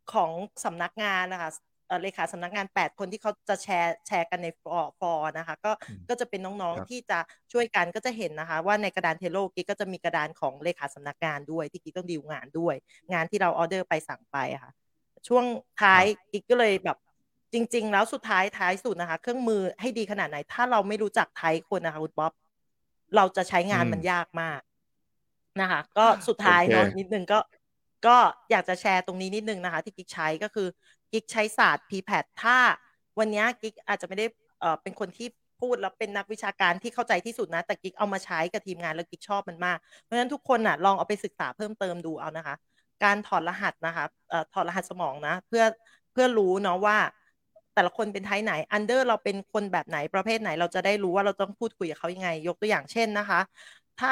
[0.07, 0.31] ของ
[0.63, 1.49] สำนักงานนะคะ
[2.01, 5.71] เลขาสำนักงาน 8 คนที่เขาจะ share share กันใน floor floor นะคะก็
[6.09, 7.19] ก็จะเป็นน้องๆที่จะ
[7.51, 12.75] ช่วยกันก็จะเห็นนะคะ ว่าในกระดาน Trello กิ๊กก็จะมีกระดานของเลขาสำนักงานด้วยที่กิ๊กต้องดีลงานด้วย
[13.13, 14.71] งานที่เราออเดอร์ไปสั่งไปค่ะ
[15.27, 15.45] ช่วง
[15.81, 16.97] ท้ายกิ๊กก็เลยแบบ
[17.53, 22.31] จริง ๆ แล้วสุดท้ายท้ายสุดนะคะ เครื่องมือให้ดีขนาดไหน ถ้าเราไม่รู้จักใช้คนนะคะคุณป๊อป
[23.15, 24.61] เราจะใช้งานมันยากมาก
[25.61, 27.39] นะคะ ก็สุดท้ายเนาะนิดนึงก็
[28.07, 28.17] ก็
[28.51, 30.67] อยากจะแชร์ตรงนี้นิดนึงนะคะ ที่กิ๊กใช้ก็คือ
[31.13, 32.57] กิ๊กใช้ศาสตร์ PPAT ถ้า
[33.19, 34.25] วันนี้กิ๊กอาจจะไม่ได้
[34.81, 35.27] เป็นคนที่
[35.61, 42.55] พูดแล้วเป็นนักวิชาการที่เข้าใจที่สุดนะ แต่กิ๊กเอามาใช้กับทีมงานแล้วกิ๊กชอบมันมาก เพราะฉะนั้นทุกคนอะลองเอาไปศึกษาเพิ่มเติมดูเอานะคะ
[43.03, 44.05] การถอดรหัสนะคะ
[44.53, 45.63] ถอดรหัสสมองนะ เพื่อ
[46.11, 46.97] เพื่อรู้เนาะว่า
[47.75, 53.39] แต่ละคนเป็น type ไหน under เราเป็นคนแบบไหนประเภทไหน เราจะได้รู้ว่าเราต้องพูดคุยกับเขายังไง ยกตัวอย่างเช่นนะคะ
[53.99, 54.11] ถ้า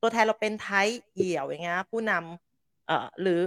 [0.00, 0.68] ตัวแทนเราเป็นไท
[1.12, 3.40] เหี่ยวอย่างเงี้ยผู้นำเอ่อหรือ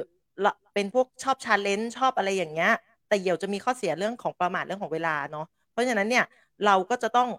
[0.73, 2.71] เป็นพวกชอบ challenge ชอบอะไรอย่างเงี้ย
[3.07, 6.25] แต่เหี่ยวจะมีข้อเสียเรื่องของประมาทเรื่องของเวลาเนาะเพราะฉะนั้นเนี่ย
[6.65, 7.29] เราก็จะต้อง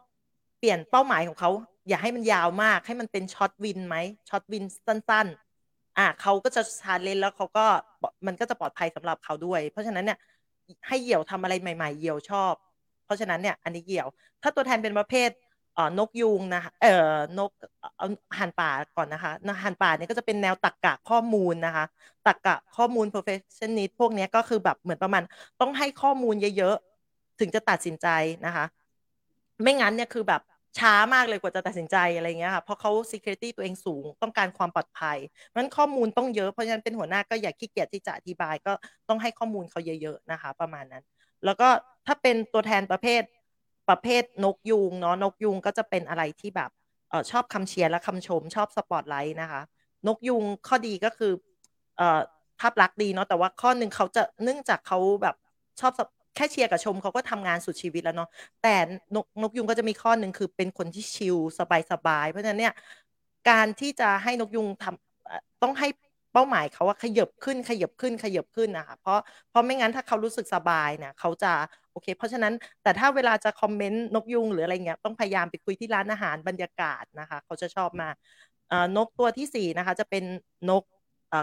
[0.58, 1.50] เปลี่ยนเป้าหมายของเขา
[1.88, 3.96] อย่าให้มันยาวมากให้มันเป็น short win ไหม
[4.28, 5.26] short win สั้น
[5.62, 7.66] ๆ อะเขาก็จะ challenge แล้วเขาก็
[8.26, 10.18] มันก็จะปลอดภัยสำหรับเขาด้วย เพราะฉะนั้นเนี่ย
[10.88, 12.54] ให้เหี่ยวทำอะไรใหม่ ๆ เหี่ยวชอบ
[13.04, 14.08] เพราะฉะนั้นเนี่ยอันนี้เหี่ยว
[14.42, 15.30] ถ้าตัวแทนเป็นประเภท
[15.98, 17.50] นกยูงนะคะเอ่อนก
[17.98, 18.06] เอา
[18.38, 19.32] หันป่าก่อนนะคะ
[19.64, 21.84] หันป่าเนี่ยก็จะเป็นแนวตักกะข้อมูลนะคะ
[22.26, 25.22] ตักกะข้อมูล perfectionist พวกนี้ก็คือแบบเหมือนประมาณ
[25.60, 28.08] ต้องให้ข้อมูลเยอะๆ ถึงจะตัดสินใจ
[28.46, 28.64] นะคะ
[29.62, 30.42] ไม่งั้นเนี่ยคือแบบ
[30.78, 35.18] ช้ามากเลยกว่าจะตัดสินใจอะไรเงี้ยค่ะเพราะเขา security ตัวเองสูงต้องการความปลอดภัย
[35.54, 38.72] มันข้อมูลต้องเยอะเพราะฉะนั้นเป็นหัวหน้าก็อย่าขี้เกียจที่จะอธิบายก็
[39.08, 41.02] ต้องให้ข้อมูลเขาเยอะๆนะคะ ประมาณนั้น
[41.44, 41.68] แล้วก็
[42.06, 43.22] ถ้าเป็นตัวแทนประเภท
[43.88, 46.70] ประเภทนกยูงเนาะนกยูงก็จะเป็นอะไรที่แบบ
[47.10, 49.62] เออชอบคำเชียร์และคำชมชอบสปอตไลท์นะคะ
[50.06, 51.32] นกยูงข้อดีก็คือ
[51.98, 52.20] เอ่อ
[52.60, 55.36] ภาพลักษณ์ดีเนาะแต่ว่าข้อหนึ่งเขาจะเนื่องจากเขาแบบ
[55.80, 55.92] ชอบ
[56.36, 58.28] แค่เชียร์กับชมเขาก็ทำงานสุดชีวิตแล้วเนาะ
[58.62, 58.74] แต่
[59.14, 62.74] นกนกยุงก็จะมีข้อหนึ่งคือเป็นคนที่ชิลสบายสบายเพราะฉะนั้นเนี่ย
[63.50, 65.88] การที่จะให้นกยุงทำต้องให้
[66.32, 69.18] เป้าหมายเขาว่าขยับขึ้นขยับขึ้นขยับขึ้นนะคะเพราะ
[69.50, 71.52] เพราะไม่งั้นถ้าเขารู้สึกสบายเนี่ยเขาจะ
[71.96, 78.08] โอเคเพราะฉะนั้นแต่ถ้าเวลาจะคอมเมนต์นกยุงหรืออะไรเงี้ยต้องพยายามไปคุยที่ร้านอาหารบรรยากาศนะคะเขาจะชอบมา
[78.96, 80.24] นกตัวที่สี่นะคะจะเป็น
[80.70, 80.82] นก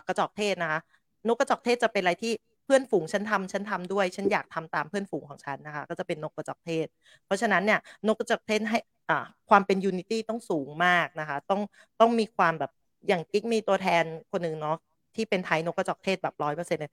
[0.07, 0.79] กระจอกเทศนะคะ
[1.27, 2.33] นกกระจอกเทศจะเป็นอะไรที่
[2.65, 6.87] เพื่อนฝูงฉันทำฉันทำด้วยฉันอยากทำตามเพื่อนฝูงของฉันนะคะก็จะเป็นนกกระจอกเทศ
[7.25, 11.61] เพราะฉะนั้นเนี่ยนกกระจอกเทศให้อ่าความเป็น unity ต้องสูงมากนะคะต้อง
[11.99, 12.71] ต้องมีความแบบ
[13.07, 14.77] อย่างกิ๊กมีตัวแทนคนหนึ่งเนาะ
[15.15, 16.91] ที่เป็นไทยนกกระจอกเทศแบบร้อยเปอร์เซ็นต์เลย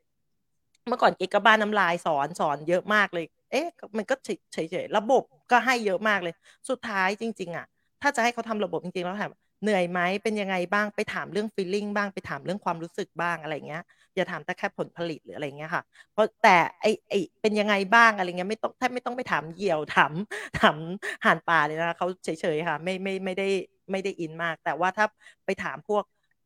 [0.88, 3.66] เมื่อก่อนกิ๊กก็บ้านน้ำลายสอนสอนเยอะมากเลย เอ๊ะ
[3.96, 6.34] มันก็เฉยๆระบบก็ให้เยอะมากเลย
[6.68, 7.66] สุดท้ายจริง ๆอะ
[8.02, 9.32] ถ้าจะให้เขาทำระบบจริงๆแล้วถาม
[9.62, 13.82] เหนื่อยไหมเป็นยังไงบ้างไปถามเรื่องฟีลลิ่งบ้างไปถามเรื่องความรู้สึกบ้างอะไรเงี้ย
[14.14, 15.82] อย่าถามแต่แค่ผลผลิตหรืออะไรเงี้ยค่ะ
[16.12, 20.12] เพราะแต่ไอไอเป็นยังไงบ้างอะไรเงี้ยไม่ต้องแทบไม่ต้องไปถามเหยี่ยวถาม
[20.60, 20.76] ถาม
[21.24, 23.48] ห่านป่าเลยนะเขาเฉยๆค่ะ ไม่ไม่ไม่ได้
[23.90, 25.06] ไม่ได้อินมาก แต่ว่าถ้า
[25.44, 26.04] ไปถามพวก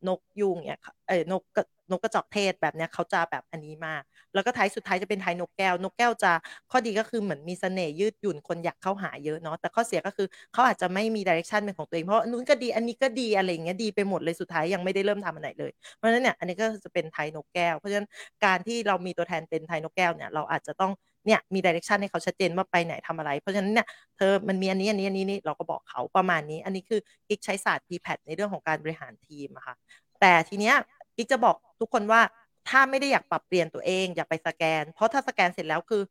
[0.09, 1.43] นกยุงเนี่ยเอ้นก
[1.91, 4.03] นกกระจอกเทศแบบเนี้ยเขาจะแบบอันนี้มาก
[4.35, 6.33] แล้วก็ท้ายสุดท้ายจะเป็นไทยนกแก้ว นกแก้วจะ
[6.71, 18.09] ข้อดีก็คือเหมือนมีเสน่ห์ยืดหยุ่นคนอยากเข้าหาเยอะเนาะแต่ข้อเสียก็คือเขาอาจจะไม่มีดิเรกชันเป็นของตัวเองเพราะนู้นก็ดีอันนี้ก็ดีอะไรอย่างเงี้ยดีไปหมดเลยสุดท้ายยังไม่ได้เริ่มทำอะไรเลย เพราะฉะนั้นเนี่ยอันนี้ก็จะเป็นไทยนกแก้ว เพราะฉะนั้น
[18.45, 20.93] การที่เรามีตัวแทนเป็นไทยนกแก้วเนี่ยเราอาจจะต้อง
[21.27, 23.87] เนี่ยมีดิเรกชันให้เขาชัดเจนว่าไปไหนทำอะไร เพราะฉะนั้นเนี่ย
[24.17, 29.75] เธอมันมีอันนี้อันนี้อันนี้นี่เราก็บอกเขาประมาณนี้ อันนี้คือกิ๊กใช้ศาสตร์ p p a t ในเรื่องของการบริหารทีมอะค่ะ
[30.21, 30.75] แต่ทีเนี้ย
[31.17, 32.21] กิ๊กจะบอกทุกคนว่า
[32.69, 36.03] ถ้าไม่ได้อยากปรับเปลี่ยนตัวเองอย่าไปสแกน เพราะถ้าสแกนเสร็จแล้วคือ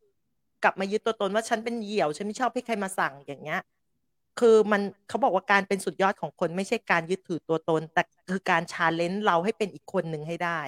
[0.64, 3.62] กลับมายึดตัวตนว่าฉันเป็นเหยี่ยว ฉันไม่ชอบให้ใครมาสั่งอย่างเงี้ย
[4.40, 10.60] คือมันเขาบอกว่าการเป็นสุดยอดของคนไม่ใช่การยึดถือตัวตน แต่คือการ challenge เราให้เป็นอีกคนหนึ่งให้ได้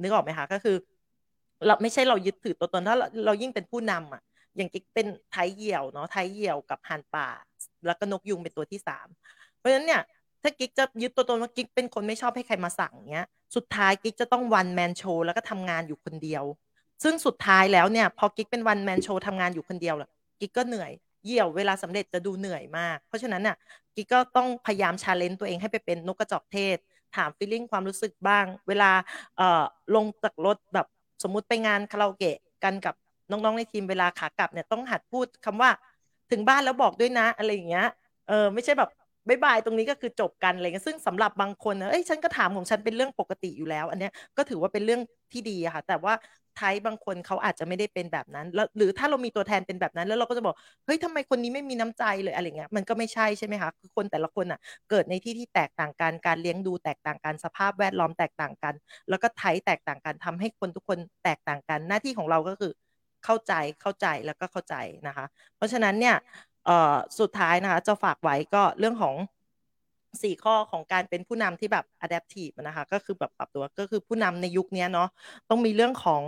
[0.00, 0.76] นึกออกไหมคะก็คือ
[1.66, 4.22] เราไม่ใช่เรายึดถือตัวตนถ้าเราเรายิ่งเป็นผู้นำอะ
[4.56, 7.28] อย่างกิ๊กเป็นไทยเหี่ยวเนาะไทยเหี่ยวกับห่านป่า
[7.86, 9.06] แล้วก็นกยุงเป็นตัวที่สาม
[9.58, 10.02] เพราะฉะนั้นเนี่ย
[10.42, 16.44] ถ้ากิ๊กจะยึดตัวตนว่ากิ๊กเป็นคนไม่ชอบให้ใครมาสั่งเงี้ย สุดท้ายกิ๊กจะต้อง one man show แล้วก็ทำงานอยู่คนเดียว
[17.02, 20.10] ซึ่งสุดท้ายแล้วเนี่ยพอกิ๊กเป็น one man show ทำงานอยู่คนเดียวแหละ
[20.40, 20.92] กิ๊กก็เหนื่อย
[21.24, 23.56] เหี่ยวเวลาสำเร็จจะดูเหนื่อยมาก เพราะฉะนั้นน่ะ
[23.94, 26.76] กิ๊กก็ต้องพยายาม challenge ตัวเองให้ไปเป็นนกกระจอกเทศ
[27.16, 28.90] ถาม feeling ความรู้สึกบ้าง เวลา
[29.36, 29.64] เอ่อ
[29.94, 30.86] ลงจากรถแบบ
[31.22, 32.94] สมมุติไปงานคาราโอเกะกันกับ
[33.30, 35.70] น้องๆในทีมเวลาขากลับเนี่ยต้องหัดพูดคำว่า
[36.30, 37.86] ถึงบ้านแล้วบอกด้วยนะอะไรอย่างเงี้ย
[38.28, 38.90] เออไม่ใช่แบบ
[39.28, 45.00] บายบายตรงนี้ก็คือจบกันอะไรเงี้ยซึ่งสำหรับบางคนนะเอ้ยฉันก็ถามของฉันเป็นเรื่องปกติอยู่แล้ว อันเนี้ยก็ถือว่าเป็นเรื่อง
[45.32, 46.14] ที่ดีค่ะ แต่ว่า
[46.58, 54.60] ไทยบางคนเขาอาจจะไม่ได้เป็นแบบนั้นแล้วหรือถ้าเรามีตัวแทนเป็นแบบนั้น แล้วเราก็จะบอกเฮ้ยทำไมคนนี้ไม่มีน้ำใจเลยอะไรเงี้ยมันก็ไม่ใช่ใช่ไหมคะคือคนแต่ละคนอะ
[54.90, 58.74] เกิดในที่ที่แตกต่างกันการเลี้ยงดูแตกต่างกันสภาพแวดล้อมแตกต่างกัน
[59.08, 62.72] แล้วก็ไทยแตกต่างกันทำให้คนทุกคนแตกต่างกันหน้าที่ของเราก็คือ
[63.24, 63.52] เข้าใจ
[63.82, 64.74] เข้าใจแล้วก็เข้าใจ
[65.06, 65.24] นะคะ
[65.56, 66.16] เพราะฉะนั้นเนี่ย
[67.18, 69.14] สุดท้ายนะคะจะฝากไว้ก็เรื่องของ
[70.22, 75.08] สี่ข้อของการเป็นผู้นำที่แบบ adaptive นะคะก็คือแบบปรับตัวก็คือผู้นำในยุคนี้เนาะ
[75.50, 76.22] ต้องมีเรื่องของ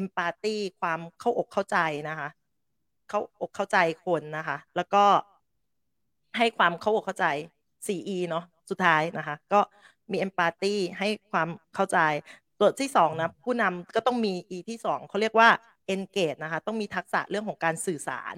[0.00, 1.78] empathy ความเข้าอกเข้าใจ
[2.08, 2.28] นะคะ
[3.08, 5.04] เข้าอกเข้าใจคนนะคะ แล้วก็
[6.38, 7.26] ให้ความเข้าอกเข้าใจ
[7.86, 9.60] 4E เนาะสุดท้ายนะคะ ก็
[10.10, 11.98] มี empathy ให้ความเข้าใจ
[12.58, 15.48] ตัวที่สองนะผู้นำก็ต้องมี E ที่สองเขาเรียกว่า
[15.94, 18.34] engage นะคะ ต้องมีทักษะเรื่องของการสื่อสาร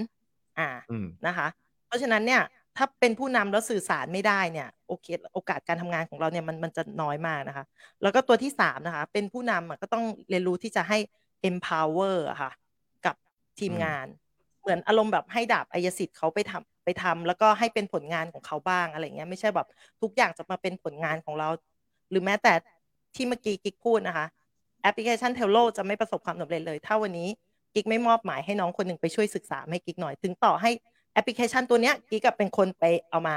[0.59, 1.47] อ่าอืมนะคะ
[1.87, 2.43] เพราะฉะนั้นเนี่ย
[2.77, 7.65] ถ้าเป็นผู้นำแล้วสื่อสารไม่ได้เนี่ยโอเคโอกาสการทำงานของเราเนี่ยมันมันจะน้อยมากนะคะ
[8.03, 10.99] แล้วก็ตัวที่สามนะคะ เป็นผู้นำอะก็ต้องเรียนรู้ที่จะให้
[11.49, 12.51] empower อะค่ะ
[13.07, 13.15] กับ
[13.61, 14.07] ทีมอืมงาน
[14.61, 19.69] เหมือนอารมณ์แบบให้ดาบอาญาสิทธิ์เขาไปทำไปทำแล้วก็ให้เป็นผลงานของเขาบ้างอะไรเงี้ยไม่ใช่แบบ
[20.03, 21.49] ทุกอย่างจะมาเป็นผลงานของเรา
[22.11, 22.53] หรือแม้แต่
[23.15, 24.27] ที่เมื่อกี้กิ๊กพูดนะคะ
[24.83, 27.29] แอปพลิเคชัน Trello จะไม่ประสบความสำเร็จเลย ถ้าวันนี้
[27.75, 30.71] กิ๊กไม่มอบหมายให้น้องคนหนึ่งไปช่วยศึกษาให้กิ๊กหน่อย ถึงต่อให้
[31.13, 33.37] แอปพลิเคชันตัวเนี้ยกิ๊กกับเป็นคนไปเอามา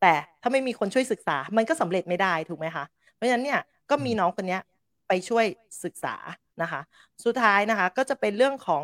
[0.00, 2.84] แต่ถ้าไม่มีคนช่วยศึกษา มันก็สำเร็จไม่ได้ถูกไหมคะ
[3.14, 3.60] เพราะฉะนั้นเนี่ย
[3.90, 4.62] ก็มีน้องคนเนี้ย
[5.08, 5.44] ไปช่วย
[5.84, 6.14] ศึกษา
[6.62, 6.80] นะคะ
[7.24, 8.82] สุดท้ายนะคะก็จะเป็นเรื่องของ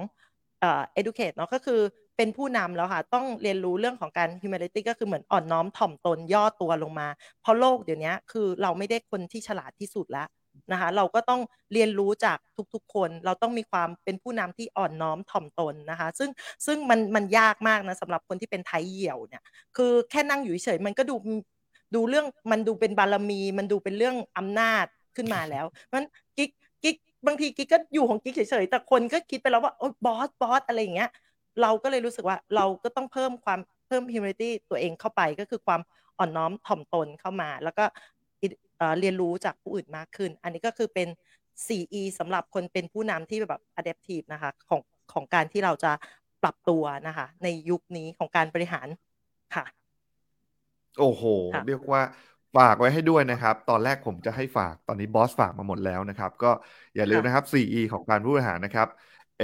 [0.61, 1.81] เอ่อ educate เนาะก็คือ
[2.17, 7.09] เป็นผู้นำแล้วค่ะ ต้องเรียนรู้เรื่องของการ humility ก็คือเหมือนอ่อนน้อมถ่อมตนย่อตัวลงมา
[7.41, 10.27] เพราะโลกเดี๋ยวนี้คือเราไม่ได้คนที่ฉลาดที่สุดแล้ว
[10.73, 11.41] นะคะเราก็ต้อง
[11.73, 12.39] เรียนรู้จาก
[12.75, 16.31] ทุกๆ คน เราต้องมีความเป็นผู้นำที่อ่อนน้อมถ่อมตนนะคะ ซึ่ง
[16.67, 19.43] ซึ่งมันมันยากมากนะสำหรับคนที่เป็นไทยเหี่ยวเนี่ย
[19.77, 21.17] คือแค่นั่งอยู่เฉยมันก็ดู
[21.95, 24.87] ดูเรื่องมันดูเป็นบารมี มันดูเป็นเรื่องอำนาจ
[25.17, 26.05] ขึ้นมาแล้วมัน
[26.37, 26.51] กิ๊ก
[26.83, 31.11] กิ๊กบางทีกิ๊กก็อยู่ของกิ๊กเฉยๆแต่คนก็คิดไปแล้วว่าโอ๊ยบอสบอสอะไรอย่างเงี้ย
[31.63, 35.81] เราก็เลยรู้สึกว่าเราก็ต้องเพิ่มความเพิ่ม humility ตัวเองเข้าไปก็คือความ
[36.19, 37.85] อ่อนน้อมถ่อมตนเข้ามา แล้วก็
[38.77, 41.09] เอ่อเรียนรู้จากผู้อื่นมากขึ้น อันนี้ก็คือเป็น
[41.67, 44.83] 4E สำหรับคนเป็นผู้นำที่แบบ adaptive นะคะของ
[45.13, 45.93] ของการที่เราจะ
[46.43, 48.89] ปรับตัวนะคะ ในยุคนี้ของการบริหาร
[49.55, 49.65] ค่ะ
[50.99, 51.25] โอ้โห
[51.55, 52.03] ค่ะเรียกว่า
[52.57, 56.51] ฝากไว้ให้ด้วยนะครับ ตอนแรกผมจะให้ฝากตอนนี้บอสฝากมาหมดแล้วนะครับ ก็
[56.95, 58.89] อย่าลืมนะครับ 4E ของการผู้บริหารนะครับ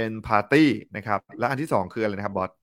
[0.05, 0.57] empathy
[0.95, 2.62] นะครับ และอันที่สองคืออะไรนะครับบอสเผื่อค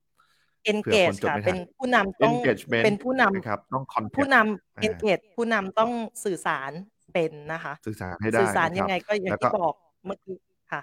[0.71, 4.35] engage จดค่ะไม่ทันเป็นผู้นำต้อง engagement เป็นผู้นำนะครับต้อง contact ผู้น
[4.77, 5.91] อ่าำ engage ผู้นำต้อง
[6.25, 6.71] สื่อสาร
[7.13, 9.73] เป็นนะคะ สื่อสารให้ได้สื่อสารนะคยัรับงไงก็อย่างแล้วก็ที่บอก
[10.05, 10.35] เมื่อกี้
[10.71, 10.81] ค่ะ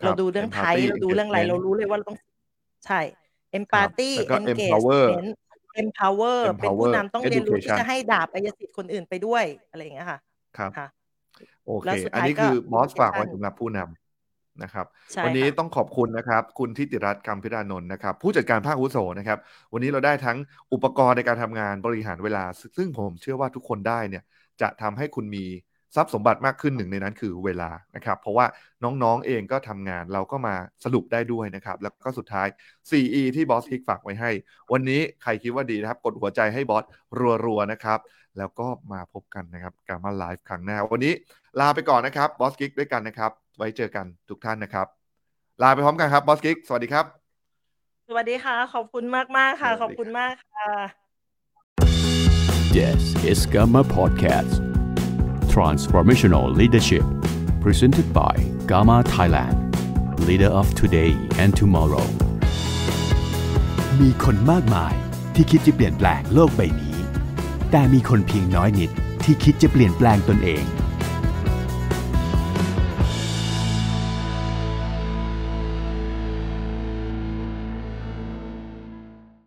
[0.00, 2.18] ครัเราบดูเรื่องไทย empathy เราดูเรื่องอะไร engagement เรารู้เลยว่าเราต้อง
[2.86, 3.00] ใช่
[3.58, 5.36] empathy แล้วก็ empower engagement
[5.82, 10.18] empower เป็นผู้ empower นำต้องเรียนรู้ที่ education จะให้ดาบอายสิทธิ์คนอื่นไปด้วยอะไรอย่างเงี้ยค่ะ
[10.58, 10.86] ครับค่ะ
[11.66, 14.03] โอเคแล้วสุดอันท้ายนี้ก็คือบอสฝากไว้ education สำหรับผู้นำ
[14.62, 19.38] นะครับใช่วันนี้ค่ะต้องขอบคุณนะครับ คุณทิติรัตน์คำพิรานนท์นะครับ ผู้จัดการภาคอาวุโสนะครับ
[19.72, 20.36] วันนี้เราได้ทั้ง
[20.72, 22.44] อุปกรณ์ในการทำงานบริหารเวลา
[22.76, 24.22] ซึ่งผมเชื่อว่าทุกคนได้เนี่ย
[24.60, 25.46] จะทำให้คุณมี
[25.96, 28.46] ทรัพย์สมบัติมากขึ้นหนึ่งในนั้นคือเวลานะครับ เพราะว่า
[28.84, 30.54] น้องๆเองก็ทำงานเราก็มา
[30.84, 32.48] สรุปได้ด้วยนะครับ แล้วก็สุดท้าย
[32.90, 34.30] 4E ที่บอสกิ๊กฝากไว้ให้
[34.72, 36.84] วันนี้ใครคิดว่าดีนะครับ กดหัวใจให้บอส
[37.44, 37.98] รัวๆนะครับ
[38.38, 41.12] แล้วก็มาพบกันนะครับการมาไลฟ์ครั้งหน้า วันนี้
[41.60, 44.86] ลาไปก่อนนะครับบอสกิ๊กด้วยกันนะครับ ไว้เจอกันทุกท่านนะครับ
[45.62, 47.06] ลาไปพร้อมกันครับบอสกิ๊กสวัสดีครับ
[48.08, 50.68] สวัสดีค่ะ ขอบคุณมากมากๆค่ะสวัสดีขอบคุณมากค่ะ
[52.76, 54.54] This is Gamma Podcast.
[55.54, 57.06] Transformational Leadership.
[57.64, 58.34] Presented by
[58.70, 59.56] Gamma Thailand.
[60.28, 61.10] Leader of today
[61.42, 62.06] and tomorrow.
[64.00, 64.94] มีคนมากมาย
[65.34, 66.96] ที่คิดจะเปลี่ยนแปลงโลกใบนี้
[67.70, 68.90] แต่มีคนเพียงน้อยนิด
[69.24, 70.64] ที่คิดจะเปลี่ยนแปลงตนเอง